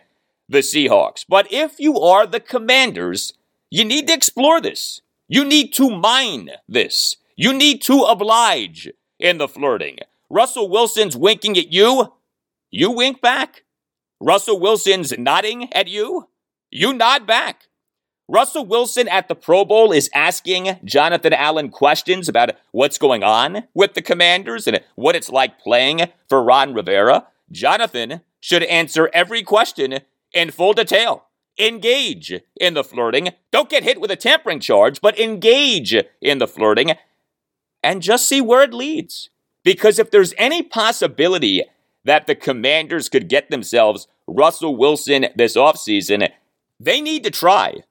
the 0.48 0.58
Seahawks. 0.58 1.24
But 1.28 1.52
if 1.52 1.78
you 1.78 2.00
are 2.00 2.26
the 2.26 2.40
commanders, 2.40 3.34
you 3.70 3.84
need 3.84 4.06
to 4.06 4.14
explore 4.14 4.60
this. 4.60 5.02
You 5.28 5.44
need 5.44 5.74
to 5.74 5.90
mine 5.90 6.50
this. 6.66 7.16
You 7.40 7.52
need 7.52 7.82
to 7.82 8.02
oblige 8.02 8.90
in 9.20 9.38
the 9.38 9.46
flirting. 9.46 9.98
Russell 10.28 10.68
Wilson's 10.68 11.16
winking 11.16 11.56
at 11.56 11.72
you, 11.72 12.12
you 12.68 12.90
wink 12.90 13.20
back. 13.20 13.62
Russell 14.20 14.58
Wilson's 14.58 15.16
nodding 15.16 15.72
at 15.72 15.86
you, 15.86 16.30
you 16.72 16.92
nod 16.92 17.28
back. 17.28 17.68
Russell 18.26 18.66
Wilson 18.66 19.06
at 19.06 19.28
the 19.28 19.36
Pro 19.36 19.64
Bowl 19.64 19.92
is 19.92 20.10
asking 20.16 20.80
Jonathan 20.82 21.32
Allen 21.32 21.68
questions 21.68 22.28
about 22.28 22.56
what's 22.72 22.98
going 22.98 23.22
on 23.22 23.68
with 23.72 23.94
the 23.94 24.02
Commanders 24.02 24.66
and 24.66 24.80
what 24.96 25.14
it's 25.14 25.30
like 25.30 25.60
playing 25.60 26.08
for 26.28 26.42
Ron 26.42 26.74
Rivera. 26.74 27.28
Jonathan 27.52 28.20
should 28.40 28.64
answer 28.64 29.10
every 29.14 29.44
question 29.44 30.00
in 30.34 30.50
full 30.50 30.72
detail. 30.72 31.26
Engage 31.56 32.32
in 32.60 32.74
the 32.74 32.82
flirting. 32.82 33.30
Don't 33.52 33.70
get 33.70 33.84
hit 33.84 34.00
with 34.00 34.10
a 34.10 34.16
tampering 34.16 34.58
charge, 34.58 35.00
but 35.00 35.18
engage 35.18 35.94
in 36.20 36.38
the 36.38 36.48
flirting 36.48 36.94
and 37.82 38.02
just 38.02 38.28
see 38.28 38.40
where 38.40 38.62
it 38.62 38.74
leads. 38.74 39.30
Because 39.64 39.98
if 39.98 40.10
there's 40.10 40.34
any 40.38 40.62
possibility 40.62 41.64
that 42.04 42.26
the 42.26 42.34
Commanders 42.34 43.08
could 43.08 43.28
get 43.28 43.50
themselves 43.50 44.08
Russell 44.26 44.76
Wilson 44.76 45.26
this 45.36 45.56
offseason, 45.56 46.30
they 46.80 47.00
need 47.00 47.24
to 47.24 47.30
try. 47.30 47.82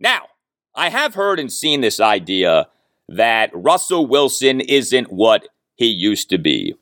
Now, 0.00 0.28
I 0.74 0.90
have 0.90 1.14
heard 1.14 1.38
and 1.38 1.52
seen 1.52 1.80
this 1.80 2.00
idea 2.00 2.68
that 3.08 3.50
Russell 3.54 4.06
Wilson 4.06 4.60
isn't 4.60 5.12
what 5.12 5.48
he 5.76 5.86
used 5.86 6.30
to 6.30 6.38
be. 6.38 6.74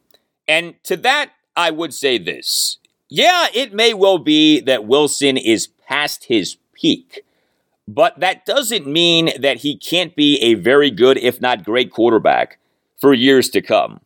And 0.49 0.75
to 0.85 0.97
that, 0.99 1.33
I 1.57 1.71
would 1.71 1.93
say 1.93 2.19
this. 2.19 2.79
Yeah, 3.09 3.49
it 3.53 3.75
may 3.75 3.93
well 3.93 4.19
be 4.19 4.61
that 4.61 4.87
Wilson 4.87 5.37
is 5.37 5.67
past 5.67 6.25
his 6.25 6.57
peak, 6.73 7.25
but 7.95 8.19
that 8.21 8.47
doesn't 8.47 8.87
mean 8.87 9.31
that 9.39 9.59
he 9.59 9.77
can't 9.77 10.17
be 10.17 10.39
a 10.41 10.55
very 10.55 10.91
good, 10.91 11.19
if 11.19 11.41
not 11.41 11.65
great 11.65 11.91
quarterback 11.91 12.59
for 12.99 13.13
years 13.13 13.51
to 13.51 13.61
come. 13.61 14.01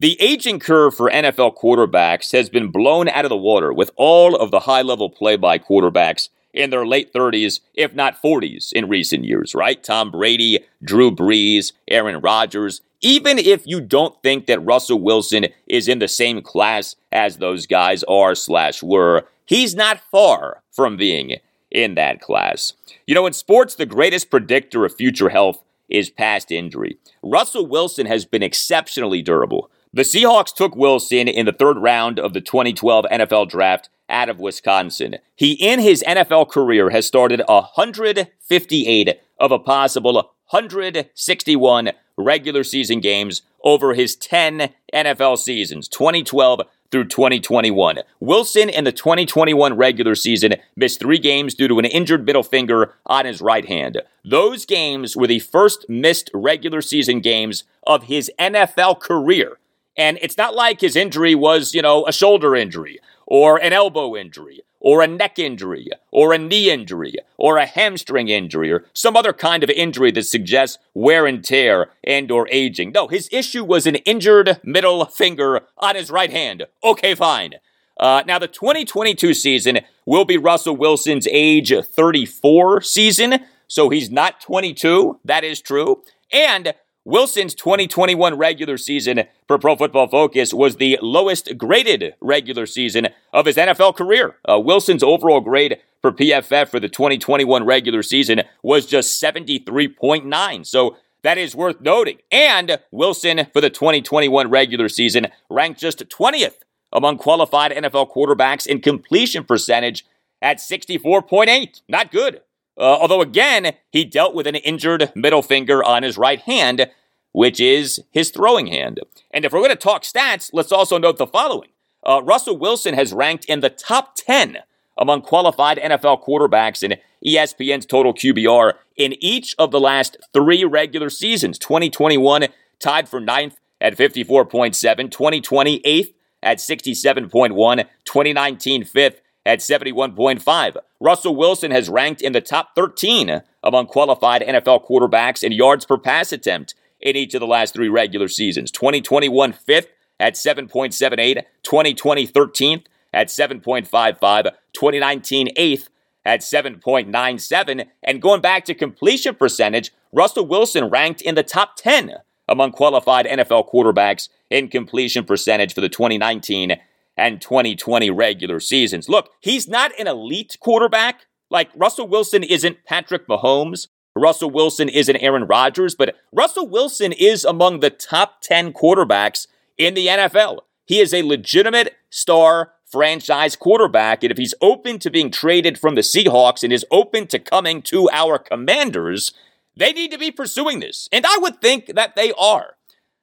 The 0.00 0.20
aging 0.20 0.60
curve 0.60 0.94
for 0.94 1.10
NFL 1.10 1.56
quarterbacks 1.56 2.32
has 2.32 2.48
been 2.48 2.70
blown 2.70 3.08
out 3.08 3.24
of 3.24 3.28
the 3.28 3.36
water 3.36 3.72
with 3.72 3.90
all 3.96 4.36
of 4.36 4.50
the 4.50 4.60
high 4.60 4.82
level 4.82 5.10
play 5.10 5.36
by 5.36 5.58
quarterbacks 5.58 6.28
in 6.54 6.70
their 6.70 6.86
late 6.86 7.12
30s, 7.12 7.60
if 7.74 7.94
not 7.94 8.20
40s, 8.22 8.72
in 8.72 8.88
recent 8.88 9.24
years, 9.24 9.54
right? 9.54 9.82
Tom 9.82 10.10
Brady, 10.10 10.60
Drew 10.82 11.10
Brees, 11.10 11.72
Aaron 11.88 12.20
Rodgers. 12.20 12.80
Even 13.00 13.38
if 13.38 13.66
you 13.66 13.80
don't 13.80 14.20
think 14.22 14.46
that 14.46 14.64
Russell 14.64 15.00
Wilson 15.00 15.46
is 15.68 15.88
in 15.88 15.98
the 15.98 16.08
same 16.08 16.42
class 16.42 16.96
as 17.12 17.36
those 17.36 17.66
guys 17.66 18.02
are 18.04 18.34
slash 18.34 18.82
were, 18.82 19.26
he's 19.46 19.74
not 19.74 20.00
far 20.10 20.62
from 20.70 20.96
being 20.96 21.36
in 21.70 21.94
that 21.94 22.20
class. 22.20 22.72
You 23.06 23.14
know, 23.14 23.26
in 23.26 23.32
sports, 23.32 23.74
the 23.74 23.86
greatest 23.86 24.30
predictor 24.30 24.84
of 24.84 24.94
future 24.94 25.28
health 25.28 25.62
is 25.88 26.10
past 26.10 26.50
injury. 26.50 26.98
Russell 27.22 27.66
Wilson 27.66 28.06
has 28.06 28.24
been 28.24 28.42
exceptionally 28.42 29.22
durable. 29.22 29.70
The 29.92 30.02
Seahawks 30.02 30.54
took 30.54 30.76
Wilson 30.76 31.28
in 31.28 31.46
the 31.46 31.52
third 31.52 31.78
round 31.78 32.18
of 32.18 32.34
the 32.34 32.40
2012 32.40 33.06
NFL 33.10 33.48
Draft 33.48 33.88
out 34.08 34.28
of 34.28 34.38
Wisconsin. 34.38 35.16
He, 35.34 35.52
in 35.52 35.80
his 35.80 36.04
NFL 36.06 36.50
career, 36.50 36.90
has 36.90 37.06
started 37.06 37.42
158 37.46 39.20
of 39.38 39.52
a 39.52 39.58
possible 39.58 40.14
161 40.50 41.90
regular 42.16 42.64
season 42.64 43.00
games 43.00 43.42
over 43.62 43.94
his 43.94 44.16
10 44.16 44.70
NFL 44.94 45.38
seasons, 45.38 45.88
2012 45.88 46.62
through 46.90 47.04
2021. 47.06 47.98
Wilson 48.20 48.68
in 48.68 48.84
the 48.84 48.92
2021 48.92 49.76
regular 49.76 50.14
season 50.14 50.54
missed 50.76 51.00
three 51.00 51.18
games 51.18 51.54
due 51.54 51.68
to 51.68 51.78
an 51.78 51.84
injured 51.84 52.24
middle 52.24 52.42
finger 52.42 52.94
on 53.06 53.26
his 53.26 53.40
right 53.40 53.66
hand. 53.66 54.00
Those 54.24 54.64
games 54.64 55.16
were 55.16 55.26
the 55.26 55.38
first 55.38 55.88
missed 55.88 56.30
regular 56.32 56.80
season 56.80 57.20
games 57.20 57.64
of 57.86 58.04
his 58.04 58.30
NFL 58.38 59.00
career. 59.00 59.58
And 59.96 60.18
it's 60.22 60.36
not 60.36 60.54
like 60.54 60.80
his 60.80 60.94
injury 60.94 61.34
was, 61.34 61.74
you 61.74 61.82
know, 61.82 62.06
a 62.06 62.12
shoulder 62.12 62.54
injury 62.54 63.00
or 63.30 63.58
an 63.60 63.74
elbow 63.74 64.16
injury 64.16 64.62
or 64.80 65.02
a 65.02 65.06
neck 65.06 65.38
injury 65.38 65.88
or 66.10 66.32
a 66.32 66.38
knee 66.38 66.70
injury 66.70 67.14
or 67.36 67.58
a 67.58 67.66
hamstring 67.66 68.28
injury 68.28 68.72
or 68.72 68.84
some 68.94 69.16
other 69.16 69.34
kind 69.34 69.62
of 69.62 69.70
injury 69.70 70.10
that 70.10 70.22
suggests 70.22 70.78
wear 70.94 71.26
and 71.26 71.44
tear 71.44 71.90
and 72.02 72.30
or 72.30 72.48
aging. 72.50 72.90
No, 72.92 73.06
his 73.06 73.28
issue 73.30 73.64
was 73.64 73.86
an 73.86 73.96
injured 73.96 74.58
middle 74.64 75.04
finger 75.04 75.60
on 75.76 75.94
his 75.94 76.10
right 76.10 76.30
hand. 76.30 76.64
Okay, 76.82 77.14
fine. 77.14 77.54
Uh, 78.00 78.22
now, 78.26 78.38
the 78.38 78.48
2022 78.48 79.34
season 79.34 79.80
will 80.06 80.24
be 80.24 80.38
Russell 80.38 80.76
Wilson's 80.76 81.26
age 81.30 81.72
34 81.72 82.80
season, 82.80 83.44
so 83.66 83.90
he's 83.90 84.10
not 84.10 84.40
22. 84.40 85.18
That 85.24 85.44
is 85.44 85.60
true. 85.60 86.02
And 86.32 86.74
Wilson's 87.08 87.54
2021 87.54 88.36
regular 88.36 88.76
season 88.76 89.22
for 89.46 89.58
Pro 89.58 89.76
Football 89.76 90.08
Focus 90.08 90.52
was 90.52 90.76
the 90.76 90.98
lowest 91.00 91.56
graded 91.56 92.14
regular 92.20 92.66
season 92.66 93.08
of 93.32 93.46
his 93.46 93.56
NFL 93.56 93.96
career. 93.96 94.36
Uh, 94.46 94.60
Wilson's 94.60 95.02
overall 95.02 95.40
grade 95.40 95.78
for 96.02 96.12
PFF 96.12 96.68
for 96.68 96.78
the 96.78 96.90
2021 96.90 97.64
regular 97.64 98.02
season 98.02 98.42
was 98.62 98.84
just 98.84 99.22
73.9. 99.22 100.66
So 100.66 100.98
that 101.22 101.38
is 101.38 101.56
worth 101.56 101.80
noting. 101.80 102.18
And 102.30 102.78
Wilson 102.90 103.46
for 103.54 103.62
the 103.62 103.70
2021 103.70 104.50
regular 104.50 104.90
season 104.90 105.28
ranked 105.48 105.80
just 105.80 106.06
20th 106.06 106.56
among 106.92 107.16
qualified 107.16 107.72
NFL 107.72 108.12
quarterbacks 108.12 108.66
in 108.66 108.82
completion 108.82 109.44
percentage 109.44 110.04
at 110.42 110.58
64.8. 110.58 111.80
Not 111.88 112.12
good. 112.12 112.42
Uh, 112.78 112.82
although, 112.82 113.20
again, 113.20 113.74
he 113.90 114.04
dealt 114.04 114.34
with 114.34 114.46
an 114.46 114.54
injured 114.54 115.12
middle 115.14 115.42
finger 115.42 115.82
on 115.82 116.02
his 116.02 116.16
right 116.16 116.40
hand, 116.40 116.88
which 117.32 117.58
is 117.60 118.00
his 118.10 118.30
throwing 118.30 118.68
hand. 118.68 119.00
And 119.32 119.44
if 119.44 119.52
we're 119.52 119.60
going 119.60 119.70
to 119.70 119.76
talk 119.76 120.02
stats, 120.02 120.50
let's 120.52 120.72
also 120.72 120.96
note 120.96 121.18
the 121.18 121.26
following 121.26 121.70
uh, 122.04 122.22
Russell 122.22 122.56
Wilson 122.56 122.94
has 122.94 123.12
ranked 123.12 123.44
in 123.46 123.60
the 123.60 123.70
top 123.70 124.14
10 124.14 124.58
among 124.96 125.22
qualified 125.22 125.78
NFL 125.78 126.24
quarterbacks 126.24 126.82
in 126.82 126.96
ESPN's 127.24 127.86
total 127.86 128.14
QBR 128.14 128.74
in 128.96 129.14
each 129.20 129.54
of 129.58 129.70
the 129.70 129.80
last 129.80 130.16
three 130.32 130.64
regular 130.64 131.10
seasons 131.10 131.58
2021 131.58 132.46
tied 132.78 133.08
for 133.08 133.20
ninth 133.20 133.58
at 133.80 133.96
54.7, 133.96 135.10
2020 135.10 135.80
eighth 135.84 136.12
at 136.42 136.58
67.1, 136.58 137.84
2019 138.04 138.84
fifth 138.84 139.20
at 139.48 139.60
71.5. 139.60 140.76
Russell 141.00 141.34
Wilson 141.34 141.70
has 141.70 141.88
ranked 141.88 142.20
in 142.20 142.34
the 142.34 142.40
top 142.42 142.74
13 142.74 143.40
among 143.64 143.86
qualified 143.86 144.42
NFL 144.42 144.86
quarterbacks 144.86 145.42
in 145.42 145.52
yards 145.52 145.86
per 145.86 145.96
pass 145.96 146.32
attempt 146.32 146.74
in 147.00 147.16
each 147.16 147.32
of 147.32 147.40
the 147.40 147.46
last 147.46 147.72
three 147.72 147.88
regular 147.88 148.28
seasons. 148.28 148.70
2021 148.70 149.54
fifth 149.54 149.88
at 150.20 150.34
7.78, 150.34 151.44
2020 151.62 152.28
13th 152.28 152.84
at 153.14 153.28
7.55, 153.28 154.50
2019 154.74 155.48
eighth 155.56 155.88
at 156.26 156.40
7.97, 156.40 157.86
and 158.02 158.20
going 158.20 158.42
back 158.42 158.66
to 158.66 158.74
completion 158.74 159.34
percentage, 159.34 159.94
Russell 160.12 160.46
Wilson 160.46 160.90
ranked 160.90 161.22
in 161.22 161.36
the 161.36 161.42
top 161.42 161.76
10 161.76 162.16
among 162.48 162.72
qualified 162.72 163.24
NFL 163.24 163.72
quarterbacks 163.72 164.28
in 164.50 164.68
completion 164.68 165.24
percentage 165.24 165.72
for 165.72 165.80
the 165.80 165.88
2019 165.88 166.78
and 167.18 167.40
2020 167.40 168.10
regular 168.10 168.60
seasons. 168.60 169.08
Look, 169.08 169.30
he's 169.40 169.68
not 169.68 169.92
an 169.98 170.06
elite 170.06 170.56
quarterback. 170.60 171.26
Like 171.50 171.70
Russell 171.74 172.08
Wilson 172.08 172.42
isn't 172.42 172.84
Patrick 172.84 173.26
Mahomes. 173.26 173.88
Russell 174.16 174.50
Wilson 174.50 174.88
isn't 174.88 175.16
Aaron 175.16 175.44
Rodgers, 175.44 175.94
but 175.94 176.16
Russell 176.32 176.68
Wilson 176.68 177.12
is 177.12 177.44
among 177.44 177.80
the 177.80 177.90
top 177.90 178.40
10 178.42 178.72
quarterbacks 178.72 179.46
in 179.76 179.94
the 179.94 180.06
NFL. 180.06 180.60
He 180.86 181.00
is 181.00 181.12
a 181.12 181.22
legitimate 181.22 181.94
star 182.10 182.72
franchise 182.86 183.54
quarterback. 183.54 184.22
And 184.22 184.32
if 184.32 184.38
he's 184.38 184.54
open 184.60 184.98
to 185.00 185.10
being 185.10 185.30
traded 185.30 185.78
from 185.78 185.94
the 185.94 186.00
Seahawks 186.00 186.62
and 186.62 186.72
is 186.72 186.86
open 186.90 187.26
to 187.28 187.38
coming 187.38 187.82
to 187.82 188.08
our 188.10 188.38
commanders, 188.38 189.32
they 189.76 189.92
need 189.92 190.10
to 190.10 190.18
be 190.18 190.30
pursuing 190.30 190.80
this. 190.80 191.08
And 191.12 191.26
I 191.26 191.36
would 191.38 191.60
think 191.60 191.86
that 191.94 192.16
they 192.16 192.32
are. 192.32 192.76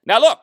Now, 0.04 0.20
look, 0.20 0.38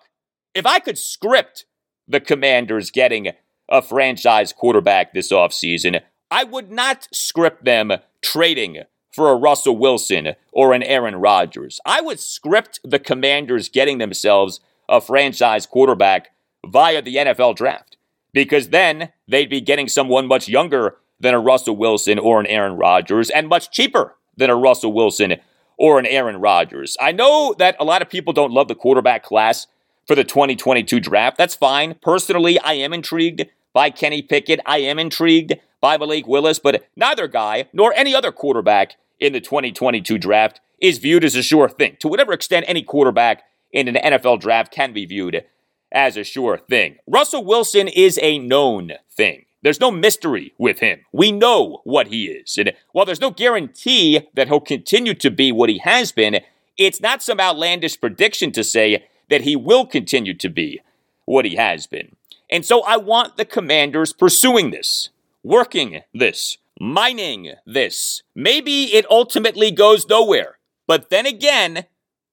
if 0.54 0.66
I 0.66 0.80
could 0.80 0.98
script 0.98 1.66
the 2.08 2.20
commanders 2.20 2.92
getting 2.92 3.32
a 3.70 3.82
franchise 3.82 4.54
quarterback 4.54 5.14
this 5.14 5.32
offseason, 5.32 6.02
I 6.30 6.44
would 6.44 6.72
not 6.72 7.08
script 7.12 7.66
them 7.66 7.92
trading 8.22 8.84
for 9.12 9.32
a 9.32 9.36
Russell 9.36 9.78
Wilson 9.78 10.34
or 10.52 10.74
an 10.74 10.84
Aaron 10.84 11.16
Rodgers. 11.18 11.80
I 11.86 12.02
would 12.02 12.20
script 12.20 12.80
the 12.84 13.00
commanders 13.00 13.70
getting 13.70 14.00
themselves 14.00 14.60
a 14.90 15.00
franchise 15.00 15.66
quarterback 15.66 16.32
via 16.66 17.02
the 17.02 17.16
NFL 17.16 17.56
draft 17.56 17.98
because 18.34 18.70
then 18.70 19.10
they'd 19.28 19.50
be 19.50 19.62
getting 19.62 19.88
someone 19.88 20.28
much 20.28 20.48
younger 20.48 20.98
than 21.20 21.34
a 21.34 21.40
Russell 21.40 21.78
Wilson 21.78 22.20
or 22.20 22.40
an 22.40 22.48
Aaron 22.48 22.74
Rodgers 22.74 23.30
and 23.30 23.48
much 23.48 23.72
cheaper 23.72 24.16
than 24.36 24.50
a 24.50 24.56
Russell 24.56 24.94
Wilson 24.94 25.36
or 25.78 26.00
an 26.00 26.06
Aaron 26.06 26.38
Rodgers. 26.38 26.98
I 27.00 27.12
know 27.12 27.56
that 27.60 27.76
a 27.80 27.86
lot 27.86 28.02
of 28.02 28.10
people 28.10 28.34
don't 28.34 28.52
love 28.52 28.68
the 28.68 28.76
quarterback 28.76 29.24
class 29.24 29.68
for 30.08 30.16
the 30.16 30.24
2022 30.24 31.00
draft. 31.00 31.38
That's 31.38 31.56
fine. 31.56 31.96
Personally, 32.02 32.60
I 32.60 32.74
am 32.74 32.94
intrigued 32.94 33.46
by 33.74 33.90
Kenny 33.90 34.22
Pickett. 34.22 34.60
I 34.66 34.80
am 34.80 35.00
intrigued 35.00 35.54
by 35.82 35.98
Malik 35.98 36.28
Willis, 36.28 36.60
but 36.60 36.88
neither 36.96 37.28
guy 37.28 37.68
nor 37.74 37.94
any 37.94 38.16
other 38.16 38.32
quarterback 38.32 38.96
in 39.20 39.34
the 39.34 39.42
2022 39.42 40.18
draft 40.18 40.62
is 40.80 40.98
viewed 40.98 41.24
as 41.24 41.36
a 41.36 41.44
sure 41.44 41.70
thing. 41.70 41.98
To 42.00 42.08
whatever 42.08 42.34
extent 42.34 42.66
any 42.68 42.84
quarterback 42.84 43.44
in 43.72 43.88
an 43.88 43.96
NFL 43.96 44.40
draft 44.42 44.72
can 44.72 44.94
be 44.94 45.06
viewed 45.06 45.44
as 45.92 46.18
a 46.18 46.24
sure 46.24 46.58
thing. 46.58 46.98
Russell 47.08 47.44
Wilson 47.44 47.88
is 47.88 48.20
a 48.22 48.40
known 48.40 48.94
thing. 49.12 49.46
There's 49.62 49.80
no 49.80 49.92
mystery 49.92 50.54
with 50.58 50.80
him. 50.80 51.00
We 51.14 51.32
know 51.32 51.82
what 51.86 52.08
he 52.08 52.26
is. 52.26 52.58
And 52.58 52.74
while 52.92 53.06
there's 53.06 53.22
no 53.22 53.32
guarantee 53.32 54.28
that 54.34 54.50
he'll 54.50 54.60
continue 54.60 55.14
to 55.16 55.32
be 55.32 55.54
what 55.54 55.70
he 55.70 55.78
has 55.80 56.12
been, 56.12 56.42
it's 56.78 57.00
not 57.00 57.24
some 57.24 57.40
outlandish 57.40 58.00
prediction 58.02 58.52
to 58.54 58.64
say 58.64 59.06
that 59.30 59.42
he 59.42 59.56
will 59.56 59.86
continue 59.86 60.34
to 60.36 60.50
be 60.50 60.82
what 61.26 61.46
he 61.46 61.56
has 61.56 61.88
been. 61.88 62.16
And 62.50 62.66
so 62.66 62.84
I 62.84 62.98
want 62.98 63.38
the 63.38 63.46
commanders 63.46 64.14
pursuing 64.14 64.72
this, 64.72 65.10
working 65.44 66.02
this, 66.14 66.58
mining 66.80 67.54
this. 67.66 68.24
Maybe 68.36 68.94
it 68.94 69.10
ultimately 69.10 69.72
goes 69.72 70.08
nowhere. 70.08 70.58
But 70.86 71.10
then 71.10 71.26
again, 71.26 71.86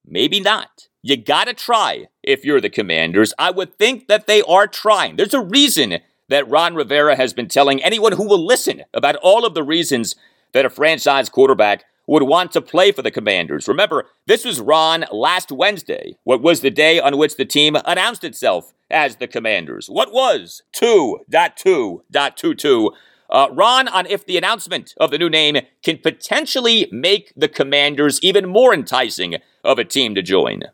maybe 0.05 0.41
not. 0.41 0.89
You 1.03 1.17
gotta 1.17 1.55
try 1.55 2.09
if 2.23 2.45
you're 2.45 2.61
the 2.61 2.69
commanders. 2.69 3.33
I 3.39 3.51
would 3.51 3.79
think 3.79 4.09
that 4.09 4.27
they 4.27 4.43
are 4.43 4.67
trying. 4.67 5.17
There's 5.17 5.33
a 5.33 5.41
reason 5.41 6.01
that 6.29 6.49
Ron 6.49 6.75
Rivera 6.75 7.17
has 7.17 7.33
been 7.33 7.49
telling 7.49 7.83
anyone 7.83 8.13
who 8.13 8.29
will 8.29 8.45
listen 8.45 8.85
about 8.93 9.17
all 9.17 9.47
of 9.47 9.55
the 9.55 9.63
reasons 9.63 10.15
that 10.53 10.67
a 10.67 10.71
franchise 10.71 11.29
quarterback 11.29 11.85
would 12.11 12.25
want 12.25 12.51
to 12.51 12.61
play 12.61 12.91
for 12.91 13.03
the 13.03 13.11
Commanders. 13.11 13.69
Remember, 13.69 14.07
this 14.27 14.45
was 14.45 14.61
Ron 14.61 15.05
last 15.13 15.53
Wednesday, 15.53 16.17
what 16.25 16.43
was 16.43 16.61
the 16.61 16.69
day 16.69 16.99
on 16.99 17.17
which 17.17 17.37
the 17.37 17.45
team 17.45 17.77
announced 17.85 18.25
itself 18.25 18.75
as 18.91 19.15
the 19.17 19.29
Commanders. 19.29 19.87
What 19.87 20.13
was 20.13 20.63
2.2.22? 20.75 22.91
Uh, 23.31 23.47
Ron 23.53 23.87
on 23.87 24.07
if 24.07 24.27
the 24.27 24.37
announcement 24.37 24.93
of 24.99 25.13
the 25.13 25.19
new 25.19 25.31
name 25.31 25.59
can 25.85 25.99
potentially 25.99 26.89
make 26.91 27.33
the 27.37 27.47
Commanders 27.47 28.19
even 28.25 28.49
more 28.49 28.75
enticing 28.75 29.37
of 29.63 29.79
a 29.79 29.85
team 29.85 30.17
to 30.17 30.23
join. 30.23 30.65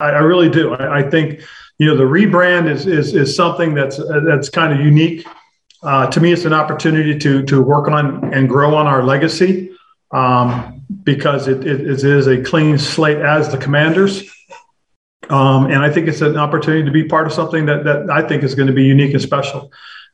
I, 0.00 0.06
I 0.06 0.20
really 0.20 0.48
do. 0.48 0.72
I, 0.72 1.00
I, 1.00 1.10
think 1.10 1.42
you 1.76 1.86
know 1.86 1.94
the 1.94 2.04
rebrand 2.04 2.70
is 2.70 2.86
is, 2.86 3.14
is 3.14 3.36
something 3.36 3.74
that's 3.74 3.98
uh, 3.98 4.20
that's 4.26 4.48
kind 4.48 4.72
of 4.72 4.80
unique. 4.80 5.26
Uh, 5.82 6.06
to 6.06 6.22
me, 6.22 6.32
it's 6.32 6.46
an 6.46 6.54
opportunity 6.54 7.18
to 7.18 7.42
to 7.42 7.60
work 7.60 7.88
on 7.88 8.32
and 8.32 8.48
grow 8.48 8.74
on 8.74 8.86
our 8.86 9.02
legacy 9.02 9.76
um, 10.12 10.84
because 11.02 11.48
it, 11.48 11.66
it 11.66 12.04
is 12.04 12.26
a 12.26 12.42
clean 12.42 12.78
slate 12.78 13.18
as 13.18 13.50
the 13.50 13.58
Commanders. 13.58 14.22
Um, 15.28 15.66
and 15.66 15.78
I 15.78 15.90
think 15.90 16.06
it's 16.08 16.20
an 16.20 16.36
opportunity 16.36 16.84
to 16.84 16.90
be 16.90 17.04
part 17.04 17.26
of 17.26 17.32
something 17.32 17.66
that, 17.66 17.84
that 17.84 18.10
I 18.10 18.26
think 18.26 18.42
is 18.44 18.54
going 18.54 18.68
to 18.68 18.72
be 18.72 18.84
unique 18.84 19.12
and 19.12 19.22
special. 19.22 19.72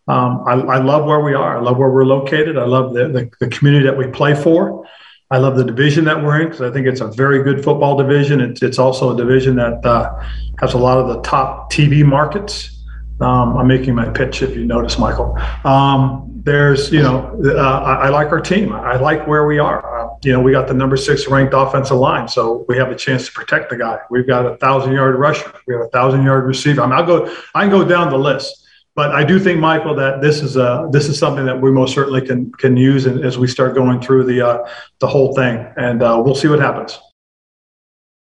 Um, 0.09 0.43
I, 0.47 0.53
I, 0.53 0.79
love 0.79 1.05
where 1.05 1.21
we 1.21 1.35
are. 1.35 1.59
I 1.59 1.61
love 1.61 1.77
where 1.77 1.91
we're 1.91 2.05
located. 2.05 2.57
I 2.57 2.65
love 2.65 2.93
the, 2.93 3.09
the, 3.09 3.31
the 3.39 3.49
community 3.49 3.85
that 3.85 3.97
we 3.97 4.09
play 4.09 4.35
for. 4.35 4.87
I 5.31 5.39
love 5.39 5.57
the 5.57 5.65
division 5.65 6.05
that 6.07 6.23
we're 6.23 6.41
in 6.41 6.49
because 6.49 6.61
I 6.61 6.71
think 6.73 6.87
it's 6.87 7.01
a 7.01 7.09
very 7.09 7.43
good 7.43 7.63
football 7.63 7.97
division. 7.97 8.41
It's, 8.41 8.63
it's 8.63 8.79
also 8.79 9.15
a 9.15 9.17
division 9.17 9.57
that 9.57 9.85
uh, 9.85 10.13
has 10.61 10.75
a 10.75 10.79
lot 10.79 10.99
of 10.99 11.09
the 11.09 11.21
top 11.23 11.73
TV 11.73 12.05
markets. 12.05 12.85
Um, 13.21 13.57
I'm 13.57 13.69
making 13.69 13.95
my 13.95 14.09
pitch 14.09 14.43
if 14.43 14.57
you 14.57 14.65
notice, 14.65 14.99
Michael. 14.99 15.39
Um, 15.65 16.32
there's, 16.45 16.93
you 16.93 17.03
know, 17.03 17.41
uh, 17.45 17.59
I, 17.59 18.07
I, 18.07 18.09
like 18.09 18.29
our 18.29 18.41
team. 18.41 18.73
I 18.73 18.97
like 18.97 19.27
where 19.27 19.47
we 19.47 19.59
are. 19.59 20.01
Uh, 20.01 20.17
you 20.25 20.33
know, 20.33 20.41
we 20.41 20.53
got 20.53 20.67
the 20.67 20.75
number 20.75 20.97
six 20.97 21.29
ranked 21.29 21.55
offensive 21.55 21.97
line, 21.97 22.27
so 22.27 22.65
we 22.69 22.77
have 22.77 22.91
a 22.91 22.97
chance 22.97 23.27
to 23.27 23.33
protect 23.33 23.71
the 23.71 23.77
guy. 23.77 23.99
We've 24.11 24.27
got 24.27 24.47
a 24.47 24.57
thousand 24.57 24.93
yard 24.93 25.17
rusher. 25.19 25.53
We 25.67 25.75
have 25.75 25.85
a 25.85 25.89
thousand 25.89 26.25
yard 26.25 26.45
receiver. 26.45 26.83
I 26.83 26.87
mean, 26.87 26.95
I'll 26.95 27.07
go. 27.07 27.37
I 27.55 27.63
can 27.63 27.71
go 27.71 27.85
down 27.85 28.11
the 28.11 28.19
list. 28.19 28.59
But 28.95 29.13
I 29.13 29.25
do 29.25 29.39
think, 29.39 29.59
Michael, 29.59 29.95
that 29.97 30.21
this 30.21 30.43
is 30.43 30.57
a 30.57 30.89
this 30.91 31.09
is 31.09 31.19
something 31.19 31.47
that 31.47 31.61
we 31.61 31.71
most 31.71 31.95
certainly 31.95 32.21
can 32.21 32.53
can 32.53 32.77
use 32.77 33.07
as 33.07 33.39
we 33.39 33.47
start 33.47 33.75
going 33.75 34.01
through 34.01 34.25
the 34.25 34.47
uh, 34.47 34.69
the 34.99 35.07
whole 35.07 35.35
thing, 35.35 35.67
and 35.77 36.03
uh, 36.03 36.21
we'll 36.23 36.35
see 36.35 36.49
what 36.49 36.59
happens. 36.59 36.99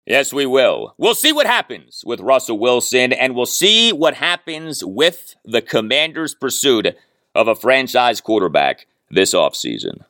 Yes, 0.06 0.32
we 0.32 0.44
will. 0.44 0.94
We'll 0.98 1.14
see 1.14 1.32
what 1.32 1.46
happens 1.46 2.02
with 2.04 2.20
Russell 2.20 2.58
Wilson, 2.58 3.12
and 3.12 3.34
we'll 3.34 3.46
see 3.46 3.90
what 3.90 4.14
happens 4.14 4.84
with 4.84 5.34
the 5.44 5.62
Commanders' 5.62 6.34
pursuit 6.34 6.94
of 7.34 7.48
a 7.48 7.54
franchise 7.54 8.20
quarterback 8.20 8.86
this 9.10 9.34
offseason. 9.34 10.04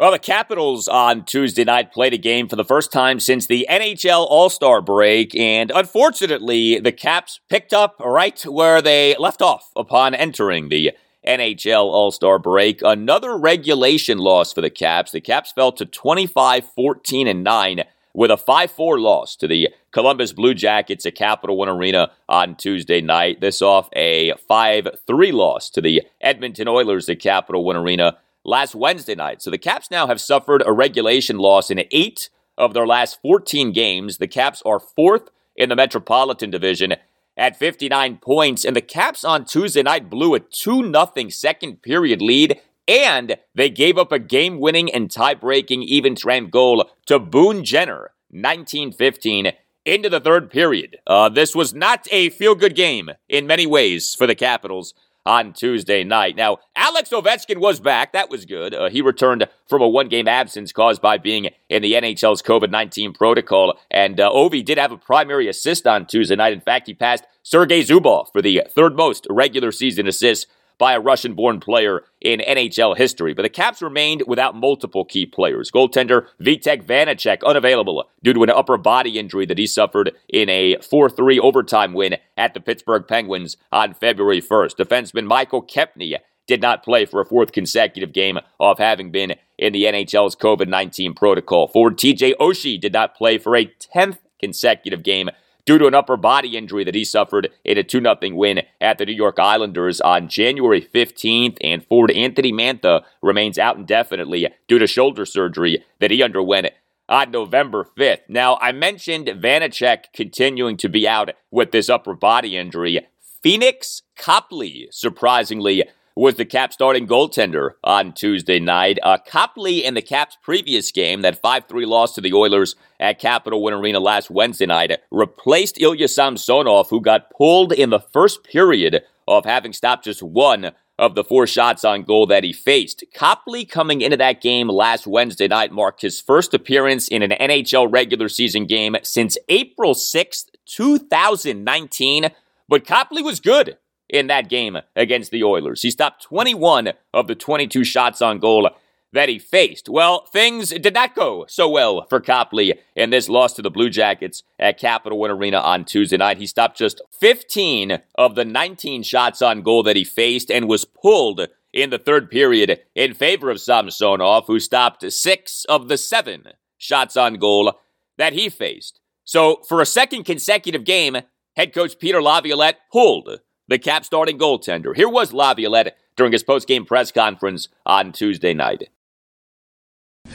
Well, 0.00 0.12
the 0.12 0.18
Capitals 0.18 0.88
on 0.88 1.26
Tuesday 1.26 1.62
night 1.62 1.92
played 1.92 2.14
a 2.14 2.18
game 2.18 2.48
for 2.48 2.56
the 2.56 2.64
first 2.64 2.90
time 2.90 3.20
since 3.20 3.46
the 3.46 3.66
NHL 3.68 4.26
All 4.30 4.48
Star 4.48 4.80
break, 4.80 5.36
and 5.36 5.70
unfortunately, 5.70 6.80
the 6.80 6.90
Caps 6.90 7.40
picked 7.50 7.74
up 7.74 7.96
right 8.02 8.40
where 8.46 8.80
they 8.80 9.14
left 9.18 9.42
off 9.42 9.70
upon 9.76 10.14
entering 10.14 10.70
the 10.70 10.92
NHL 11.26 11.84
All 11.84 12.10
Star 12.12 12.38
break. 12.38 12.80
Another 12.82 13.36
regulation 13.36 14.16
loss 14.16 14.54
for 14.54 14.62
the 14.62 14.70
Caps. 14.70 15.12
The 15.12 15.20
Caps 15.20 15.52
fell 15.52 15.70
to 15.72 15.84
25 15.84 16.64
14 16.74 17.28
and 17.28 17.44
9 17.44 17.84
with 18.14 18.30
a 18.30 18.36
5 18.36 18.70
4 18.70 19.00
loss 19.00 19.36
to 19.36 19.46
the 19.46 19.68
Columbus 19.92 20.32
Blue 20.32 20.54
Jackets 20.54 21.06
at 21.06 21.14
Capital 21.14 21.56
One 21.56 21.68
Arena 21.68 22.10
on 22.28 22.56
Tuesday 22.56 23.00
night. 23.00 23.40
This 23.40 23.62
off 23.62 23.88
a 23.94 24.32
5 24.48 24.88
3 25.06 25.32
loss 25.32 25.70
to 25.70 25.80
the 25.80 26.02
Edmonton 26.20 26.68
Oilers 26.68 27.08
at 27.08 27.20
Capital 27.20 27.64
One 27.64 27.76
Arena 27.76 28.18
last 28.44 28.74
Wednesday 28.74 29.14
night. 29.14 29.42
So 29.42 29.50
the 29.50 29.58
Caps 29.58 29.90
now 29.90 30.06
have 30.06 30.20
suffered 30.20 30.62
a 30.64 30.72
regulation 30.72 31.38
loss 31.38 31.70
in 31.70 31.84
eight 31.90 32.30
of 32.56 32.74
their 32.74 32.86
last 32.86 33.20
14 33.22 33.72
games. 33.72 34.18
The 34.18 34.28
Caps 34.28 34.62
are 34.64 34.80
fourth 34.80 35.30
in 35.56 35.68
the 35.68 35.76
Metropolitan 35.76 36.50
Division 36.50 36.94
at 37.36 37.56
59 37.56 38.18
points, 38.18 38.64
and 38.64 38.76
the 38.76 38.80
Caps 38.80 39.24
on 39.24 39.44
Tuesday 39.44 39.82
night 39.82 40.10
blew 40.10 40.34
a 40.34 40.40
2 40.40 40.92
0 40.92 41.28
second 41.30 41.82
period 41.82 42.20
lead. 42.20 42.60
And 42.90 43.36
they 43.54 43.70
gave 43.70 43.96
up 43.96 44.10
a 44.10 44.18
game 44.18 44.58
winning 44.58 44.92
and 44.92 45.08
tie 45.08 45.34
breaking 45.34 45.84
even 45.84 46.16
strength 46.16 46.50
goal 46.50 46.90
to 47.06 47.20
Boone 47.20 47.62
Jenner, 47.62 48.10
1915, 48.30 49.52
into 49.84 50.08
the 50.08 50.18
third 50.18 50.50
period. 50.50 50.98
Uh, 51.06 51.28
this 51.28 51.54
was 51.54 51.72
not 51.72 52.08
a 52.10 52.30
feel 52.30 52.56
good 52.56 52.74
game 52.74 53.10
in 53.28 53.46
many 53.46 53.64
ways 53.64 54.16
for 54.16 54.26
the 54.26 54.34
Capitals 54.34 54.92
on 55.24 55.52
Tuesday 55.52 56.02
night. 56.02 56.34
Now, 56.34 56.58
Alex 56.74 57.10
Ovechkin 57.10 57.58
was 57.58 57.78
back. 57.78 58.12
That 58.12 58.28
was 58.28 58.44
good. 58.44 58.74
Uh, 58.74 58.90
he 58.90 59.02
returned 59.02 59.46
from 59.68 59.82
a 59.82 59.88
one 59.88 60.08
game 60.08 60.26
absence 60.26 60.72
caused 60.72 61.00
by 61.00 61.16
being 61.16 61.50
in 61.68 61.82
the 61.82 61.92
NHL's 61.92 62.42
COVID 62.42 62.70
19 62.70 63.12
protocol. 63.12 63.78
And 63.92 64.18
uh, 64.18 64.32
Ovi 64.32 64.64
did 64.64 64.78
have 64.78 64.90
a 64.90 64.96
primary 64.96 65.46
assist 65.46 65.86
on 65.86 66.06
Tuesday 66.06 66.34
night. 66.34 66.54
In 66.54 66.60
fact, 66.60 66.88
he 66.88 66.94
passed 66.94 67.22
Sergei 67.44 67.84
Zubov 67.84 68.32
for 68.32 68.42
the 68.42 68.64
third 68.68 68.96
most 68.96 69.28
regular 69.30 69.70
season 69.70 70.08
assists 70.08 70.46
by 70.80 70.94
a 70.94 71.00
Russian 71.00 71.34
born 71.34 71.60
player 71.60 72.02
in 72.22 72.40
NHL 72.40 72.96
history. 72.96 73.34
But 73.34 73.42
the 73.42 73.50
Caps 73.50 73.82
remained 73.82 74.24
without 74.26 74.56
multiple 74.56 75.04
key 75.04 75.26
players. 75.26 75.70
Goaltender 75.70 76.26
Vitek 76.40 76.82
Vanecek 76.84 77.44
unavailable 77.44 78.08
due 78.24 78.32
to 78.32 78.42
an 78.42 78.50
upper 78.50 78.78
body 78.78 79.18
injury 79.18 79.44
that 79.44 79.58
he 79.58 79.66
suffered 79.66 80.12
in 80.28 80.48
a 80.48 80.78
4 80.78 81.10
3 81.10 81.38
overtime 81.38 81.92
win 81.92 82.16
at 82.36 82.54
the 82.54 82.60
Pittsburgh 82.60 83.06
Penguins 83.06 83.58
on 83.70 83.92
February 83.92 84.40
1st. 84.40 84.76
Defenseman 84.76 85.26
Michael 85.26 85.62
Kempny 85.62 86.16
did 86.46 86.62
not 86.62 86.82
play 86.82 87.04
for 87.04 87.20
a 87.20 87.26
fourth 87.26 87.52
consecutive 87.52 88.12
game 88.12 88.38
of 88.58 88.78
having 88.78 89.12
been 89.12 89.34
in 89.58 89.74
the 89.74 89.84
NHL's 89.84 90.34
COVID 90.34 90.66
19 90.66 91.12
protocol. 91.14 91.68
Forward 91.68 91.98
TJ 91.98 92.36
Oshie 92.40 92.80
did 92.80 92.94
not 92.94 93.14
play 93.14 93.36
for 93.36 93.54
a 93.54 93.66
10th 93.94 94.18
consecutive 94.40 95.02
game 95.02 95.28
due 95.70 95.78
to 95.78 95.86
an 95.86 95.94
upper 95.94 96.16
body 96.16 96.56
injury 96.56 96.82
that 96.82 96.96
he 96.96 97.04
suffered 97.04 97.48
in 97.64 97.78
a 97.78 97.84
2 97.84 98.00
0 98.00 98.16
win 98.32 98.60
at 98.80 98.98
the 98.98 99.06
New 99.06 99.12
York 99.12 99.38
Islanders 99.38 100.00
on 100.00 100.28
January 100.28 100.80
15th. 100.80 101.58
And 101.60 101.86
forward 101.86 102.10
Anthony 102.10 102.52
Mantha 102.52 103.04
remains 103.22 103.56
out 103.56 103.76
indefinitely 103.76 104.48
due 104.66 104.80
to 104.80 104.88
shoulder 104.88 105.24
surgery 105.24 105.84
that 106.00 106.10
he 106.10 106.24
underwent 106.24 106.70
on 107.08 107.30
November 107.30 107.86
5th. 107.96 108.22
Now, 108.28 108.58
I 108.60 108.72
mentioned 108.72 109.28
Vanecek 109.28 110.06
continuing 110.12 110.76
to 110.78 110.88
be 110.88 111.06
out 111.06 111.30
with 111.52 111.70
this 111.70 111.88
upper 111.88 112.14
body 112.14 112.56
injury. 112.56 113.06
Phoenix 113.40 114.02
Copley, 114.16 114.88
surprisingly, 114.90 115.84
was 116.16 116.34
the 116.34 116.44
Caps 116.44 116.74
starting 116.74 117.06
goaltender 117.06 117.70
on 117.84 118.12
Tuesday 118.12 118.58
night. 118.58 118.98
Uh, 119.02 119.18
Copley 119.18 119.84
in 119.84 119.94
the 119.94 120.02
Caps' 120.02 120.36
previous 120.42 120.90
game, 120.90 121.22
that 121.22 121.40
5 121.40 121.64
3 121.66 121.86
loss 121.86 122.14
to 122.14 122.20
the 122.20 122.32
Oilers 122.32 122.74
at 122.98 123.18
Capital 123.18 123.62
One 123.62 123.72
Arena 123.72 124.00
last 124.00 124.30
Wednesday 124.30 124.66
night, 124.66 124.98
replaced 125.10 125.80
Ilya 125.80 126.08
Samsonov, 126.08 126.90
who 126.90 127.00
got 127.00 127.30
pulled 127.30 127.72
in 127.72 127.90
the 127.90 128.00
first 128.00 128.44
period 128.44 129.02
of 129.28 129.44
having 129.44 129.72
stopped 129.72 130.04
just 130.04 130.22
one 130.22 130.72
of 130.98 131.14
the 131.14 131.24
four 131.24 131.46
shots 131.46 131.82
on 131.82 132.02
goal 132.02 132.26
that 132.26 132.44
he 132.44 132.52
faced. 132.52 133.04
Copley 133.14 133.64
coming 133.64 134.02
into 134.02 134.18
that 134.18 134.42
game 134.42 134.68
last 134.68 135.06
Wednesday 135.06 135.48
night 135.48 135.72
marked 135.72 136.02
his 136.02 136.20
first 136.20 136.52
appearance 136.52 137.08
in 137.08 137.22
an 137.22 137.30
NHL 137.30 137.90
regular 137.90 138.28
season 138.28 138.66
game 138.66 138.96
since 139.02 139.38
April 139.48 139.94
6th, 139.94 140.48
2019. 140.66 142.30
But 142.68 142.86
Copley 142.86 143.22
was 143.22 143.40
good 143.40 143.78
in 144.12 144.26
that 144.26 144.48
game 144.48 144.78
against 144.94 145.30
the 145.30 145.44
Oilers. 145.44 145.82
He 145.82 145.90
stopped 145.90 146.22
21 146.24 146.92
of 147.14 147.26
the 147.26 147.34
22 147.34 147.84
shots 147.84 148.20
on 148.20 148.38
goal 148.38 148.70
that 149.12 149.28
he 149.28 149.38
faced. 149.38 149.88
Well, 149.88 150.26
things 150.26 150.70
did 150.70 150.94
not 150.94 151.14
go 151.14 151.44
so 151.48 151.68
well 151.68 152.06
for 152.08 152.20
Copley 152.20 152.78
in 152.94 153.10
this 153.10 153.28
loss 153.28 153.52
to 153.54 153.62
the 153.62 153.70
Blue 153.70 153.90
Jackets 153.90 154.42
at 154.58 154.78
Capital 154.78 155.18
One 155.18 155.30
Arena 155.30 155.58
on 155.58 155.84
Tuesday 155.84 156.16
night. 156.16 156.38
He 156.38 156.46
stopped 156.46 156.78
just 156.78 157.00
15 157.18 158.00
of 158.16 158.34
the 158.34 158.44
19 158.44 159.02
shots 159.02 159.42
on 159.42 159.62
goal 159.62 159.82
that 159.82 159.96
he 159.96 160.04
faced 160.04 160.50
and 160.50 160.68
was 160.68 160.84
pulled 160.84 161.48
in 161.72 161.90
the 161.90 161.98
third 161.98 162.30
period 162.30 162.80
in 162.94 163.14
favor 163.14 163.50
of 163.50 163.60
Samsonov, 163.60 164.46
who 164.46 164.60
stopped 164.60 165.10
six 165.12 165.64
of 165.68 165.88
the 165.88 165.98
seven 165.98 166.48
shots 166.78 167.16
on 167.16 167.34
goal 167.34 167.74
that 168.18 168.32
he 168.32 168.48
faced. 168.48 169.00
So, 169.24 169.62
for 169.68 169.80
a 169.80 169.86
second 169.86 170.24
consecutive 170.24 170.84
game, 170.84 171.18
head 171.56 171.72
coach 171.72 171.98
Peter 171.98 172.20
Laviolette 172.20 172.78
pulled 172.90 173.40
the 173.70 173.78
cap 173.78 174.04
starting 174.04 174.38
goaltender. 174.38 174.94
Here 174.94 175.08
was 175.08 175.32
Laviolette 175.32 175.96
during 176.16 176.32
his 176.32 176.42
post-game 176.42 176.84
press 176.84 177.10
conference 177.10 177.68
on 177.86 178.12
Tuesday 178.12 178.52
night. 178.52 178.90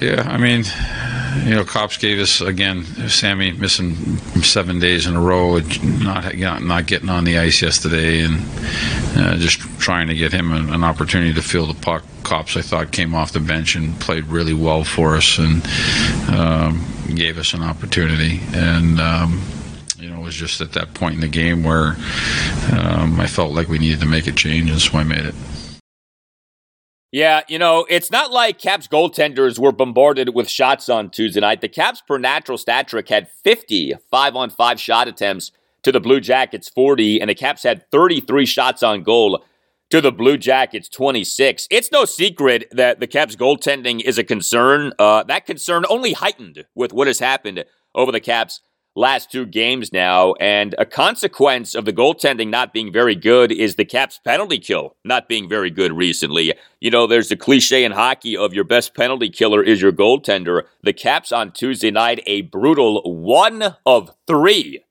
Yeah, 0.02 0.24
I 0.28 0.38
mean, 0.38 0.64
you 1.44 1.54
know, 1.54 1.64
cops 1.64 1.98
gave 1.98 2.20
us 2.20 2.42
again. 2.42 2.84
Sammy 3.08 3.52
missing 3.52 3.94
seven 4.42 4.80
days 4.80 5.06
in 5.06 5.16
a 5.16 5.22
row, 5.22 5.60
not 5.84 6.36
not 6.36 6.88
getting 6.88 7.10
on 7.10 7.24
the 7.24 7.38
ice 7.38 7.62
yesterday, 7.62 8.22
and 8.22 8.42
uh, 9.16 9.38
just 9.38 9.60
trying 9.80 10.08
to 10.08 10.16
get 10.16 10.34
him 10.34 10.52
an, 10.52 10.74
an, 10.74 10.84
opportunity 10.84 11.34
to 11.34 11.42
feel 11.42 11.66
the 11.66 11.80
puck. 11.80 12.04
Cops, 12.24 12.58
I 12.58 12.62
thought, 12.62 12.92
came 12.92 13.14
off 13.14 13.32
the 13.32 13.40
bench 13.40 13.76
and 13.76 13.98
played 14.00 14.26
really 14.26 14.54
well 14.54 14.84
for 14.84 15.16
us, 15.16 15.38
and 15.38 15.64
um, 16.30 16.84
gave 17.14 17.38
us 17.38 17.54
an 17.54 17.62
opportunity. 17.62 18.42
And 18.54 19.00
um, 19.00 19.42
was 20.26 20.36
just 20.36 20.60
at 20.60 20.74
that 20.74 20.94
point 20.94 21.16
in 21.16 21.22
the 21.22 21.28
game 21.28 21.64
where 21.64 21.96
um, 22.74 23.20
I 23.20 23.28
felt 23.28 23.54
like 23.54 23.70
we 23.70 23.78
needed 23.78 24.02
to 24.02 24.06
make 24.06 24.28
a 24.28 24.32
change, 24.32 24.70
and 24.70 24.80
so 24.80 24.98
I 24.98 25.04
made 25.04 25.26
it. 25.26 25.36
Yeah, 27.12 27.44
you 27.48 27.58
know, 27.58 27.86
it's 27.90 28.12
not 28.12 28.32
like 28.32 28.60
Caps 28.60 28.90
goaltenders 28.90 29.58
were 29.58 29.72
bombarded 29.72 30.36
with 30.36 30.50
shots 30.50 30.90
on 30.90 31.10
Tuesday 31.10 31.40
night. 31.40 31.62
The 31.62 31.70
Caps 31.70 32.02
per 32.02 32.18
natural 32.18 32.58
stat 32.58 32.90
trick 32.90 33.08
had 33.08 33.30
50 33.30 33.94
five 34.12 34.36
on 34.36 34.50
five 34.50 34.82
shot 34.82 35.08
attempts 35.08 35.52
to 35.84 35.94
the 35.94 36.02
Blue 36.02 36.20
Jackets 36.20 36.68
40, 36.68 37.22
and 37.22 37.30
the 37.30 37.36
Caps 37.36 37.64
had 37.64 37.90
33 37.92 38.46
shots 38.46 38.84
on 38.84 39.04
goal 39.04 39.46
to 39.92 40.02
the 40.02 40.12
Blue 40.12 40.38
Jackets 40.38 40.90
26. 40.90 41.68
It's 41.70 41.92
no 41.92 42.04
secret 42.04 42.68
that 42.72 43.00
the 43.00 43.08
Caps 43.08 43.36
goaltending 43.36 44.02
is 44.02 44.18
a 44.18 44.24
concern. 44.24 44.92
Uh, 45.00 45.24
that 45.24 45.46
concern 45.46 45.86
only 45.90 46.14
heightened 46.14 46.66
with 46.76 46.92
what 46.92 47.08
has 47.08 47.20
happened 47.20 47.64
over 47.94 48.12
the 48.12 48.20
Caps 48.20 48.62
last 48.96 49.32
two 49.32 49.46
games 49.46 49.92
now. 49.92 50.34
And 50.34 50.74
a 50.78 50.86
consequence 50.86 51.76
of 51.76 51.86
the 51.86 51.94
goaltending 51.94 52.50
not 52.50 52.74
being 52.74 52.92
very 52.92 53.16
good 53.16 53.52
is 53.52 53.76
the 53.76 53.86
Caps 53.86 54.20
penalty 54.24 54.60
kill 54.60 54.96
not 55.04 55.28
being 55.28 55.48
very 55.48 55.70
good 55.70 55.94
recently. 55.94 56.54
You 56.80 56.92
know, 56.92 57.06
there's 57.06 57.30
the 57.30 57.36
cliche 57.36 57.84
in 57.84 57.92
hockey 57.92 58.36
of 58.36 58.54
your 58.54 58.64
best 58.64 58.96
penalty 58.96 59.30
killer 59.30 59.62
is 59.62 59.82
your 59.82 59.92
goaltender. 59.92 60.64
The 60.82 60.94
Caps 60.94 61.32
on 61.32 61.52
Tuesday 61.52 61.92
night, 61.92 62.22
a 62.26 62.42
brutal 62.42 63.02
one 63.04 63.76
of 63.86 64.12
three 64.28 64.84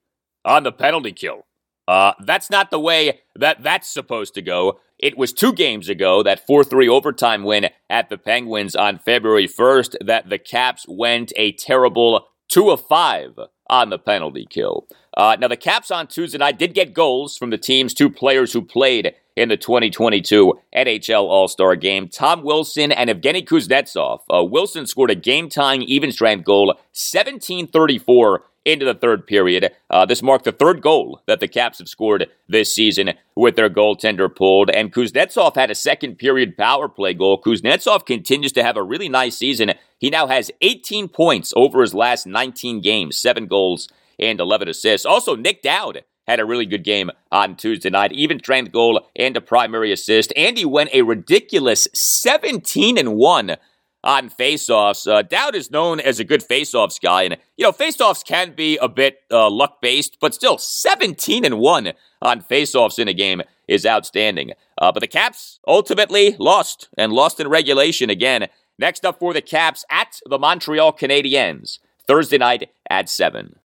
on 0.44 0.62
the 0.62 0.72
penalty 0.72 1.12
kill. 1.12 1.46
Uh, 1.86 2.12
that's 2.24 2.50
not 2.50 2.70
the 2.70 2.80
way 2.80 3.20
that 3.34 3.62
that's 3.62 3.88
supposed 3.88 4.34
to 4.34 4.42
go. 4.42 4.80
It 4.98 5.18
was 5.18 5.32
two 5.32 5.52
games 5.52 5.88
ago, 5.88 6.22
that 6.22 6.46
4 6.46 6.64
3 6.64 6.88
overtime 6.88 7.42
win 7.42 7.68
at 7.90 8.08
the 8.08 8.16
Penguins 8.16 8.74
on 8.74 8.98
February 8.98 9.48
1st, 9.48 9.96
that 10.06 10.30
the 10.30 10.38
Caps 10.38 10.86
went 10.88 11.32
a 11.36 11.52
terrible 11.52 12.28
2 12.48 12.70
of 12.70 12.86
5 12.86 13.38
on 13.80 13.90
the 13.90 13.98
penalty 13.98 14.46
kill. 14.48 14.86
Uh, 15.16 15.36
now, 15.40 15.48
the 15.48 15.56
Caps 15.56 15.90
on 15.90 16.06
Tuesday 16.06 16.38
night 16.38 16.58
did 16.58 16.74
get 16.74 16.92
goals 16.94 17.36
from 17.36 17.50
the 17.50 17.58
team's 17.58 17.94
two 17.94 18.10
players 18.10 18.52
who 18.52 18.62
played 18.62 19.14
in 19.36 19.48
the 19.48 19.56
2022 19.56 20.54
NHL 20.74 21.22
All 21.22 21.48
Star 21.48 21.74
game 21.76 22.08
Tom 22.08 22.42
Wilson 22.42 22.92
and 22.92 23.10
Evgeny 23.10 23.44
Kuznetsov. 23.44 24.20
Uh, 24.32 24.44
Wilson 24.44 24.86
scored 24.86 25.10
a 25.10 25.16
game 25.16 25.48
tying 25.48 25.82
even 25.82 26.12
strength 26.12 26.44
goal, 26.44 26.66
1734 26.66 28.44
into 28.64 28.84
the 28.84 28.94
third 28.94 29.26
period. 29.26 29.70
Uh, 29.90 30.06
this 30.06 30.22
marked 30.22 30.44
the 30.44 30.52
third 30.52 30.80
goal 30.80 31.20
that 31.26 31.40
the 31.40 31.48
Caps 31.48 31.78
have 31.78 31.88
scored 31.88 32.28
this 32.48 32.74
season 32.74 33.12
with 33.34 33.56
their 33.56 33.70
goaltender 33.70 34.34
pulled. 34.34 34.70
And 34.70 34.92
Kuznetsov 34.92 35.54
had 35.54 35.70
a 35.70 35.74
second 35.74 36.16
period 36.16 36.56
power 36.56 36.88
play 36.88 37.14
goal. 37.14 37.40
Kuznetsov 37.40 38.06
continues 38.06 38.52
to 38.52 38.62
have 38.62 38.76
a 38.76 38.82
really 38.82 39.08
nice 39.08 39.36
season. 39.36 39.72
He 39.98 40.10
now 40.10 40.26
has 40.26 40.50
18 40.60 41.08
points 41.08 41.52
over 41.56 41.80
his 41.80 41.94
last 41.94 42.26
19 42.26 42.80
games, 42.80 43.18
seven 43.18 43.46
goals 43.46 43.88
and 44.18 44.40
11 44.40 44.68
assists. 44.68 45.06
Also, 45.06 45.36
Nick 45.36 45.62
Dowd 45.62 46.04
had 46.26 46.40
a 46.40 46.44
really 46.44 46.66
good 46.66 46.84
game 46.84 47.10
on 47.30 47.56
Tuesday 47.56 47.90
night, 47.90 48.12
even 48.12 48.38
strength 48.38 48.72
goal 48.72 49.06
and 49.14 49.36
a 49.36 49.40
primary 49.40 49.92
assist. 49.92 50.32
And 50.36 50.56
he 50.56 50.64
went 50.64 50.90
a 50.92 51.02
ridiculous 51.02 51.86
17 51.92 52.96
and 52.96 53.16
1 53.16 53.56
on 54.04 54.30
faceoffs. 54.30 55.10
Uh, 55.10 55.22
Dowd 55.22 55.56
is 55.56 55.70
known 55.70 55.98
as 55.98 56.20
a 56.20 56.24
good 56.24 56.42
faceoffs 56.42 57.00
guy, 57.00 57.22
and 57.22 57.36
you 57.56 57.64
know 57.64 57.72
faceoffs 57.72 58.24
can 58.24 58.54
be 58.54 58.76
a 58.76 58.88
bit 58.88 59.22
uh, 59.30 59.50
luck 59.50 59.80
based, 59.80 60.18
but 60.20 60.34
still 60.34 60.58
17 60.58 61.44
and 61.44 61.58
one 61.58 61.92
on 62.22 62.42
faceoffs 62.42 62.98
in 62.98 63.08
a 63.08 63.14
game 63.14 63.42
is 63.66 63.86
outstanding. 63.86 64.52
Uh, 64.78 64.92
but 64.92 65.00
the 65.00 65.08
Caps 65.08 65.58
ultimately 65.66 66.36
lost 66.38 66.88
and 66.96 67.12
lost 67.12 67.40
in 67.40 67.48
regulation 67.48 68.10
again. 68.10 68.46
Next 68.78 69.04
up 69.04 69.18
for 69.18 69.32
the 69.32 69.40
Caps 69.40 69.84
at 69.90 70.20
the 70.26 70.38
Montreal 70.38 70.92
Canadiens 70.92 71.78
Thursday 72.06 72.38
night 72.38 72.70
at 72.90 73.08
seven. 73.08 73.56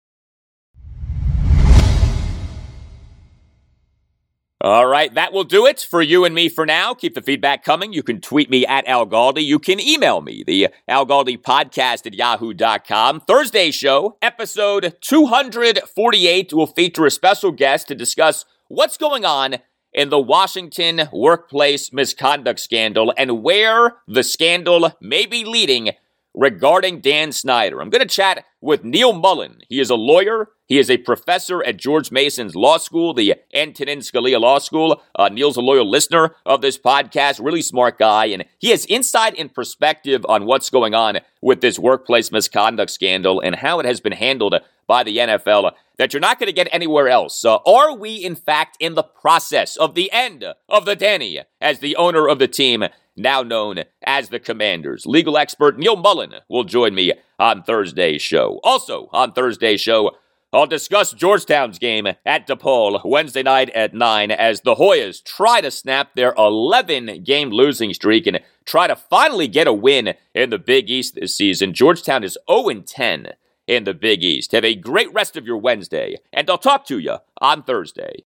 All 4.60 4.86
right, 4.86 5.14
that 5.14 5.32
will 5.32 5.44
do 5.44 5.66
it 5.66 5.86
for 5.88 6.02
you 6.02 6.24
and 6.24 6.34
me 6.34 6.48
for 6.48 6.66
now. 6.66 6.92
Keep 6.92 7.14
the 7.14 7.22
feedback 7.22 7.62
coming. 7.62 7.92
You 7.92 8.02
can 8.02 8.20
tweet 8.20 8.50
me 8.50 8.66
at 8.66 8.88
Al 8.88 9.06
Galdi. 9.06 9.44
You 9.44 9.60
can 9.60 9.78
email 9.78 10.20
me, 10.20 10.42
the 10.44 10.70
Al 10.88 11.06
Galdi 11.06 11.40
podcast 11.40 12.06
at 12.06 12.14
yahoo.com. 12.14 13.20
Thursday 13.20 13.70
show, 13.70 14.16
episode 14.20 14.96
248, 15.00 16.52
will 16.52 16.66
feature 16.66 17.06
a 17.06 17.10
special 17.12 17.52
guest 17.52 17.86
to 17.86 17.94
discuss 17.94 18.44
what's 18.66 18.96
going 18.96 19.24
on 19.24 19.58
in 19.92 20.08
the 20.10 20.18
Washington 20.18 21.08
workplace 21.12 21.92
misconduct 21.92 22.58
scandal 22.58 23.14
and 23.16 23.44
where 23.44 23.98
the 24.08 24.24
scandal 24.24 24.90
may 25.00 25.24
be 25.24 25.44
leading 25.44 25.92
regarding 26.38 27.00
Dan 27.00 27.32
Snyder. 27.32 27.80
I'm 27.80 27.90
going 27.90 28.06
to 28.06 28.14
chat 28.14 28.44
with 28.60 28.84
Neil 28.84 29.12
Mullen. 29.12 29.58
He 29.68 29.80
is 29.80 29.90
a 29.90 29.96
lawyer. 29.96 30.50
He 30.66 30.78
is 30.78 30.88
a 30.88 30.98
professor 30.98 31.64
at 31.64 31.78
George 31.78 32.12
Mason's 32.12 32.54
Law 32.54 32.78
School, 32.78 33.12
the 33.12 33.34
Antonin 33.52 33.98
Scalia 33.98 34.40
Law 34.40 34.58
School. 34.58 35.02
Uh, 35.16 35.28
Neil's 35.28 35.56
a 35.56 35.60
loyal 35.60 35.90
listener 35.90 36.36
of 36.46 36.60
this 36.60 36.78
podcast, 36.78 37.44
really 37.44 37.60
smart 37.60 37.98
guy, 37.98 38.26
and 38.26 38.44
he 38.58 38.70
has 38.70 38.86
insight 38.86 39.34
and 39.36 39.52
perspective 39.52 40.24
on 40.28 40.46
what's 40.46 40.70
going 40.70 40.94
on 40.94 41.18
with 41.42 41.60
this 41.60 41.76
workplace 41.76 42.30
misconduct 42.30 42.92
scandal 42.92 43.40
and 43.40 43.56
how 43.56 43.80
it 43.80 43.86
has 43.86 44.00
been 44.00 44.12
handled 44.12 44.54
by 44.86 45.02
the 45.02 45.16
NFL 45.16 45.72
that 45.98 46.12
you're 46.12 46.20
not 46.20 46.38
going 46.38 46.46
to 46.46 46.52
get 46.52 46.68
anywhere 46.70 47.08
else. 47.08 47.44
Uh, 47.44 47.56
are 47.66 47.94
we, 47.96 48.14
in 48.14 48.36
fact, 48.36 48.76
in 48.78 48.94
the 48.94 49.02
process 49.02 49.76
of 49.76 49.94
the 49.94 50.10
end 50.12 50.44
of 50.68 50.84
the 50.84 50.94
Danny 50.94 51.40
as 51.60 51.80
the 51.80 51.96
owner 51.96 52.28
of 52.28 52.38
the 52.38 52.48
team 52.48 52.84
now 53.18 53.42
known 53.42 53.84
as 54.04 54.28
the 54.28 54.40
Commanders. 54.40 55.06
Legal 55.06 55.36
expert 55.36 55.78
Neil 55.78 55.96
Mullen 55.96 56.34
will 56.48 56.64
join 56.64 56.94
me 56.94 57.12
on 57.38 57.62
Thursday's 57.62 58.22
show. 58.22 58.60
Also, 58.64 59.08
on 59.12 59.32
Thursday's 59.32 59.80
show, 59.80 60.12
I'll 60.52 60.66
discuss 60.66 61.12
Georgetown's 61.12 61.78
game 61.78 62.06
at 62.06 62.46
DePaul 62.46 63.04
Wednesday 63.04 63.42
night 63.42 63.68
at 63.70 63.92
9 63.92 64.30
as 64.30 64.62
the 64.62 64.76
Hoyas 64.76 65.22
try 65.22 65.60
to 65.60 65.70
snap 65.70 66.14
their 66.14 66.32
11 66.38 67.22
game 67.22 67.50
losing 67.50 67.92
streak 67.92 68.26
and 68.26 68.40
try 68.64 68.86
to 68.86 68.96
finally 68.96 69.46
get 69.46 69.66
a 69.66 69.74
win 69.74 70.14
in 70.34 70.48
the 70.48 70.58
Big 70.58 70.88
East 70.88 71.16
this 71.16 71.36
season. 71.36 71.74
Georgetown 71.74 72.24
is 72.24 72.38
0 72.50 72.80
10 72.80 73.32
in 73.66 73.84
the 73.84 73.92
Big 73.92 74.24
East. 74.24 74.52
Have 74.52 74.64
a 74.64 74.74
great 74.74 75.12
rest 75.12 75.36
of 75.36 75.46
your 75.46 75.58
Wednesday, 75.58 76.16
and 76.32 76.48
I'll 76.48 76.56
talk 76.56 76.86
to 76.86 76.98
you 76.98 77.18
on 77.42 77.62
Thursday. 77.62 78.24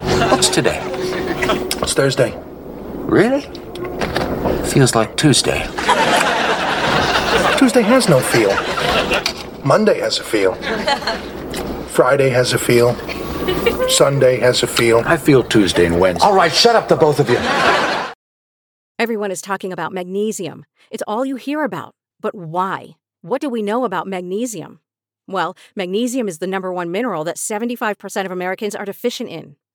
What's 0.00 0.48
today? 0.48 0.80
It's 0.82 1.94
Thursday. 1.94 2.36
Really? 3.06 3.46
Feels 4.72 4.94
like 4.94 5.16
Tuesday. 5.16 5.66
Tuesday 7.58 7.82
has 7.82 8.08
no 8.08 8.20
feel. 8.20 8.50
Monday 9.64 10.00
has 10.00 10.18
a 10.18 10.24
feel. 10.24 10.54
Friday 11.88 12.28
has 12.30 12.52
a 12.52 12.58
feel. 12.58 12.94
Sunday 13.88 14.38
has 14.38 14.62
a 14.62 14.66
feel. 14.66 15.02
I 15.06 15.16
feel 15.16 15.42
Tuesday 15.42 15.86
and 15.86 16.00
Wednesday. 16.00 16.26
All 16.26 16.34
right, 16.34 16.52
shut 16.52 16.74
up, 16.74 16.88
the 16.88 16.96
both 16.96 17.20
of 17.20 17.30
you. 17.30 17.38
Everyone 18.98 19.30
is 19.30 19.40
talking 19.40 19.72
about 19.72 19.92
magnesium. 19.92 20.64
It's 20.90 21.02
all 21.06 21.24
you 21.24 21.36
hear 21.36 21.62
about. 21.62 21.94
But 22.20 22.34
why? 22.34 22.96
What 23.22 23.40
do 23.40 23.48
we 23.48 23.62
know 23.62 23.84
about 23.84 24.06
magnesium? 24.06 24.80
Well, 25.26 25.56
magnesium 25.74 26.28
is 26.28 26.38
the 26.38 26.46
number 26.46 26.72
one 26.72 26.90
mineral 26.90 27.24
that 27.24 27.36
75% 27.36 28.26
of 28.26 28.30
Americans 28.30 28.74
are 28.74 28.84
deficient 28.84 29.30
in. 29.30 29.56